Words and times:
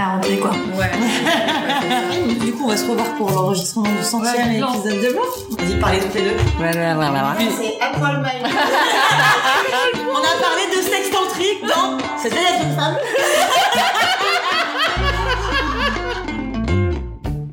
La 0.00 0.08
rentrée, 0.12 0.38
quoi. 0.38 0.52
Ouais. 0.78 0.90
du 2.40 2.52
coup, 2.52 2.64
on 2.64 2.68
va 2.68 2.76
se 2.78 2.88
revoir 2.88 3.14
pour 3.16 3.30
l'enregistrement 3.30 3.86
du 3.86 4.02
centième 4.02 4.52
épisode 4.52 4.98
de 4.98 5.12
Blanc. 5.12 5.20
Vas-y, 5.58 5.78
parlez 5.78 5.98
toutes 5.98 6.14
les 6.14 6.22
deux. 6.22 6.36
C'est 6.38 6.64
On 10.08 10.16
a 10.16 10.36
parlé 10.40 10.64
de 10.74 10.80
sextantrique 10.80 11.60
dans 11.68 11.98
C'était 12.16 12.36
la 12.36 12.62
une 12.62 12.74
femme. 12.74 12.96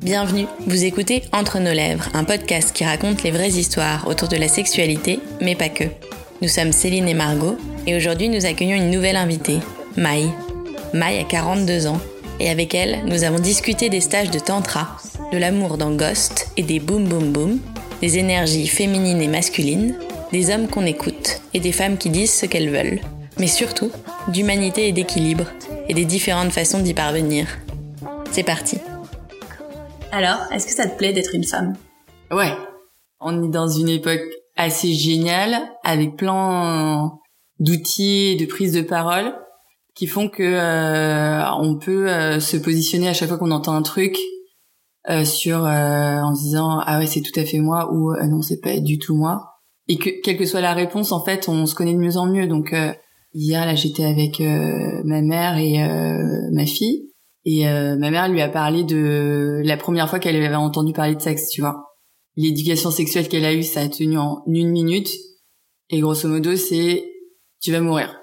Bienvenue, 0.00 0.46
vous 0.66 0.84
écoutez 0.84 1.24
Entre 1.34 1.58
nos 1.58 1.74
lèvres, 1.74 2.08
un 2.14 2.24
podcast 2.24 2.72
qui 2.72 2.86
raconte 2.86 3.24
les 3.24 3.30
vraies 3.30 3.50
histoires 3.50 4.08
autour 4.08 4.28
de 4.28 4.36
la 4.36 4.48
sexualité, 4.48 5.20
mais 5.42 5.54
pas 5.54 5.68
que. 5.68 5.84
Nous 6.40 6.48
sommes 6.48 6.72
Céline 6.72 7.08
et 7.08 7.14
Margot, 7.14 7.58
et 7.86 7.94
aujourd'hui 7.94 8.30
nous 8.30 8.46
accueillons 8.46 8.78
une 8.78 8.90
nouvelle 8.90 9.16
invitée, 9.16 9.58
Maï. 9.98 10.30
Maï 10.94 11.18
a 11.18 11.24
42 11.24 11.88
ans, 11.88 12.00
et 12.40 12.50
avec 12.50 12.74
elle, 12.74 13.04
nous 13.06 13.24
avons 13.24 13.38
discuté 13.38 13.88
des 13.88 14.00
stages 14.00 14.30
de 14.30 14.38
tantra, 14.38 14.96
de 15.32 15.38
l'amour 15.38 15.76
dans 15.76 15.94
Ghost 15.94 16.48
et 16.56 16.62
des 16.62 16.80
boom 16.80 17.04
boom 17.04 17.32
boom, 17.32 17.60
des 18.00 18.18
énergies 18.18 18.68
féminines 18.68 19.20
et 19.20 19.28
masculines, 19.28 19.98
des 20.32 20.54
hommes 20.54 20.68
qu'on 20.68 20.86
écoute 20.86 21.40
et 21.54 21.60
des 21.60 21.72
femmes 21.72 21.98
qui 21.98 22.10
disent 22.10 22.32
ce 22.32 22.46
qu'elles 22.46 22.70
veulent, 22.70 23.00
mais 23.38 23.46
surtout 23.46 23.90
d'humanité 24.28 24.88
et 24.88 24.92
d'équilibre, 24.92 25.46
et 25.88 25.94
des 25.94 26.04
différentes 26.04 26.52
façons 26.52 26.80
d'y 26.80 26.94
parvenir. 26.94 27.46
C'est 28.30 28.42
parti. 28.42 28.78
Alors, 30.12 30.38
est-ce 30.52 30.66
que 30.66 30.72
ça 30.72 30.86
te 30.86 30.96
plaît 30.96 31.12
d'être 31.12 31.34
une 31.34 31.44
femme? 31.44 31.76
Ouais. 32.30 32.52
On 33.20 33.42
est 33.42 33.50
dans 33.50 33.68
une 33.68 33.88
époque 33.88 34.20
assez 34.56 34.92
géniale, 34.92 35.58
avec 35.82 36.16
plein 36.16 37.12
d'outils 37.58 38.32
et 38.32 38.36
de 38.36 38.46
prises 38.46 38.72
de 38.72 38.82
parole 38.82 39.34
qui 39.98 40.06
font 40.06 40.28
que 40.28 40.44
euh, 40.44 41.42
on 41.58 41.76
peut 41.76 42.08
euh, 42.08 42.38
se 42.38 42.56
positionner 42.56 43.08
à 43.08 43.14
chaque 43.14 43.28
fois 43.28 43.36
qu'on 43.36 43.50
entend 43.50 43.74
un 43.74 43.82
truc 43.82 44.16
euh, 45.10 45.24
sur 45.24 45.58
en 45.58 46.34
se 46.36 46.42
disant 46.42 46.78
ah 46.86 47.00
ouais 47.00 47.08
c'est 47.08 47.20
tout 47.20 47.38
à 47.38 47.44
fait 47.44 47.58
moi 47.58 47.92
ou 47.92 48.14
non 48.14 48.40
c'est 48.40 48.60
pas 48.60 48.78
du 48.78 48.98
tout 49.00 49.16
moi 49.16 49.56
et 49.88 49.96
que 49.96 50.10
quelle 50.22 50.36
que 50.36 50.46
soit 50.46 50.60
la 50.60 50.72
réponse 50.72 51.10
en 51.10 51.24
fait 51.24 51.48
on 51.48 51.66
se 51.66 51.74
connaît 51.74 51.94
de 51.94 51.98
mieux 51.98 52.16
en 52.16 52.26
mieux. 52.26 52.46
Donc 52.46 52.74
hier 53.34 53.66
là 53.66 53.74
j'étais 53.74 54.04
avec 54.04 54.40
ma 54.40 55.20
mère 55.20 55.58
et 55.58 55.78
ma 56.52 56.66
fille. 56.66 57.10
Et 57.44 57.64
ma 57.64 58.10
mère 58.10 58.28
lui 58.28 58.42
a 58.42 58.48
parlé 58.48 58.84
de 58.84 59.62
la 59.64 59.78
première 59.78 60.10
fois 60.10 60.18
qu'elle 60.18 60.36
avait 60.36 60.54
entendu 60.54 60.92
parler 60.92 61.14
de 61.14 61.22
sexe 61.22 61.48
tu 61.48 61.62
vois. 61.62 61.86
L'éducation 62.36 62.90
sexuelle 62.90 63.28
qu'elle 63.28 63.46
a 63.46 63.54
eue 63.54 63.62
ça 63.62 63.80
a 63.80 63.88
tenu 63.88 64.18
en 64.18 64.42
une 64.46 64.70
minute. 64.70 65.10
Et 65.88 66.00
grosso 66.00 66.28
modo 66.28 66.54
c'est 66.54 67.04
tu 67.62 67.72
vas 67.72 67.80
mourir 67.80 68.14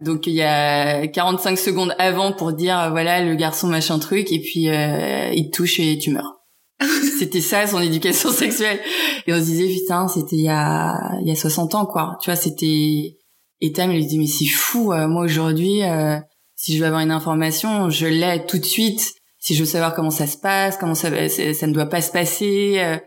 donc 0.00 0.26
il 0.26 0.34
y 0.34 0.42
a 0.42 1.06
45 1.06 1.58
secondes 1.58 1.94
avant 1.98 2.32
pour 2.32 2.52
dire 2.52 2.90
voilà 2.90 3.24
le 3.24 3.34
garçon 3.34 3.66
machin 3.66 3.98
truc 3.98 4.30
et 4.32 4.40
puis 4.40 4.68
euh, 4.68 5.32
il 5.34 5.50
te 5.50 5.56
touche 5.56 5.80
et 5.80 5.98
tu 5.98 6.10
meurs. 6.10 6.34
c'était 7.18 7.40
ça 7.40 7.66
son 7.66 7.80
éducation 7.80 8.30
sexuelle 8.30 8.78
et 9.26 9.32
on 9.32 9.38
se 9.38 9.44
disait 9.44 9.66
putain 9.66 10.06
c'était 10.06 10.36
il 10.36 10.44
y 10.44 10.48
a 10.48 10.94
il 11.20 11.28
y 11.28 11.32
a 11.32 11.34
60 11.34 11.74
ans 11.74 11.86
quoi. 11.86 12.16
Tu 12.22 12.30
vois 12.30 12.36
c'était 12.36 13.16
et 13.60 13.72
Tam 13.72 13.90
lui 13.90 14.06
dit 14.06 14.18
mais 14.18 14.28
c'est 14.28 14.46
fou 14.46 14.92
euh, 14.92 15.08
moi 15.08 15.24
aujourd'hui 15.24 15.82
euh, 15.82 16.18
si 16.54 16.74
je 16.76 16.80
veux 16.80 16.86
avoir 16.86 17.00
une 17.00 17.10
information 17.10 17.90
je 17.90 18.06
l'ai 18.06 18.44
tout 18.46 18.58
de 18.58 18.64
suite 18.64 19.14
si 19.40 19.54
je 19.54 19.60
veux 19.60 19.66
savoir 19.66 19.94
comment 19.94 20.10
ça 20.10 20.28
se 20.28 20.36
passe 20.36 20.76
comment 20.76 20.94
ça 20.94 21.10
ça 21.28 21.66
ne 21.66 21.72
doit 21.72 21.86
pas 21.86 22.02
se 22.02 22.12
passer 22.12 22.74
euh, 22.78 22.98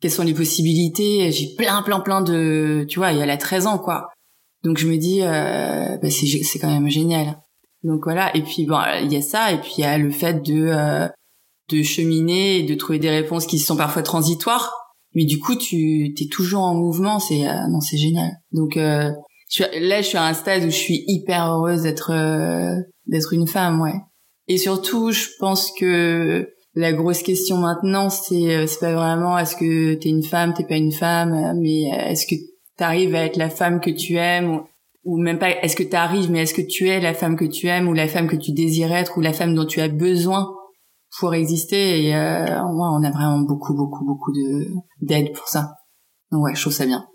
quelles 0.00 0.10
sont 0.10 0.24
les 0.24 0.32
possibilités 0.32 1.30
j'ai 1.30 1.54
plein 1.58 1.82
plein 1.82 2.00
plein 2.00 2.22
de 2.22 2.86
tu 2.88 2.98
vois 2.98 3.12
il 3.12 3.18
y 3.18 3.22
a 3.22 3.26
la 3.26 3.36
13 3.36 3.66
ans 3.66 3.78
quoi 3.78 4.08
donc 4.64 4.78
je 4.78 4.86
me 4.88 4.96
dis, 4.96 5.22
euh, 5.22 5.96
bah 5.98 6.10
c'est, 6.10 6.58
quand 6.58 6.70
même 6.70 6.88
génial. 6.88 7.40
Donc 7.84 8.00
voilà. 8.04 8.34
Et 8.36 8.42
puis 8.42 8.66
bon, 8.66 8.78
il 9.02 9.12
y 9.12 9.16
a 9.16 9.22
ça, 9.22 9.52
et 9.52 9.58
puis 9.58 9.74
il 9.78 9.80
y 9.82 9.84
a 9.84 9.98
le 9.98 10.10
fait 10.10 10.42
de 10.42 10.68
euh, 10.68 11.08
de 11.70 11.82
cheminer 11.82 12.58
et 12.58 12.62
de 12.62 12.74
trouver 12.74 12.98
des 12.98 13.10
réponses 13.10 13.46
qui 13.46 13.58
sont 13.58 13.76
parfois 13.76 14.02
transitoires. 14.02 14.72
Mais 15.14 15.24
du 15.24 15.38
coup, 15.38 15.56
tu 15.56 16.14
t'es 16.16 16.26
toujours 16.26 16.62
en 16.62 16.74
mouvement. 16.74 17.18
C'est 17.18 17.48
euh, 17.48 17.66
non, 17.70 17.80
c'est 17.80 17.96
génial. 17.96 18.30
Donc 18.52 18.76
euh, 18.76 19.10
je 19.50 19.64
là, 19.80 20.02
je 20.02 20.08
suis 20.08 20.18
à 20.18 20.26
un 20.26 20.34
stade 20.34 20.64
où 20.64 20.70
je 20.70 20.76
suis 20.76 21.04
hyper 21.06 21.46
heureuse 21.46 21.82
d'être 21.82 22.12
euh, 22.12 22.76
d'être 23.06 23.32
une 23.32 23.46
femme, 23.46 23.80
ouais. 23.80 23.94
Et 24.48 24.58
surtout, 24.58 25.12
je 25.12 25.26
pense 25.38 25.72
que 25.78 26.48
la 26.74 26.92
grosse 26.92 27.22
question 27.22 27.56
maintenant, 27.58 28.10
c'est 28.10 28.56
euh, 28.56 28.66
c'est 28.66 28.80
pas 28.80 28.92
vraiment 28.92 29.38
est-ce 29.38 29.56
que 29.56 29.94
t'es 29.94 30.08
une 30.08 30.22
femme, 30.22 30.54
t'es 30.54 30.64
pas 30.64 30.76
une 30.76 30.92
femme, 30.92 31.54
mais 31.60 31.82
est-ce 32.10 32.26
que 32.26 32.34
t'arrives 32.78 33.14
à 33.14 33.26
être 33.26 33.36
la 33.36 33.50
femme 33.50 33.80
que 33.80 33.90
tu 33.90 34.16
aimes 34.16 34.50
ou, 34.50 34.62
ou 35.04 35.18
même 35.18 35.38
pas 35.38 35.50
est-ce 35.50 35.76
que 35.76 35.82
t'arrives 35.82 36.30
mais 36.30 36.42
est-ce 36.42 36.54
que 36.54 36.62
tu 36.62 36.88
es 36.88 37.00
la 37.00 37.12
femme 37.12 37.36
que 37.36 37.44
tu 37.44 37.66
aimes 37.66 37.88
ou 37.88 37.92
la 37.92 38.08
femme 38.08 38.28
que 38.28 38.36
tu 38.36 38.52
désires 38.52 38.92
être 38.92 39.18
ou 39.18 39.20
la 39.20 39.34
femme 39.34 39.54
dont 39.54 39.66
tu 39.66 39.80
as 39.80 39.88
besoin 39.88 40.54
pour 41.18 41.34
exister 41.34 42.06
et 42.06 42.14
euh, 42.14 42.62
on 42.62 43.02
a 43.02 43.10
vraiment 43.10 43.40
beaucoup 43.40 43.74
beaucoup 43.74 44.04
beaucoup 44.04 44.32
de 44.32 44.68
d'aide 45.00 45.32
pour 45.32 45.48
ça. 45.48 45.74
Donc 46.30 46.44
ouais 46.44 46.54
je 46.54 46.60
trouve 46.60 46.72
ça 46.72 46.86
bien. 46.86 47.06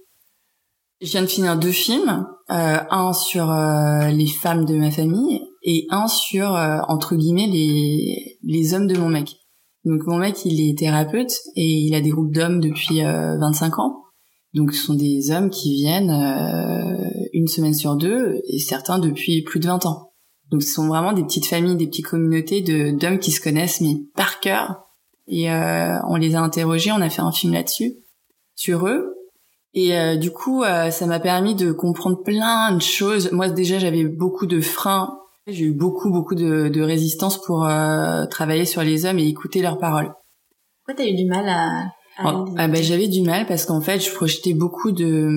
Je 1.02 1.10
viens 1.10 1.22
de 1.22 1.28
finir 1.28 1.58
deux 1.58 1.72
films 1.72 2.26
euh, 2.52 2.78
un 2.90 3.14
sur 3.14 3.52
euh, 3.52 4.10
les 4.10 4.28
femmes 4.28 4.66
de 4.66 4.76
ma 4.76 4.92
famille 4.92 5.42
et 5.64 5.88
un 5.90 6.08
sur 6.08 6.56
euh, 6.56 6.80
entre 6.88 7.16
guillemets 7.16 7.48
les 7.48 8.38
les 8.44 8.74
hommes 8.74 8.88
de 8.88 8.98
mon 8.98 9.10
mec. 9.10 9.36
Donc 9.86 10.06
mon 10.08 10.18
mec 10.18 10.46
il 10.46 10.70
est 10.70 10.78
thérapeute 10.78 11.32
et 11.56 11.66
il 11.66 11.96
a 11.96 12.02
des 12.02 12.10
groupes 12.10 12.34
d'hommes 12.34 12.60
depuis 12.60 13.02
25 13.02 13.80
ans 13.80 14.03
donc 14.54 14.74
ce 14.74 14.86
sont 14.86 14.94
des 14.94 15.32
hommes 15.32 15.50
qui 15.50 15.74
viennent 15.76 16.12
euh, 16.12 17.28
une 17.34 17.48
semaine 17.48 17.74
sur 17.74 17.96
deux 17.96 18.42
et 18.48 18.60
certains 18.60 19.00
depuis 19.00 19.42
plus 19.42 19.60
de 19.60 19.66
20 19.66 19.86
ans. 19.86 20.12
Donc 20.52 20.62
ce 20.62 20.72
sont 20.72 20.88
vraiment 20.88 21.14
des 21.14 21.24
petites 21.24 21.48
familles, 21.48 21.76
des 21.76 21.88
petites 21.88 22.06
communautés 22.06 22.62
de 22.62 22.92
d'hommes 22.92 23.18
qui 23.18 23.32
se 23.32 23.42
connaissent 23.42 23.82
mais 23.82 23.96
par 24.16 24.40
cœur. 24.40 24.86
Et 25.28 25.52
euh, 25.52 25.98
on 26.08 26.16
les 26.16 26.36
a 26.36 26.42
interrogés, 26.42 26.92
on 26.92 27.02
a 27.02 27.10
fait 27.10 27.22
un 27.22 27.32
film 27.32 27.54
là-dessus 27.54 27.96
sur 28.56 28.88
eux. 28.88 29.16
Et 29.74 29.98
euh, 29.98 30.18
du 30.18 30.30
coup, 30.30 30.64
ça 30.64 31.06
m'a 31.08 31.20
permis 31.20 31.56
de 31.56 31.72
comprendre 31.72 32.22
plein 32.22 32.76
de 32.76 32.82
choses. 32.82 33.32
Moi 33.32 33.50
déjà, 33.50 33.80
j'avais 33.80 34.04
beaucoup 34.04 34.46
de 34.46 34.62
freins. 34.62 35.18
J'ai 35.48 35.66
eu 35.66 35.74
beaucoup 35.74 36.12
beaucoup 36.12 36.36
de, 36.36 36.68
de 36.68 36.82
résistance 36.82 37.42
pour 37.42 37.68
travailler 38.30 38.66
sur 38.66 38.84
les 38.84 39.06
hommes 39.08 39.18
et 39.18 39.28
écouter 39.28 39.64
leurs 39.64 39.80
paroles. 39.80 40.14
Pourquoi 40.86 41.04
t'as 41.04 41.10
eu 41.10 41.16
du 41.16 41.26
mal 41.26 41.50
à 41.50 41.88
ah, 42.18 42.46
ah 42.58 42.68
bah, 42.68 42.82
j'avais 42.82 43.08
du 43.08 43.22
mal 43.22 43.46
parce 43.48 43.66
qu'en 43.66 43.82
fait, 43.82 44.00
je 44.00 44.14
projetais 44.14 44.54
beaucoup 44.54 44.92
de. 44.92 45.30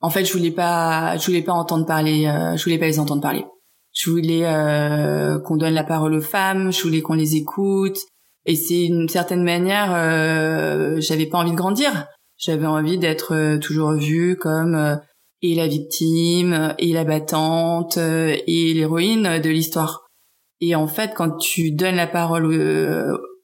En 0.00 0.10
fait, 0.10 0.24
je 0.24 0.32
voulais 0.32 0.50
pas, 0.50 1.16
je 1.16 1.26
voulais 1.26 1.42
pas 1.42 1.52
entendre 1.52 1.86
parler, 1.86 2.26
euh, 2.26 2.56
je 2.56 2.64
voulais 2.64 2.78
pas 2.78 2.86
les 2.86 2.98
entendre 2.98 3.22
parler. 3.22 3.44
Je 3.92 4.10
voulais 4.10 4.42
euh, 4.44 5.38
qu'on 5.38 5.56
donne 5.56 5.74
la 5.74 5.84
parole 5.84 6.14
aux 6.14 6.20
femmes, 6.20 6.72
je 6.72 6.82
voulais 6.82 7.00
qu'on 7.00 7.14
les 7.14 7.36
écoute. 7.36 7.98
Et 8.46 8.56
c'est 8.56 8.84
une 8.84 9.08
certaine 9.08 9.42
manière, 9.42 9.92
euh, 9.94 11.00
j'avais 11.00 11.26
pas 11.26 11.38
envie 11.38 11.52
de 11.52 11.56
grandir. 11.56 12.06
J'avais 12.36 12.66
envie 12.66 12.98
d'être 12.98 13.34
euh, 13.34 13.58
toujours 13.58 13.92
vue 13.92 14.36
comme 14.36 14.74
euh, 14.74 14.96
et 15.40 15.54
la 15.54 15.66
victime, 15.66 16.74
et 16.78 16.92
la 16.92 17.04
battante, 17.04 17.98
et 17.98 18.72
l'héroïne 18.72 19.40
de 19.42 19.50
l'histoire. 19.50 20.06
Et 20.62 20.74
en 20.74 20.86
fait, 20.86 21.12
quand 21.14 21.36
tu 21.36 21.70
donnes 21.70 21.96
la 21.96 22.06
parole 22.06 22.46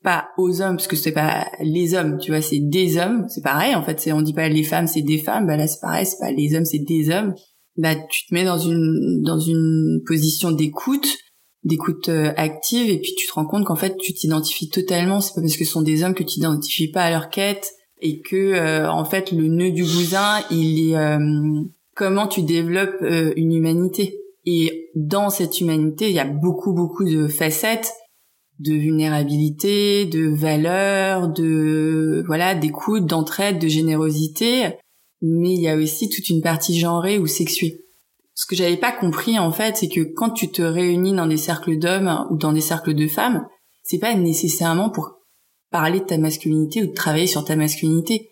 pas 0.03 0.29
aux 0.39 0.63
hommes 0.63 0.77
parce 0.77 0.89
que 0.89 0.97
c'est 0.97 1.13
pas 1.13 1.47
les 1.61 1.95
hommes 1.95 2.19
tu 2.19 2.31
vois 2.31 2.41
c'est 2.41 2.59
des 2.59 2.97
hommes 2.97 3.27
c'est 3.29 3.43
pareil 3.43 3.75
en 3.75 3.83
fait 3.83 4.01
c'est 4.01 4.13
on 4.13 4.23
dit 4.23 4.33
pas 4.33 4.49
les 4.49 4.63
femmes 4.63 4.87
c'est 4.87 5.03
des 5.03 5.19
femmes 5.19 5.47
bah 5.47 5.57
là 5.57 5.67
c'est 5.67 5.81
pareil 5.81 6.07
c'est 6.07 6.19
pas 6.19 6.33
les 6.33 6.55
hommes 6.55 6.65
c'est 6.65 6.79
des 6.79 7.11
hommes. 7.11 7.35
Bah 7.77 7.95
tu 7.95 8.27
te 8.27 8.35
mets 8.35 8.45
dans 8.45 8.59
une 8.59 9.23
dans 9.23 9.39
une 9.39 10.03
position 10.07 10.51
d'écoute 10.51 11.17
d'écoute 11.65 12.09
euh, 12.09 12.33
active 12.37 12.89
et 12.89 12.99
puis 12.99 13.15
tu 13.15 13.27
te 13.27 13.33
rends 13.35 13.47
compte 13.47 13.65
qu'en 13.65 13.77
fait 13.77 13.97
tu 13.99 14.13
t'identifies 14.13 14.71
totalement. 14.71 15.21
C'est 15.21 15.35
pas 15.35 15.41
parce 15.41 15.57
que 15.57 15.65
ce 15.65 15.73
sont 15.73 15.83
des 15.83 16.03
hommes 16.03 16.15
que 16.15 16.23
tu 16.23 16.35
t'identifies 16.35 16.91
pas 16.91 17.03
à 17.03 17.11
leur 17.11 17.29
quête 17.31 17.71
et 18.01 18.21
que 18.21 18.37
euh, 18.37 18.91
en 18.91 19.05
fait 19.05 19.31
le 19.33 19.49
nœud 19.49 19.71
du 19.71 19.83
bousin 19.83 20.41
il 20.51 20.91
est 20.91 20.97
euh, 20.97 21.19
comment 21.95 22.27
tu 22.27 22.43
développes 22.43 23.03
une 23.37 23.53
humanité. 23.53 24.19
Et 24.47 24.91
dans 24.95 25.29
cette 25.31 25.61
humanité 25.61 26.09
il 26.09 26.15
y 26.15 26.21
a 26.21 26.25
beaucoup 26.25 26.73
beaucoup 26.73 27.05
de 27.05 27.29
facettes 27.29 27.93
de 28.61 28.75
vulnérabilité, 28.75 30.05
de 30.05 30.29
valeur, 30.29 31.29
de 31.29 32.23
voilà, 32.27 32.55
d'écoute, 32.55 33.07
d'entraide, 33.07 33.59
de 33.59 33.69
générosité, 33.69 34.75
mais 35.23 35.55
il 35.55 35.61
y 35.63 35.69
a 35.69 35.77
aussi 35.77 36.09
toute 36.09 36.29
une 36.29 36.43
partie 36.43 36.79
genrée 36.79 37.19
ou 37.19 37.27
sexuée. 37.27 37.81
Ce 38.35 38.47
que 38.47 38.55
j'avais 38.55 38.77
pas 38.77 38.93
compris 38.93 39.39
en 39.39 39.51
fait, 39.51 39.79
c'est 39.79 39.89
que 39.89 40.01
quand 40.15 40.31
tu 40.31 40.51
te 40.51 40.63
réunis 40.63 41.15
dans 41.15 41.27
des 41.27 41.39
cercles 41.39 41.79
d'hommes 41.79 42.27
ou 42.31 42.37
dans 42.37 42.53
des 42.53 42.61
cercles 42.61 42.95
de 42.95 43.09
femmes, 43.09 43.47
c'est 43.83 43.99
pas 43.99 44.15
nécessairement 44.15 44.91
pour 44.91 45.17
parler 45.71 46.01
de 46.01 46.05
ta 46.05 46.19
masculinité 46.19 46.83
ou 46.83 46.87
de 46.87 46.95
travailler 46.95 47.27
sur 47.27 47.45
ta 47.45 47.57
masculinité. 47.57 48.31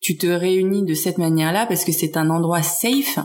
Tu 0.00 0.16
te 0.16 0.26
réunis 0.26 0.84
de 0.84 0.94
cette 0.94 1.18
manière-là 1.18 1.66
parce 1.66 1.84
que 1.84 1.92
c'est 1.92 2.16
un 2.16 2.30
endroit 2.30 2.62
safe 2.62 3.18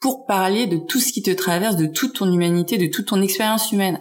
pour 0.00 0.26
parler 0.26 0.66
de 0.66 0.76
tout 0.76 1.00
ce 1.00 1.12
qui 1.12 1.22
te 1.22 1.30
traverse, 1.30 1.76
de 1.76 1.86
toute 1.86 2.16
ton 2.16 2.32
humanité, 2.32 2.78
de 2.78 2.86
toute 2.86 3.08
ton 3.08 3.22
expérience 3.22 3.72
humaine. 3.72 4.00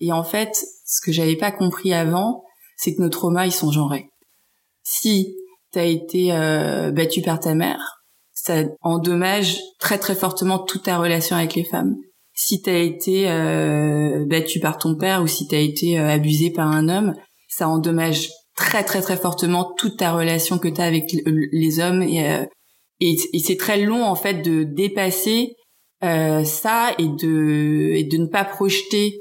Et 0.00 0.12
en 0.12 0.24
fait, 0.24 0.64
ce 0.84 1.00
que 1.04 1.12
j'avais 1.12 1.36
pas 1.36 1.52
compris 1.52 1.92
avant, 1.92 2.44
c'est 2.76 2.94
que 2.94 3.02
nos 3.02 3.08
traumas, 3.08 3.46
ils 3.46 3.52
sont 3.52 3.70
genrés. 3.70 4.10
Si 4.82 5.36
t'as 5.72 5.84
été 5.84 6.32
euh, 6.32 6.90
battu 6.90 7.22
par 7.22 7.40
ta 7.40 7.54
mère, 7.54 7.96
ça 8.32 8.64
endommage 8.82 9.58
très 9.80 9.98
très 9.98 10.14
fortement 10.14 10.58
toute 10.58 10.84
ta 10.84 10.98
relation 10.98 11.36
avec 11.36 11.54
les 11.54 11.64
femmes. 11.64 11.96
si 12.34 12.60
t'as 12.60 12.78
été 12.78 13.30
euh, 13.30 14.26
battu 14.26 14.60
par 14.60 14.76
ton 14.76 14.94
père 14.94 15.22
ou 15.22 15.26
si 15.26 15.48
t'as 15.48 15.58
été 15.58 15.98
euh, 15.98 16.08
abusé 16.10 16.50
par 16.50 16.70
un 16.70 16.88
homme, 16.88 17.14
ça 17.48 17.66
endommage 17.66 18.28
très 18.56 18.84
très 18.84 19.00
très 19.00 19.16
fortement 19.16 19.72
toute 19.76 19.98
ta 19.98 20.12
relation 20.12 20.58
que 20.58 20.68
t'as 20.68 20.84
avec 20.84 21.04
les 21.24 21.80
hommes 21.80 22.02
et, 22.02 22.28
euh, 22.28 22.44
et, 23.00 23.16
c'est 23.38 23.56
très 23.56 23.78
long 23.78 24.04
en 24.04 24.14
fait 24.14 24.42
de 24.42 24.64
dépasser 24.64 25.54
euh, 26.02 26.44
ça 26.44 26.94
et 26.98 27.08
de 27.08 27.92
et 27.94 28.04
de 28.04 28.16
ne 28.16 28.26
pas 28.26 28.44
projeter. 28.44 29.20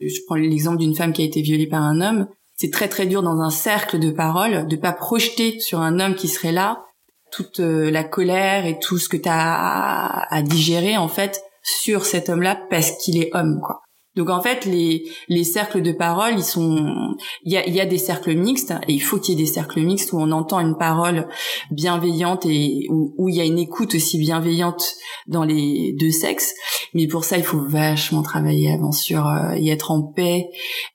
Je 0.00 0.20
prends 0.26 0.36
l'exemple 0.36 0.78
d'une 0.78 0.94
femme 0.94 1.12
qui 1.12 1.22
a 1.22 1.24
été 1.24 1.42
violée 1.42 1.66
par 1.66 1.82
un 1.82 2.00
homme. 2.00 2.28
C'est 2.56 2.72
très 2.72 2.88
très 2.88 3.06
dur 3.06 3.22
dans 3.22 3.40
un 3.40 3.50
cercle 3.50 3.98
de 3.98 4.10
paroles 4.10 4.66
de 4.66 4.76
pas 4.76 4.92
projeter 4.92 5.60
sur 5.60 5.80
un 5.80 6.00
homme 6.00 6.14
qui 6.14 6.28
serait 6.28 6.52
là 6.52 6.84
toute 7.30 7.58
la 7.58 8.04
colère 8.04 8.66
et 8.66 8.78
tout 8.78 8.98
ce 8.98 9.08
que 9.08 9.16
t'as 9.16 9.34
à, 9.34 10.34
à 10.34 10.42
digérer 10.42 10.96
en 10.96 11.08
fait 11.08 11.42
sur 11.62 12.06
cet 12.06 12.28
homme-là 12.28 12.58
parce 12.70 12.92
qu'il 12.92 13.20
est 13.20 13.34
homme, 13.34 13.60
quoi. 13.62 13.82
Donc 14.16 14.30
en 14.30 14.40
fait, 14.40 14.64
les, 14.64 15.04
les 15.28 15.44
cercles 15.44 15.82
de 15.82 15.92
parole, 15.92 16.34
ils 16.36 16.42
sont, 16.42 17.14
il 17.44 17.52
y 17.52 17.56
a, 17.56 17.68
y 17.68 17.80
a 17.80 17.86
des 17.86 17.98
cercles 17.98 18.34
mixtes 18.34 18.74
et 18.88 18.92
il 18.92 19.00
faut 19.00 19.18
qu'il 19.18 19.38
y 19.38 19.40
ait 19.40 19.44
des 19.44 19.50
cercles 19.50 19.80
mixtes 19.80 20.12
où 20.12 20.18
on 20.18 20.32
entend 20.32 20.58
une 20.58 20.76
parole 20.76 21.28
bienveillante 21.70 22.46
et 22.46 22.86
où, 22.88 23.14
où 23.18 23.28
il 23.28 23.36
y 23.36 23.40
a 23.40 23.44
une 23.44 23.58
écoute 23.58 23.94
aussi 23.94 24.18
bienveillante 24.18 24.94
dans 25.26 25.44
les 25.44 25.94
deux 25.98 26.10
sexes. 26.10 26.54
Mais 26.94 27.06
pour 27.06 27.24
ça, 27.24 27.36
il 27.36 27.44
faut 27.44 27.60
vachement 27.60 28.22
travailler 28.22 28.72
avant 28.72 28.92
sur 28.92 29.28
euh, 29.28 29.56
y 29.58 29.70
être 29.70 29.90
en 29.90 30.02
paix 30.02 30.48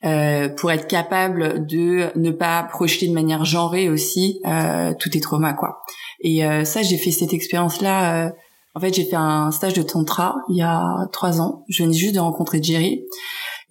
euh, 0.03 0.49
pour 0.49 0.71
être 0.71 0.87
capable 0.87 1.65
de 1.65 2.07
ne 2.15 2.31
pas 2.31 2.63
projeter 2.63 3.07
de 3.07 3.13
manière 3.13 3.45
genrée 3.45 3.89
aussi 3.89 4.41
euh, 4.47 4.93
tous 4.99 5.09
tes 5.09 5.19
traumas 5.19 5.53
quoi. 5.53 5.81
Et 6.21 6.45
euh, 6.45 6.63
ça, 6.65 6.81
j'ai 6.81 6.97
fait 6.97 7.11
cette 7.11 7.33
expérience 7.33 7.81
là 7.81 8.25
euh, 8.25 8.29
en 8.73 8.79
fait, 8.79 8.93
j'ai 8.93 9.05
fait 9.05 9.15
un 9.15 9.51
stage 9.51 9.73
de 9.73 9.81
tantra 9.81 10.35
il 10.49 10.57
y 10.57 10.61
a 10.61 11.07
trois 11.11 11.41
ans. 11.41 11.65
Je 11.69 11.83
venais 11.83 11.97
juste 11.97 12.15
de 12.15 12.19
rencontrer 12.19 12.61
Jerry. 12.61 13.03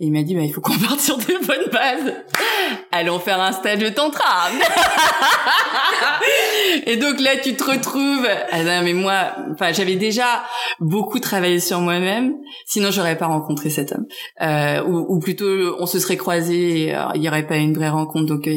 Et 0.02 0.06
il 0.06 0.12
m'a 0.12 0.23
dit, 0.23 0.35
bah, 0.35 0.41
il 0.41 0.50
faut 0.50 0.62
qu'on 0.62 0.79
parte 0.79 0.99
sur 0.99 1.19
des 1.19 1.37
bonnes 1.47 1.69
bases. 1.70 2.14
Allons 2.91 3.19
faire 3.19 3.38
un 3.38 3.52
stage 3.52 3.81
de 3.81 3.91
tantra. 3.91 4.49
et 6.87 6.97
donc 6.97 7.20
là, 7.20 7.37
tu 7.37 7.55
te 7.55 7.62
retrouves. 7.62 8.26
Ah 8.50 8.62
non, 8.62 8.81
mais 8.82 8.94
moi, 8.94 9.37
enfin, 9.52 9.73
j'avais 9.73 9.97
déjà 9.97 10.43
beaucoup 10.81 11.20
travaillé 11.20 11.61
sur 11.61 11.81
moi-même. 11.81 12.32
Sinon, 12.64 12.91
j'aurais 12.91 13.19
pas 13.19 13.26
rencontré 13.26 13.69
cet 13.69 13.93
homme. 13.93 14.06
Euh, 14.41 14.82
ou, 14.85 15.17
ou, 15.17 15.20
plutôt, 15.20 15.76
on 15.79 15.85
se 15.85 15.99
serait 15.99 16.17
croisés. 16.17 16.94
Euh, 16.94 17.08
il 17.14 17.23
y 17.23 17.29
aurait 17.29 17.47
pas 17.47 17.56
une 17.56 17.75
vraie 17.75 17.91
rencontre. 17.91 18.25
Donc, 18.25 18.49
euh, 18.49 18.56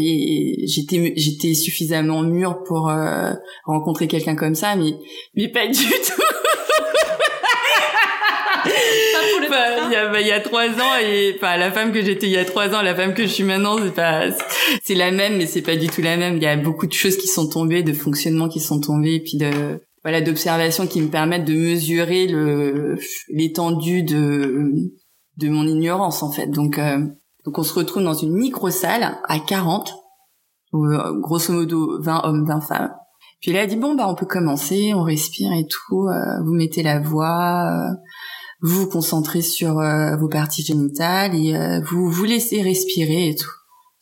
j'étais, 0.66 1.12
j'étais 1.18 1.54
suffisamment 1.54 2.22
mûre 2.22 2.64
pour 2.64 2.90
euh, 2.90 3.34
rencontrer 3.66 4.08
quelqu'un 4.08 4.36
comme 4.36 4.56
ça, 4.56 4.78
mais, 4.78 4.94
mais 5.36 5.50
pas 5.50 5.68
du 5.68 5.76
tout. 5.76 6.23
Il 8.66 9.92
y 9.92 9.96
a, 9.96 10.22
il 10.22 10.28
y 10.28 10.32
a 10.32 10.40
trois 10.42 10.68
ans 10.68 10.96
et 11.02 11.34
enfin 11.36 11.58
la 11.58 11.72
femme 11.72 11.92
que 11.92 12.04
j'étais 12.04 12.28
il 12.28 12.34
y 12.34 12.38
a 12.38 12.46
trois 12.46 12.74
ans, 12.74 12.82
la 12.82 12.96
femme 12.96 13.14
que 13.14 13.24
je 13.24 13.28
suis 13.28 13.44
maintenant, 13.44 13.78
c'est 13.78 13.94
pas, 13.94 14.26
c'est 14.84 14.96
la 14.96 15.12
même, 15.12 15.38
mais 15.38 15.46
c'est 15.46 15.62
pas 15.62 15.76
du 15.76 15.88
tout 15.88 16.02
la 16.02 16.18
même. 16.18 16.38
Il 16.38 16.44
y 16.44 16.48
a 16.48 16.56
beaucoup 16.56 16.88
de 16.88 16.94
choses 16.94 17.18
qui 17.18 17.28
sont 17.28 17.48
tombées, 17.48 17.84
de 17.84 17.94
fonctionnements 17.94 18.50
qui 18.50 18.60
sont 18.60 18.80
tombés, 18.80 19.16
et 19.16 19.20
puis 19.20 19.38
de 19.38 19.82
voilà 20.04 20.22
d'observations 20.22 20.88
qui 20.88 21.02
me 21.02 21.08
permettent 21.08 21.46
de 21.46 21.54
mesurer 21.54 22.28
le 22.28 22.98
l'étendue 23.30 24.04
de 24.04 24.72
de 25.38 25.50
mon 25.50 25.68
ignorance 25.68 26.24
en 26.24 26.32
fait. 26.32 26.48
Donc 26.48 26.78
euh, 26.78 27.00
donc 27.46 27.58
on 27.58 27.64
se 27.64 27.74
retrouve 27.74 28.04
dans 28.04 28.14
une 28.14 28.34
micro 28.34 28.70
salle 28.70 29.18
à 29.28 29.40
40, 29.40 29.94
euh, 30.74 31.20
grosso 31.20 31.54
modo 31.54 32.02
20 32.02 32.22
hommes, 32.24 32.46
20 32.46 32.62
femmes. 32.62 32.94
Puis 33.44 33.52
là, 33.52 33.64
elle 33.64 33.70
dit 33.70 33.76
bon 33.76 33.94
bah 33.94 34.08
on 34.08 34.16
peut 34.16 34.26
commencer, 34.26 34.94
on 34.94 35.04
respire 35.04 35.52
et 35.52 35.68
tout. 35.68 36.08
Euh, 36.08 36.42
vous 36.46 36.54
mettez 36.54 36.82
la 36.82 37.02
voix, 37.02 37.66
euh, 37.68 37.94
vous 38.64 38.84
vous 38.84 38.90
concentrez 38.90 39.42
sur 39.42 39.80
euh, 39.80 40.16
vos 40.16 40.30
parties 40.30 40.64
génitales 40.64 41.36
et 41.36 41.54
euh, 41.54 41.82
vous 41.82 42.10
vous 42.10 42.24
laissez 42.24 42.62
respirer 42.62 43.30
et 43.30 43.36
tout. 43.36 43.52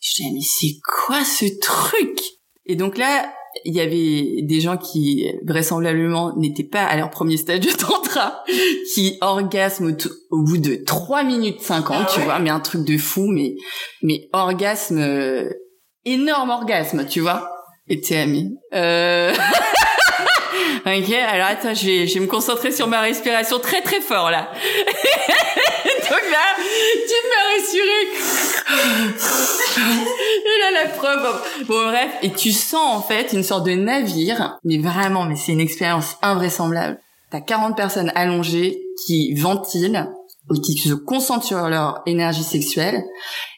Je 0.00 0.22
dis 0.22 0.32
mais 0.32 0.40
c'est 0.40 0.78
quoi 0.86 1.24
ce 1.24 1.46
truc? 1.60 2.20
Et 2.64 2.76
donc 2.76 2.96
là, 2.96 3.28
il 3.64 3.74
y 3.74 3.80
avait 3.80 4.42
des 4.42 4.60
gens 4.60 4.76
qui 4.76 5.26
vraisemblablement 5.44 6.36
n'étaient 6.36 6.62
pas 6.62 6.84
à 6.84 6.96
leur 6.96 7.10
premier 7.10 7.36
stage 7.36 7.60
de 7.60 7.70
tantra, 7.70 8.44
qui 8.94 9.18
orgasment 9.20 9.96
au, 10.30 10.42
bout 10.42 10.58
de 10.58 10.76
3 10.76 11.24
minutes 11.24 11.60
50, 11.60 11.96
ah 11.98 12.06
tu 12.14 12.20
vois, 12.20 12.38
mais 12.38 12.50
un 12.50 12.60
truc 12.60 12.84
de 12.84 12.96
fou, 12.98 13.26
mais 13.26 13.56
mais 14.02 14.28
orgasme 14.32 14.98
euh, 14.98 15.50
énorme 16.04 16.50
orgasme, 16.50 17.04
tu 17.06 17.20
vois. 17.20 17.50
Et 17.88 18.00
t'es 18.00 18.16
ami. 18.16 18.56
Euh... 18.74 19.34
Ok, 20.84 21.12
alors 21.12 21.46
attends, 21.46 21.74
je 21.74 21.86
vais, 21.86 22.06
je 22.08 22.14
vais 22.14 22.20
me 22.20 22.26
concentrer 22.26 22.72
sur 22.72 22.88
ma 22.88 23.00
respiration 23.00 23.60
très 23.60 23.82
très 23.82 24.00
fort 24.00 24.32
là. 24.32 24.50
Donc 26.10 26.22
là, 26.30 26.56
tu 26.58 27.14
me 27.28 27.38
rassurer. 27.54 28.04
Et 30.44 30.60
là, 30.60 30.82
la 30.82 30.88
preuve. 30.88 31.42
Bon, 31.66 31.86
bref, 31.86 32.10
et 32.22 32.32
tu 32.32 32.50
sens 32.50 32.96
en 32.96 33.00
fait 33.00 33.32
une 33.32 33.44
sorte 33.44 33.64
de 33.64 33.74
navire, 33.74 34.58
mais 34.64 34.78
vraiment, 34.78 35.24
mais 35.24 35.36
c'est 35.36 35.52
une 35.52 35.60
expérience 35.60 36.16
invraisemblable. 36.20 36.98
T'as 37.30 37.40
40 37.40 37.76
personnes 37.76 38.10
allongées 38.16 38.82
qui 39.06 39.34
ventilent 39.34 40.08
ou 40.50 40.54
qui 40.54 40.76
se 40.76 40.92
concentrent 40.94 41.46
sur 41.46 41.68
leur 41.68 42.02
énergie 42.06 42.42
sexuelle 42.42 43.04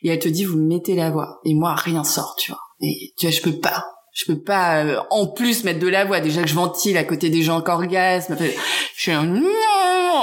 et 0.03 0.11
elle 0.11 0.19
te 0.19 0.29
dit 0.29 0.45
vous 0.45 0.59
mettez 0.59 0.95
la 0.95 1.11
voix 1.11 1.41
et 1.45 1.55
moi 1.55 1.75
rien 1.75 2.05
sort 2.05 2.37
tu 2.39 2.51
vois 2.53 2.61
et 2.81 3.13
tu 3.17 3.27
vois 3.27 3.35
je 3.35 3.41
peux 3.41 3.59
pas 3.59 3.94
je 4.15 4.25
peux 4.27 4.41
pas 4.41 4.85
euh, 4.85 5.01
en 5.11 5.27
plus 5.27 5.65
mettre 5.65 5.81
de 5.81 5.89
la 5.89 6.05
voix. 6.05 6.21
Déjà 6.21 6.43
que 6.43 6.49
je 6.49 6.55
ventile 6.55 6.97
à 6.97 7.05
côté 7.05 7.29
des 7.29 7.43
gens 7.43 7.61
qu'orgasme 7.61 8.37
je 8.39 9.01
suis 9.01 9.13
un 9.13 9.43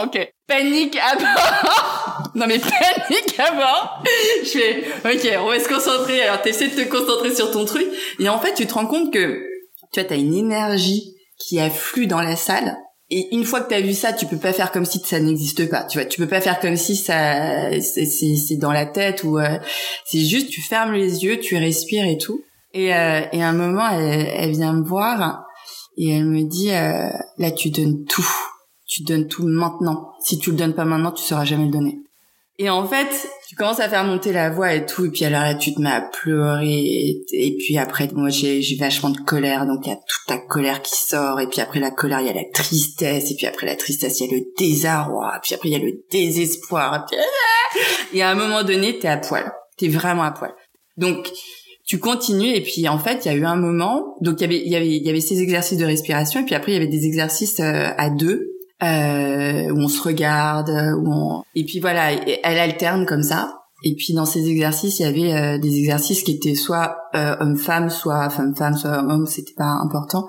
ok. 0.03 0.33
Panique 0.47 0.97
à 0.97 1.15
bord. 1.15 2.31
Non 2.35 2.45
mais 2.47 2.59
panique 2.59 3.39
à 3.39 3.51
bord. 3.51 4.03
Je 4.43 4.49
fais 4.49 4.83
ok 5.05 5.39
on 5.43 5.47
va 5.47 5.59
se 5.59 5.67
concentrer. 5.67 6.21
Alors 6.21 6.41
t'essaies 6.41 6.69
de 6.69 6.83
te 6.83 6.89
concentrer 6.89 7.35
sur 7.35 7.51
ton 7.51 7.65
truc. 7.65 7.87
Et 8.19 8.29
en 8.29 8.39
fait 8.39 8.53
tu 8.53 8.65
te 8.65 8.73
rends 8.73 8.87
compte 8.87 9.13
que 9.13 9.45
tu 9.91 9.99
vois 9.99 10.09
t'as 10.09 10.15
une 10.15 10.35
énergie 10.35 11.13
qui 11.37 11.59
afflue 11.59 12.07
dans 12.07 12.21
la 12.21 12.37
salle. 12.37 12.77
Et 13.13 13.27
une 13.35 13.43
fois 13.43 13.59
que 13.59 13.67
tu 13.67 13.75
as 13.75 13.81
vu 13.81 13.93
ça, 13.93 14.13
tu 14.13 14.25
peux 14.25 14.37
pas 14.37 14.53
faire 14.53 14.71
comme 14.71 14.85
si 14.85 14.99
ça 14.99 15.19
n'existe 15.19 15.69
pas. 15.69 15.83
Tu 15.83 15.97
vois, 15.97 16.05
tu 16.05 16.21
peux 16.21 16.29
pas 16.29 16.39
faire 16.39 16.61
comme 16.61 16.77
si 16.77 16.95
ça 16.95 17.69
c'est 17.81 18.55
dans 18.55 18.71
la 18.71 18.85
tête 18.85 19.25
ou 19.25 19.37
euh, 19.37 19.57
c'est 20.05 20.21
juste 20.21 20.49
tu 20.49 20.61
fermes 20.61 20.93
les 20.93 21.25
yeux, 21.25 21.37
tu 21.41 21.57
respires 21.57 22.05
et 22.05 22.17
tout. 22.17 22.41
Et, 22.73 22.93
euh, 22.93 23.21
et 23.31 23.43
à 23.43 23.49
un 23.49 23.53
moment, 23.53 23.87
elle, 23.89 24.27
elle, 24.33 24.51
vient 24.51 24.73
me 24.73 24.83
voir 24.83 25.45
et 25.97 26.09
elle 26.09 26.25
me 26.25 26.43
dit 26.43 26.71
euh, 26.71 27.09
là, 27.37 27.51
tu 27.51 27.69
donnes 27.69 28.05
tout, 28.05 28.29
tu 28.87 29.03
donnes 29.03 29.27
tout 29.27 29.45
maintenant. 29.45 30.11
Si 30.23 30.39
tu 30.39 30.51
le 30.51 30.57
donnes 30.57 30.73
pas 30.73 30.85
maintenant, 30.85 31.11
tu 31.11 31.23
sauras 31.23 31.45
jamais 31.45 31.65
le 31.65 31.71
donner. 31.71 31.99
Et 32.57 32.69
en 32.69 32.85
fait, 32.87 33.27
tu 33.47 33.55
commences 33.55 33.79
à 33.79 33.89
faire 33.89 34.03
monter 34.03 34.31
la 34.31 34.51
voix 34.51 34.73
et 34.73 34.85
tout, 34.85 35.05
et 35.05 35.09
puis 35.09 35.25
alors 35.25 35.41
là, 35.41 35.55
tu 35.55 35.73
te 35.73 35.81
mets 35.81 35.89
à 35.89 36.01
pleurer, 36.01 37.17
et, 37.31 37.57
puis 37.57 37.77
après, 37.79 38.07
moi, 38.13 38.29
j'ai, 38.29 38.61
vachement 38.79 39.09
de 39.09 39.17
colère, 39.17 39.65
donc 39.65 39.79
il 39.85 39.89
y 39.89 39.93
a 39.93 39.95
toute 39.95 40.27
ta 40.27 40.37
colère 40.37 40.81
qui 40.83 40.95
sort, 40.95 41.39
et 41.39 41.47
puis 41.47 41.59
après 41.59 41.79
la 41.79 41.89
colère, 41.89 42.19
il 42.21 42.27
y 42.27 42.29
a 42.29 42.33
la 42.33 42.43
tristesse, 42.53 43.31
et 43.31 43.35
puis 43.35 43.47
après 43.47 43.65
la 43.65 43.75
tristesse, 43.75 44.19
il 44.19 44.27
y 44.27 44.29
a 44.29 44.37
le 44.37 44.43
désarroi, 44.59 45.39
puis 45.41 45.55
après 45.55 45.69
il 45.69 45.71
y 45.71 45.75
a 45.75 45.79
le 45.79 46.03
désespoir, 46.11 46.93
et, 46.95 46.99
puis... 47.09 47.17
et 48.19 48.21
à 48.21 48.29
un 48.29 48.35
moment 48.35 48.63
donné, 48.63 48.99
t'es 48.99 49.07
à 49.07 49.17
poil, 49.17 49.51
t'es 49.77 49.87
vraiment 49.87 50.23
à 50.23 50.31
poil. 50.31 50.53
Donc, 50.97 51.31
tu 51.91 51.99
continues 51.99 52.55
et 52.55 52.61
puis 52.61 52.87
en 52.87 52.97
fait 52.97 53.25
il 53.25 53.27
y 53.27 53.35
a 53.35 53.35
eu 53.35 53.43
un 53.43 53.57
moment 53.57 54.15
donc 54.21 54.39
il 54.39 54.43
y 54.43 54.45
avait 54.45 54.61
il 54.65 54.71
y 54.71 54.77
avait 54.77 54.87
il 54.87 55.05
y 55.05 55.09
avait 55.09 55.19
ces 55.19 55.41
exercices 55.41 55.77
de 55.77 55.83
respiration 55.83 56.39
et 56.39 56.45
puis 56.45 56.55
après 56.55 56.71
il 56.71 56.75
y 56.75 56.77
avait 56.77 56.87
des 56.87 57.05
exercices 57.05 57.59
euh, 57.59 57.89
à 57.97 58.09
deux 58.09 58.47
euh, 58.81 59.69
où 59.69 59.77
on 59.77 59.89
se 59.89 60.01
regarde 60.01 60.69
où 60.69 61.11
on... 61.11 61.43
et 61.53 61.65
puis 61.65 61.81
voilà 61.81 62.13
elle 62.13 62.59
alterne 62.59 63.05
comme 63.05 63.23
ça. 63.23 63.57
Et 63.83 63.95
puis 63.95 64.13
dans 64.13 64.23
ces 64.23 64.47
exercices 64.47 64.99
il 64.99 65.01
y 65.01 65.05
avait 65.05 65.33
euh, 65.33 65.57
des 65.57 65.79
exercices 65.79 66.23
qui 66.23 66.31
étaient 66.31 66.55
soit 66.55 66.95
euh, 67.13 67.35
homme-femme 67.41 67.89
soit 67.89 68.29
femme-femme 68.29 68.77
soit 68.77 69.03
homme 69.03 69.25
c'était 69.25 69.55
pas 69.57 69.77
important. 69.83 70.27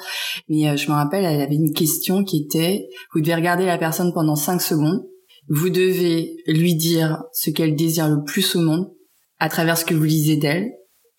Mais 0.49 0.69
euh, 0.69 0.77
je 0.77 0.91
me 0.91 0.97
rappelle 0.97 1.25
elle 1.25 1.43
avait 1.43 1.55
une 1.55 1.73
question 1.73 2.25
qui 2.25 2.39
était 2.39 2.89
vous 3.15 3.21
devez 3.21 3.37
regarder 3.37 3.67
la 3.67 3.79
personne 3.79 4.13
pendant 4.13 4.35
cinq 4.35 4.61
secondes. 4.61 5.05
Vous 5.49 5.71
devez 5.71 6.39
lui 6.49 6.75
dire 6.75 7.23
ce 7.33 7.51
qu'elle 7.51 7.77
désire 7.77 8.09
le 8.09 8.25
plus 8.25 8.57
au 8.57 8.63
monde 8.63 8.91
à 9.39 9.49
travers 9.49 9.79
ce 9.79 9.85
que 9.85 9.95
vous 9.95 10.03
lisez 10.03 10.37
d'elle 10.37 10.73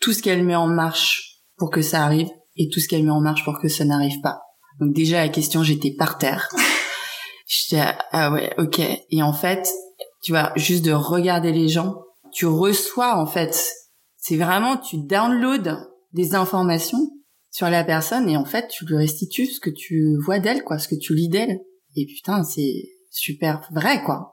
tout 0.03 0.11
ce 0.11 0.21
qu'elle 0.21 0.43
met 0.43 0.55
en 0.55 0.67
marche 0.67 1.39
pour 1.55 1.71
que 1.71 1.81
ça 1.81 2.03
arrive 2.03 2.27
et 2.57 2.67
tout 2.67 2.81
ce 2.81 2.89
qu'elle 2.89 3.03
met 3.03 3.11
en 3.11 3.21
marche 3.21 3.45
pour 3.45 3.59
que 3.59 3.69
ça 3.69 3.85
n'arrive 3.85 4.19
pas. 4.21 4.41
Donc 4.81 4.93
déjà 4.93 5.21
la 5.21 5.29
question, 5.29 5.63
j'étais 5.63 5.95
par 5.97 6.17
terre. 6.17 6.49
J'étais 7.47 7.83
ah 8.11 8.31
ouais, 8.31 8.53
ok. 8.57 8.79
Et 8.79 9.21
en 9.21 9.33
fait, 9.33 9.69
tu 10.23 10.31
vois, 10.31 10.51
juste 10.55 10.83
de 10.83 10.91
regarder 10.91 11.51
les 11.51 11.67
gens, 11.67 11.95
tu 12.33 12.45
reçois 12.45 13.15
en 13.15 13.27
fait, 13.27 13.71
c'est 14.17 14.37
vraiment 14.37 14.77
tu 14.77 14.97
downloads 14.97 15.77
des 16.13 16.35
informations 16.35 17.11
sur 17.51 17.69
la 17.69 17.83
personne 17.83 18.27
et 18.27 18.37
en 18.37 18.45
fait 18.45 18.69
tu 18.69 18.85
lui 18.85 18.95
restitues 18.95 19.45
ce 19.45 19.59
que 19.59 19.69
tu 19.69 20.17
vois 20.25 20.39
d'elle, 20.39 20.63
quoi, 20.63 20.79
ce 20.79 20.87
que 20.87 20.95
tu 20.95 21.13
lis 21.13 21.29
d'elle. 21.29 21.59
Et 21.95 22.05
putain, 22.07 22.43
c'est 22.43 22.89
super 23.11 23.61
vrai, 23.71 24.03
quoi. 24.03 24.32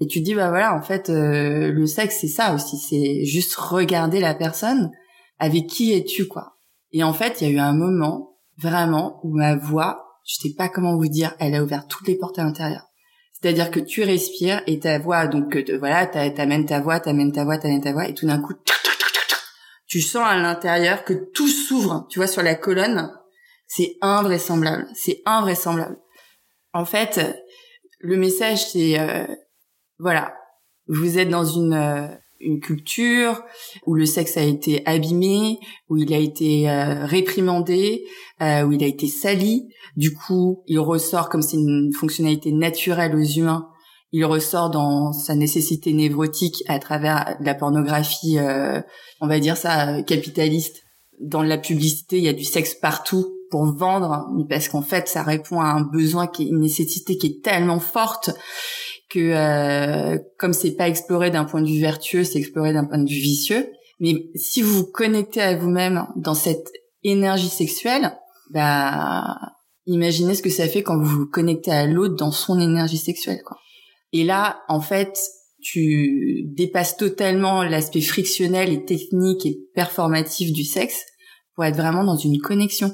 Et 0.00 0.06
tu 0.06 0.20
dis 0.20 0.34
bah 0.34 0.48
voilà 0.48 0.74
en 0.74 0.82
fait 0.82 1.10
euh, 1.10 1.70
le 1.70 1.86
sexe 1.86 2.18
c'est 2.20 2.28
ça 2.28 2.54
aussi 2.54 2.78
c'est 2.78 3.24
juste 3.24 3.54
regarder 3.54 4.18
la 4.18 4.34
personne 4.34 4.90
avec 5.38 5.66
qui 5.66 5.92
es-tu 5.92 6.26
quoi. 6.26 6.56
Et 6.92 7.04
en 7.04 7.12
fait 7.12 7.40
il 7.40 7.48
y 7.48 7.50
a 7.50 7.54
eu 7.54 7.58
un 7.58 7.74
moment 7.74 8.38
vraiment 8.58 9.20
où 9.22 9.36
ma 9.36 9.56
voix 9.56 10.06
je 10.24 10.36
sais 10.36 10.54
pas 10.56 10.68
comment 10.68 10.96
vous 10.96 11.08
dire 11.08 11.34
elle 11.38 11.54
a 11.54 11.62
ouvert 11.62 11.86
toutes 11.86 12.08
les 12.08 12.16
portes 12.16 12.38
à 12.38 12.44
l'intérieur. 12.44 12.90
C'est-à-dire 13.40 13.70
que 13.70 13.80
tu 13.80 14.02
respires 14.02 14.62
et 14.66 14.78
ta 14.80 14.98
voix, 14.98 15.26
donc 15.26 15.56
euh, 15.56 15.78
voilà, 15.78 16.06
t'amènes 16.06 16.66
ta 16.66 16.80
voix, 16.80 17.00
t'amènes 17.00 17.32
ta 17.32 17.44
voix, 17.44 17.56
t'amènes 17.56 17.80
ta 17.80 17.92
voix, 17.92 18.06
et 18.06 18.14
tout 18.14 18.26
d'un 18.26 18.40
coup, 18.40 18.52
tu 19.86 20.00
sens 20.00 20.24
à 20.26 20.36
l'intérieur 20.36 21.04
que 21.04 21.14
tout 21.14 21.48
s'ouvre, 21.48 22.06
tu 22.10 22.18
vois, 22.18 22.28
sur 22.28 22.42
la 22.42 22.54
colonne. 22.54 23.10
C'est 23.66 23.96
invraisemblable, 24.02 24.86
c'est 24.94 25.22
invraisemblable. 25.24 25.96
En 26.72 26.84
fait, 26.84 27.20
le 28.00 28.16
message, 28.16 28.70
c'est, 28.70 28.98
euh, 28.98 29.26
voilà, 30.00 30.34
vous 30.88 31.18
êtes 31.18 31.28
dans 31.28 31.44
une 31.44 31.74
euh, 31.74 32.08
une 32.40 32.60
culture 32.60 33.42
où 33.86 33.94
le 33.94 34.06
sexe 34.06 34.36
a 34.36 34.42
été 34.42 34.82
abîmé, 34.86 35.58
où 35.88 35.98
il 35.98 36.12
a 36.12 36.18
été 36.18 36.70
euh, 36.70 37.04
réprimandé, 37.04 38.04
euh, 38.40 38.62
où 38.62 38.72
il 38.72 38.82
a 38.82 38.86
été 38.86 39.06
sali. 39.06 39.68
Du 39.96 40.14
coup, 40.14 40.62
il 40.66 40.78
ressort 40.78 41.28
comme 41.28 41.42
c'est 41.42 41.58
une 41.58 41.92
fonctionnalité 41.92 42.52
naturelle 42.52 43.14
aux 43.14 43.22
humains. 43.22 43.68
Il 44.12 44.24
ressort 44.24 44.70
dans 44.70 45.12
sa 45.12 45.34
nécessité 45.34 45.92
névrotique 45.92 46.64
à 46.66 46.78
travers 46.78 47.36
la 47.40 47.54
pornographie, 47.54 48.38
euh, 48.38 48.80
on 49.20 49.28
va 49.28 49.38
dire 49.38 49.56
ça, 49.56 50.02
capitaliste. 50.02 50.82
Dans 51.20 51.42
la 51.42 51.58
publicité, 51.58 52.16
il 52.16 52.24
y 52.24 52.28
a 52.28 52.32
du 52.32 52.44
sexe 52.44 52.74
partout 52.74 53.36
pour 53.50 53.66
vendre, 53.66 54.26
parce 54.48 54.68
qu'en 54.68 54.80
fait, 54.80 55.06
ça 55.06 55.22
répond 55.22 55.60
à 55.60 55.66
un 55.66 55.82
besoin 55.82 56.26
qui 56.26 56.44
est 56.44 56.48
une 56.48 56.60
nécessité 56.60 57.18
qui 57.18 57.26
est 57.26 57.44
tellement 57.44 57.80
forte 57.80 58.30
que 59.10 59.18
euh, 59.18 60.18
comme 60.38 60.52
c'est 60.52 60.76
pas 60.76 60.88
exploré 60.88 61.30
d'un 61.30 61.44
point 61.44 61.60
de 61.60 61.68
vue 61.68 61.80
vertueux, 61.80 62.24
c'est 62.24 62.38
exploré 62.38 62.72
d'un 62.72 62.84
point 62.84 62.98
de 62.98 63.08
vue 63.08 63.20
vicieux. 63.20 63.68
Mais 63.98 64.30
si 64.34 64.62
vous 64.62 64.72
vous 64.72 64.90
connectez 64.90 65.42
à 65.42 65.56
vous-même 65.56 66.06
dans 66.16 66.34
cette 66.34 66.70
énergie 67.02 67.48
sexuelle, 67.48 68.16
bah 68.50 69.36
imaginez 69.86 70.34
ce 70.34 70.42
que 70.42 70.50
ça 70.50 70.68
fait 70.68 70.82
quand 70.82 70.98
vous 70.98 71.18
vous 71.18 71.26
connectez 71.26 71.72
à 71.72 71.86
l'autre 71.86 72.14
dans 72.14 72.30
son 72.30 72.58
énergie 72.60 72.98
sexuelle, 72.98 73.42
quoi. 73.44 73.58
Et 74.12 74.24
là, 74.24 74.62
en 74.68 74.80
fait, 74.80 75.18
tu 75.62 76.44
dépasses 76.46 76.96
totalement 76.96 77.62
l'aspect 77.62 78.00
frictionnel 78.00 78.72
et 78.72 78.84
technique 78.84 79.44
et 79.44 79.58
performatif 79.74 80.52
du 80.52 80.64
sexe 80.64 81.04
pour 81.54 81.64
être 81.64 81.76
vraiment 81.76 82.04
dans 82.04 82.16
une 82.16 82.38
connexion 82.38 82.92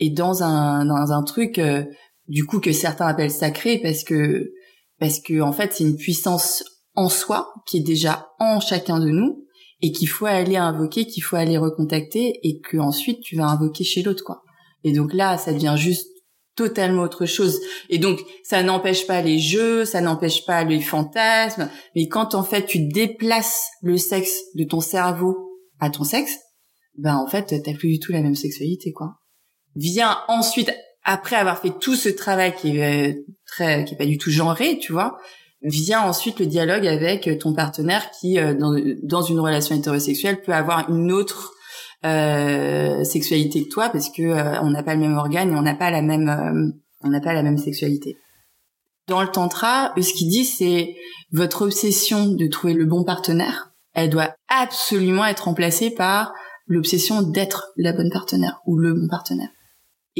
et 0.00 0.10
dans 0.10 0.42
un 0.42 0.84
dans 0.84 1.12
un 1.12 1.22
truc 1.22 1.58
euh, 1.58 1.84
du 2.26 2.44
coup 2.44 2.60
que 2.60 2.72
certains 2.72 3.06
appellent 3.06 3.30
sacré 3.30 3.78
parce 3.78 4.02
que 4.02 4.50
parce 4.98 5.20
que 5.20 5.40
en 5.40 5.52
fait 5.52 5.72
c'est 5.74 5.84
une 5.84 5.96
puissance 5.96 6.64
en 6.94 7.08
soi 7.08 7.52
qui 7.66 7.78
est 7.78 7.82
déjà 7.82 8.28
en 8.38 8.60
chacun 8.60 8.98
de 8.98 9.08
nous 9.08 9.44
et 9.80 9.92
qu'il 9.92 10.08
faut 10.08 10.26
aller 10.26 10.56
invoquer, 10.56 11.06
qu'il 11.06 11.22
faut 11.22 11.36
aller 11.36 11.56
recontacter 11.56 12.40
et 12.42 12.60
que 12.60 12.76
ensuite 12.78 13.20
tu 13.20 13.36
vas 13.36 13.46
invoquer 13.46 13.84
chez 13.84 14.02
l'autre 14.02 14.24
quoi. 14.24 14.42
Et 14.84 14.92
donc 14.92 15.12
là 15.12 15.38
ça 15.38 15.52
devient 15.52 15.76
juste 15.76 16.08
totalement 16.56 17.02
autre 17.02 17.24
chose. 17.24 17.60
Et 17.88 17.98
donc 17.98 18.20
ça 18.42 18.62
n'empêche 18.62 19.06
pas 19.06 19.22
les 19.22 19.38
jeux, 19.38 19.84
ça 19.84 20.00
n'empêche 20.00 20.44
pas 20.44 20.64
les 20.64 20.80
fantasmes, 20.80 21.70
mais 21.94 22.08
quand 22.08 22.34
en 22.34 22.42
fait 22.42 22.66
tu 22.66 22.88
déplaces 22.88 23.68
le 23.80 23.96
sexe 23.96 24.34
de 24.56 24.64
ton 24.64 24.80
cerveau 24.80 25.36
à 25.78 25.90
ton 25.90 26.02
sexe, 26.02 26.36
ben 26.96 27.16
en 27.16 27.28
fait 27.28 27.62
t'as 27.62 27.74
plus 27.74 27.92
du 27.92 28.00
tout 28.00 28.10
la 28.10 28.22
même 28.22 28.34
sexualité 28.34 28.92
quoi. 28.92 29.20
Vient 29.76 30.18
ensuite 30.26 30.72
après 31.04 31.36
avoir 31.36 31.58
fait 31.58 31.72
tout 31.80 31.96
ce 31.96 32.08
travail 32.08 32.54
qui 32.54 32.78
est 32.78 33.12
euh, 33.12 33.14
très, 33.46 33.84
qui 33.84 33.94
est 33.94 33.98
pas 33.98 34.06
du 34.06 34.18
tout 34.18 34.30
genré, 34.30 34.78
tu 34.78 34.92
vois, 34.92 35.18
vient 35.62 36.02
ensuite 36.02 36.38
le 36.40 36.46
dialogue 36.46 36.86
avec 36.86 37.38
ton 37.38 37.52
partenaire 37.52 38.10
qui, 38.10 38.38
euh, 38.38 38.54
dans, 38.54 38.74
dans 39.02 39.22
une 39.22 39.40
relation 39.40 39.74
hétérosexuelle, 39.74 40.42
peut 40.42 40.52
avoir 40.52 40.88
une 40.90 41.12
autre 41.12 41.52
euh, 42.04 43.02
sexualité 43.02 43.64
que 43.64 43.68
toi 43.68 43.88
parce 43.88 44.08
que 44.10 44.22
euh, 44.22 44.60
on 44.62 44.70
n'a 44.70 44.82
pas 44.82 44.94
le 44.94 45.00
même 45.00 45.16
organe 45.16 45.50
et 45.50 45.56
on 45.56 45.62
n'a 45.62 45.74
pas 45.74 45.90
la 45.90 46.02
même, 46.02 46.74
on 47.02 47.08
n'a 47.08 47.20
pas 47.20 47.32
la 47.32 47.42
même 47.42 47.58
sexualité. 47.58 48.16
Dans 49.08 49.22
le 49.22 49.28
tantra, 49.28 49.92
ce 49.96 50.12
qu'il 50.12 50.28
dit, 50.28 50.44
c'est 50.44 50.94
votre 51.32 51.62
obsession 51.62 52.26
de 52.26 52.46
trouver 52.46 52.74
le 52.74 52.84
bon 52.84 53.04
partenaire, 53.04 53.72
elle 53.94 54.10
doit 54.10 54.34
absolument 54.48 55.24
être 55.24 55.44
remplacée 55.44 55.90
par 55.90 56.32
l'obsession 56.66 57.22
d'être 57.22 57.72
la 57.76 57.92
bonne 57.92 58.10
partenaire 58.12 58.60
ou 58.66 58.76
le 58.76 58.92
bon 58.92 59.08
partenaire. 59.08 59.48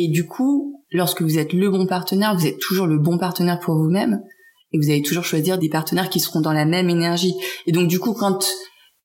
Et 0.00 0.07
du 0.07 0.26
coup, 0.26 0.85
lorsque 0.93 1.23
vous 1.23 1.38
êtes 1.38 1.52
le 1.52 1.71
bon 1.71 1.85
partenaire, 1.87 2.37
vous 2.37 2.47
êtes 2.47 2.61
toujours 2.61 2.87
le 2.87 2.99
bon 2.99 3.19
partenaire 3.19 3.59
pour 3.59 3.75
vous-même 3.75 4.21
et 4.73 4.78
vous 4.78 4.90
allez 4.90 5.02
toujours 5.02 5.25
choisir 5.25 5.59
des 5.59 5.69
partenaires 5.69 6.09
qui 6.09 6.21
seront 6.21 6.40
dans 6.40 6.52
la 6.52 6.67
même 6.67 6.88
énergie. 6.88 7.35
Et 7.67 7.73
donc 7.73 7.88
du 7.88 7.99
coup, 7.99 8.12
quand 8.12 8.47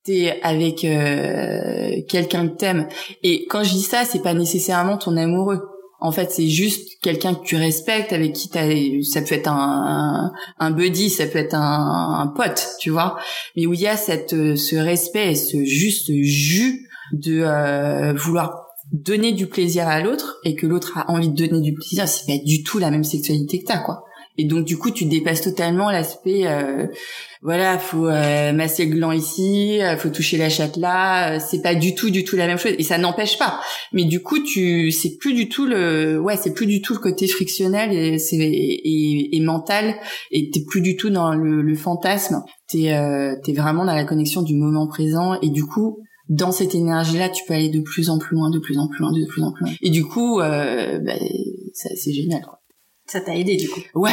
t'es 0.04 0.38
avec 0.44 0.84
euh, 0.84 2.00
quelqu'un 2.08 2.46
que 2.46 2.56
t'aimes, 2.56 2.86
et 3.24 3.44
quand 3.46 3.64
je 3.64 3.72
dis 3.72 3.82
ça, 3.82 4.04
c'est 4.04 4.22
pas 4.22 4.34
nécessairement 4.34 4.96
ton 4.96 5.16
amoureux. 5.16 5.62
En 5.98 6.12
fait, 6.12 6.30
c'est 6.30 6.48
juste 6.48 7.00
quelqu'un 7.02 7.34
que 7.34 7.42
tu 7.42 7.56
respectes, 7.56 8.12
avec 8.12 8.34
qui 8.34 8.48
t'as, 8.48 8.68
ça 9.02 9.22
peut 9.22 9.34
être 9.34 9.50
un, 9.50 10.32
un, 10.60 10.70
buddy, 10.70 11.10
ça 11.10 11.26
peut 11.26 11.38
être 11.38 11.54
un, 11.54 12.32
pote, 12.36 12.68
tu 12.78 12.90
vois. 12.90 13.16
Mais 13.56 13.66
où 13.66 13.74
il 13.74 13.80
y 13.80 13.88
a 13.88 13.96
cette, 13.96 14.30
ce 14.30 14.76
respect 14.76 15.32
et 15.32 15.34
ce 15.34 15.64
juste 15.64 16.12
jus 16.12 16.86
de 17.12 17.40
euh, 17.40 18.12
vouloir 18.12 18.63
donner 18.92 19.32
du 19.32 19.46
plaisir 19.46 19.88
à 19.88 20.00
l'autre 20.00 20.38
et 20.44 20.54
que 20.54 20.66
l'autre 20.66 20.98
a 20.98 21.10
envie 21.10 21.28
de 21.28 21.46
donner 21.46 21.60
du 21.60 21.74
plaisir, 21.74 22.08
c'est 22.08 22.26
pas 22.26 22.44
du 22.44 22.62
tout 22.62 22.78
la 22.78 22.90
même 22.90 23.04
sexualité 23.04 23.60
que 23.60 23.66
t'as, 23.66 23.78
quoi. 23.78 24.04
Et 24.36 24.46
donc 24.46 24.64
du 24.64 24.76
coup, 24.76 24.90
tu 24.90 25.04
dépasses 25.04 25.42
totalement 25.42 25.90
l'aspect, 25.92 26.46
euh, 26.46 26.88
voilà, 27.40 27.78
faut 27.78 28.08
euh, 28.08 28.52
masser 28.52 28.86
le 28.86 28.96
gland 28.96 29.12
ici, 29.12 29.80
euh, 29.80 29.96
faut 29.96 30.08
toucher 30.08 30.38
la 30.38 30.48
chatte 30.48 30.76
là. 30.76 31.38
c'est 31.38 31.62
pas 31.62 31.76
du 31.76 31.94
tout, 31.94 32.10
du 32.10 32.24
tout 32.24 32.34
la 32.34 32.48
même 32.48 32.58
chose. 32.58 32.72
Et 32.76 32.82
ça 32.82 32.98
n'empêche 32.98 33.38
pas. 33.38 33.60
Mais 33.92 34.04
du 34.04 34.22
coup, 34.22 34.42
tu, 34.42 34.90
c'est 34.90 35.18
plus 35.18 35.34
du 35.34 35.48
tout 35.48 35.66
le, 35.66 36.20
ouais, 36.20 36.36
c'est 36.36 36.52
plus 36.52 36.66
du 36.66 36.82
tout 36.82 36.94
le 36.94 36.98
côté 36.98 37.28
frictionnel 37.28 37.92
et 37.92 38.18
c'est 38.18 38.36
et, 38.36 39.36
et, 39.36 39.40
mental. 39.40 39.94
Et 40.32 40.50
t'es 40.50 40.64
plus 40.68 40.80
du 40.80 40.96
tout 40.96 41.10
dans 41.10 41.32
le, 41.34 41.62
le 41.62 41.74
fantasme. 41.76 42.42
T'es, 42.66 42.92
euh, 42.92 43.36
t'es 43.44 43.52
vraiment 43.52 43.84
dans 43.84 43.94
la 43.94 44.04
connexion 44.04 44.42
du 44.42 44.56
moment 44.56 44.88
présent. 44.88 45.38
Et 45.42 45.50
du 45.50 45.64
coup, 45.64 45.98
dans 46.28 46.52
cette 46.52 46.74
énergie-là, 46.74 47.28
tu 47.28 47.44
peux 47.46 47.54
aller 47.54 47.68
de 47.68 47.80
plus 47.80 48.08
en 48.08 48.18
plus 48.18 48.36
loin, 48.36 48.50
de 48.50 48.58
plus 48.58 48.78
en 48.78 48.88
plus 48.88 49.00
loin, 49.00 49.12
de 49.12 49.24
plus 49.26 49.42
en 49.42 49.52
plus 49.52 49.64
loin. 49.64 49.74
Et 49.82 49.90
du 49.90 50.04
coup, 50.04 50.40
euh, 50.40 50.98
bah, 51.00 51.12
c'est 51.72 52.12
génial. 52.12 52.42
Quoi. 52.42 52.60
Ça 53.06 53.20
t'a 53.20 53.36
aidé 53.36 53.56
du 53.56 53.68
coup 53.68 53.80
Ouais. 53.94 54.12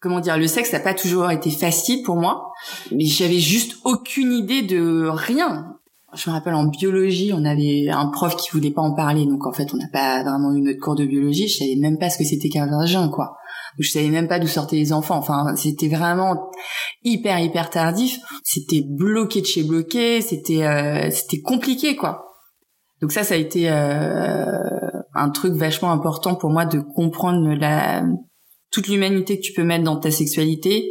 Comment 0.00 0.20
dire, 0.20 0.38
le 0.38 0.46
sexe 0.46 0.72
n'a 0.72 0.80
pas 0.80 0.94
toujours 0.94 1.30
été 1.30 1.50
facile 1.50 2.02
pour 2.02 2.16
moi, 2.16 2.52
mais 2.90 3.04
j'avais 3.04 3.38
juste 3.38 3.76
aucune 3.84 4.32
idée 4.32 4.62
de 4.62 5.06
rien. 5.06 5.76
Je 6.14 6.28
me 6.28 6.34
rappelle 6.34 6.54
en 6.54 6.64
biologie, 6.64 7.32
on 7.34 7.44
avait 7.44 7.88
un 7.90 8.06
prof 8.06 8.34
qui 8.36 8.48
voulait 8.50 8.70
pas 8.70 8.80
en 8.80 8.94
parler, 8.94 9.26
donc 9.26 9.46
en 9.46 9.52
fait 9.52 9.72
on 9.74 9.76
n'a 9.76 9.88
pas 9.92 10.22
vraiment 10.22 10.54
eu 10.54 10.62
notre 10.62 10.80
cours 10.80 10.96
de 10.96 11.04
biologie. 11.04 11.48
Je 11.48 11.58
savais 11.58 11.76
même 11.76 11.98
pas 11.98 12.08
ce 12.08 12.16
que 12.16 12.24
c'était 12.24 12.48
qu'un 12.48 12.66
vagin, 12.66 13.08
quoi 13.10 13.36
je 13.78 13.90
savais 13.90 14.08
même 14.08 14.28
pas 14.28 14.38
d'où 14.38 14.48
sortaient 14.48 14.76
les 14.76 14.92
enfants. 14.92 15.16
Enfin, 15.16 15.54
c'était 15.56 15.88
vraiment 15.88 16.50
hyper 17.02 17.38
hyper 17.38 17.70
tardif. 17.70 18.18
C'était 18.42 18.82
bloqué 18.86 19.40
de 19.40 19.46
chez 19.46 19.62
bloqué. 19.62 20.20
C'était 20.20 20.64
euh, 20.64 21.10
c'était 21.10 21.40
compliqué 21.40 21.96
quoi. 21.96 22.26
Donc 23.00 23.12
ça, 23.12 23.24
ça 23.24 23.34
a 23.34 23.38
été 23.38 23.70
euh, 23.70 24.46
un 25.14 25.30
truc 25.30 25.54
vachement 25.54 25.92
important 25.92 26.34
pour 26.34 26.50
moi 26.50 26.66
de 26.66 26.80
comprendre 26.80 27.54
la 27.54 28.04
toute 28.70 28.88
l'humanité 28.88 29.38
que 29.38 29.42
tu 29.42 29.52
peux 29.52 29.64
mettre 29.64 29.84
dans 29.84 29.96
ta 29.96 30.10
sexualité. 30.10 30.90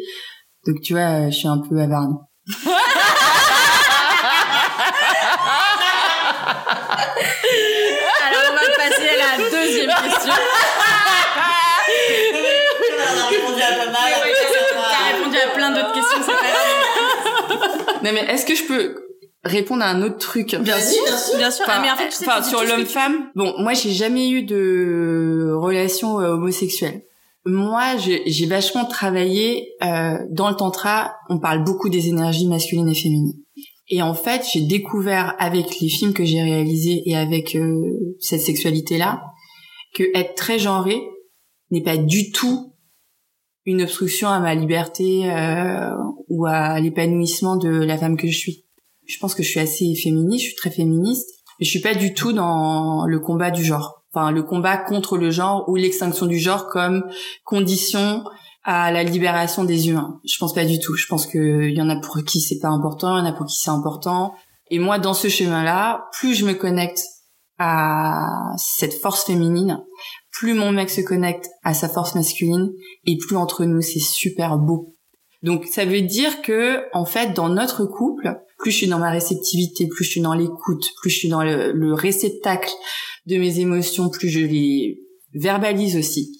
Donc 0.65 0.81
tu 0.81 0.93
vois, 0.93 1.29
je 1.29 1.35
suis 1.35 1.47
un 1.47 1.59
peu 1.59 1.79
avare. 1.79 2.07
Alors 8.21 8.43
on 8.49 8.55
va 8.55 8.61
passer 8.75 9.07
à 9.09 9.17
la 9.17 9.49
deuxième 9.49 9.89
question. 9.89 10.33
Non 18.03 18.11
mais 18.13 18.25
est-ce 18.31 18.45
que 18.45 18.55
je 18.55 18.65
peux 18.65 18.95
répondre 19.43 19.83
à 19.83 19.89
un 19.89 20.01
autre 20.01 20.17
truc 20.17 20.55
Bien 20.55 20.79
sûr, 20.79 21.03
bien 21.37 21.51
sûr. 21.51 21.65
Enfin, 21.67 21.81
mais 21.81 21.91
en 21.91 21.95
fait, 21.95 22.09
tu 22.09 22.15
sais, 22.15 22.43
sur 22.43 22.63
l'homme-femme. 22.63 23.29
Bon, 23.35 23.53
moi, 23.59 23.73
j'ai 23.73 23.91
jamais 23.91 24.29
eu 24.29 24.43
de 24.43 25.51
relation 25.55 26.19
euh, 26.19 26.33
homosexuelle. 26.33 27.03
Moi, 27.45 27.95
j'ai 27.97 28.45
vachement 28.45 28.85
travaillé 28.85 29.69
euh, 29.81 30.17
dans 30.29 30.49
le 30.49 30.55
tantra. 30.55 31.15
On 31.29 31.39
parle 31.39 31.63
beaucoup 31.63 31.89
des 31.89 32.09
énergies 32.09 32.47
masculines 32.47 32.89
et 32.89 32.95
féminines. 32.95 33.39
Et 33.87 34.01
en 34.01 34.13
fait, 34.13 34.45
j'ai 34.51 34.61
découvert 34.61 35.35
avec 35.39 35.79
les 35.79 35.89
films 35.89 36.13
que 36.13 36.23
j'ai 36.23 36.41
réalisés 36.41 37.01
et 37.05 37.15
avec 37.15 37.55
euh, 37.55 38.15
cette 38.19 38.41
sexualité-là 38.41 39.23
que 39.95 40.03
être 40.13 40.35
très 40.35 40.59
genré 40.59 41.01
n'est 41.71 41.81
pas 41.81 41.97
du 41.97 42.31
tout 42.31 42.73
une 43.69 43.83
obstruction 43.83 44.29
à 44.29 44.39
ma 44.39 44.55
liberté 44.55 45.31
euh, 45.31 45.93
ou 46.27 46.47
à 46.47 46.79
l'épanouissement 46.79 47.55
de 47.55 47.69
la 47.69 47.97
femme 47.97 48.17
que 48.17 48.27
je 48.27 48.37
suis. 48.37 48.65
Je 49.05 49.17
pense 49.19 49.35
que 49.35 49.43
je 49.43 49.49
suis 49.49 49.59
assez 49.59 49.93
féministe, 49.95 50.43
je 50.43 50.47
suis 50.49 50.55
très 50.55 50.71
féministe, 50.71 51.29
mais 51.59 51.65
je 51.65 51.69
suis 51.69 51.81
pas 51.81 51.93
du 51.93 52.13
tout 52.13 52.33
dans 52.33 53.05
le 53.05 53.19
combat 53.19 53.51
du 53.51 53.63
genre. 53.63 54.03
Enfin, 54.11 54.31
le 54.31 54.41
combat 54.41 54.77
contre 54.77 55.17
le 55.17 55.29
genre 55.29 55.69
ou 55.69 55.75
l'extinction 55.75 56.25
du 56.25 56.39
genre 56.39 56.67
comme 56.67 57.05
condition 57.43 58.23
à 58.63 58.91
la 58.91 59.03
libération 59.03 59.63
des 59.63 59.87
humains. 59.89 60.19
Je 60.25 60.37
pense 60.39 60.53
pas 60.53 60.65
du 60.65 60.79
tout. 60.79 60.95
Je 60.95 61.05
pense 61.05 61.27
qu'il 61.27 61.71
y 61.71 61.81
en 61.81 61.89
a 61.89 61.99
pour 62.01 62.23
qui 62.23 62.41
c'est 62.41 62.59
pas 62.59 62.69
important, 62.69 63.17
il 63.17 63.19
y 63.19 63.27
en 63.27 63.31
a 63.31 63.33
pour 63.33 63.45
qui 63.45 63.55
c'est 63.55 63.69
important. 63.69 64.33
Et 64.71 64.79
moi, 64.79 64.97
dans 64.97 65.13
ce 65.13 65.27
chemin-là, 65.27 66.07
plus 66.13 66.33
je 66.33 66.45
me 66.45 66.53
connecte 66.53 67.03
à 67.59 68.53
cette 68.57 68.93
force 68.93 69.25
féminine, 69.25 69.83
plus 70.39 70.53
mon 70.53 70.71
mec 70.71 70.89
se 70.89 71.01
connecte 71.01 71.49
à 71.63 71.73
sa 71.73 71.89
force 71.89 72.15
masculine 72.15 72.71
et 73.05 73.17
plus 73.17 73.35
entre 73.35 73.65
nous 73.65 73.81
c'est 73.81 73.99
super 73.99 74.57
beau. 74.57 74.95
Donc 75.43 75.65
ça 75.65 75.83
veut 75.83 76.01
dire 76.01 76.41
que 76.41 76.81
en 76.93 77.03
fait 77.03 77.33
dans 77.33 77.49
notre 77.49 77.83
couple, 77.83 78.39
plus 78.57 78.71
je 78.71 78.77
suis 78.77 78.87
dans 78.87 78.99
ma 78.99 79.11
réceptivité, 79.11 79.89
plus 79.89 80.05
je 80.05 80.11
suis 80.11 80.21
dans 80.21 80.33
l'écoute, 80.33 80.85
plus 81.01 81.09
je 81.09 81.17
suis 81.17 81.27
dans 81.27 81.43
le, 81.43 81.93
réceptacle 81.93 82.71
de 83.25 83.35
mes 83.35 83.59
émotions, 83.59 84.09
plus 84.09 84.29
je 84.29 84.39
les 84.39 85.01
verbalise 85.33 85.97
aussi. 85.97 86.39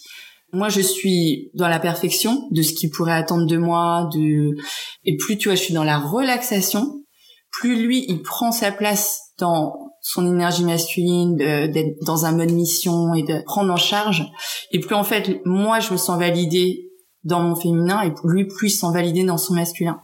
Moi, 0.53 0.69
je 0.69 0.81
suis 0.81 1.51
dans 1.53 1.67
la 1.67 1.79
perfection 1.79 2.47
de 2.51 2.61
ce 2.61 2.73
qu'il 2.73 2.89
pourrait 2.89 3.13
attendre 3.13 3.45
de 3.45 3.57
moi, 3.57 4.09
de 4.13 4.55
et 5.03 5.17
plus 5.17 5.37
tu 5.37 5.49
vois, 5.49 5.55
je 5.55 5.63
suis 5.63 5.73
dans 5.73 5.83
la 5.83 5.99
relaxation, 5.99 7.03
plus 7.51 7.75
lui, 7.75 8.05
il 8.07 8.21
prend 8.21 8.53
sa 8.53 8.71
place 8.71 9.19
dans 9.37 9.88
son 10.11 10.25
énergie 10.25 10.63
masculine, 10.63 11.35
d'être 11.37 12.03
dans 12.03 12.25
un 12.25 12.31
mode 12.31 12.51
mission 12.51 13.13
et 13.13 13.21
de 13.21 13.43
prendre 13.45 13.71
en 13.71 13.77
charge. 13.77 14.25
Et 14.71 14.79
plus 14.79 14.95
en 14.95 15.03
fait, 15.03 15.39
moi, 15.45 15.79
je 15.79 15.93
me 15.93 15.97
sens 15.97 16.17
validée 16.17 16.89
dans 17.23 17.41
mon 17.41 17.53
féminin 17.55 18.01
et 18.01 18.11
lui, 18.23 18.47
plus 18.47 18.69
il 18.69 18.71
se 18.71 18.79
sent 18.79 18.91
validé 18.91 19.23
dans 19.23 19.37
son 19.37 19.53
masculin. 19.53 20.01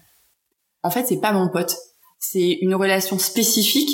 En 0.84 0.92
fait, 0.92 1.08
c'est 1.08 1.20
pas 1.20 1.32
mon 1.32 1.50
pote. 1.50 1.76
C'est 2.20 2.60
une 2.62 2.76
relation 2.76 3.18
spécifique. 3.18 3.90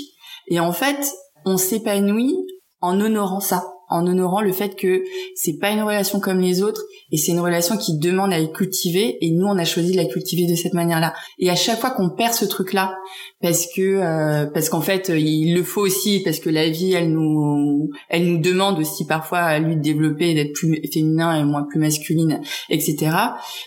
Et 0.49 0.59
en 0.59 0.73
fait, 0.73 1.13
on 1.45 1.55
s'épanouit 1.55 2.35
en 2.81 2.99
honorant 2.99 3.39
ça 3.39 3.63
en 3.91 4.07
honorant 4.07 4.41
le 4.41 4.53
fait 4.53 4.75
que 4.75 5.03
c'est 5.35 5.57
pas 5.57 5.69
une 5.69 5.83
relation 5.83 6.19
comme 6.19 6.39
les 6.39 6.63
autres 6.63 6.81
et 7.11 7.17
c'est 7.17 7.31
une 7.31 7.39
relation 7.39 7.77
qui 7.77 7.97
demande 7.97 8.33
à 8.33 8.39
être 8.39 8.53
cultivée 8.53 9.17
et 9.21 9.31
nous 9.31 9.45
on 9.45 9.57
a 9.57 9.65
choisi 9.65 9.91
de 9.91 9.97
la 9.97 10.05
cultiver 10.05 10.45
de 10.49 10.55
cette 10.55 10.73
manière-là. 10.73 11.13
Et 11.39 11.49
à 11.49 11.55
chaque 11.55 11.79
fois 11.79 11.91
qu'on 11.91 12.09
perd 12.09 12.33
ce 12.33 12.45
truc-là 12.45 12.95
parce 13.41 13.67
que 13.75 13.81
euh, 13.81 14.45
parce 14.45 14.69
qu'en 14.69 14.81
fait 14.81 15.09
il 15.09 15.53
le 15.53 15.63
faut 15.63 15.81
aussi 15.81 16.21
parce 16.23 16.39
que 16.39 16.49
la 16.49 16.69
vie 16.69 16.93
elle 16.93 17.11
nous 17.11 17.89
elle 18.09 18.25
nous 18.25 18.39
demande 18.39 18.79
aussi 18.79 19.05
parfois 19.05 19.39
à 19.39 19.59
lui 19.59 19.75
de 19.75 19.81
développer 19.81 20.33
d'être 20.33 20.53
plus 20.53 20.81
féminin 20.93 21.39
et 21.39 21.43
moins 21.43 21.63
plus 21.63 21.79
masculine 21.79 22.41
etc. 22.69 22.95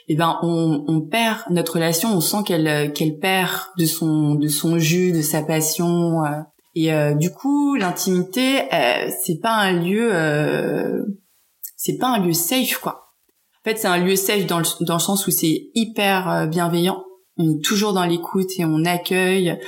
Et 0.09 0.15
eh 0.15 0.17
ben 0.17 0.39
on, 0.43 0.85
on 0.87 1.01
perd 1.01 1.39
notre 1.51 1.75
relation, 1.75 2.15
on 2.15 2.21
sent 2.21 2.39
qu'elle 2.47 2.93
qu'elle 2.93 3.19
perd 3.19 3.53
de 3.79 3.85
son 3.85 4.35
de 4.35 4.49
son 4.49 4.79
jus, 4.79 5.13
de 5.13 5.23
sa 5.23 5.43
passion. 5.43 6.25
Euh, 6.25 6.41
et 6.75 6.93
euh, 6.93 7.15
du 7.15 7.31
coup, 7.31 7.77
l'intimité, 7.77 8.63
euh, 8.73 9.09
c'est 9.25 9.41
pas 9.41 9.55
un 9.55 9.73
lieu, 9.73 10.09
euh, 10.13 11.05
c'est 11.77 11.99
pas 11.99 12.09
un 12.09 12.19
lieu 12.19 12.33
safe 12.33 12.79
quoi. 12.79 13.04
En 13.65 13.71
fait, 13.71 13.79
c'est 13.79 13.89
un 13.89 13.99
lieu 13.99 14.17
safe 14.17 14.47
dans 14.47 14.59
le, 14.59 14.65
dans 14.85 14.95
le 14.95 15.01
sens 15.01 15.27
où 15.27 15.31
c'est 15.31 15.71
hyper 15.75 16.31
euh, 16.31 16.47
bienveillant. 16.47 17.05
On 17.37 17.57
est 17.57 17.65
toujours 17.65 17.93
dans 17.93 18.05
l'écoute 18.05 18.51
et 18.59 18.65
on 18.65 18.85
accueille, 18.85 19.59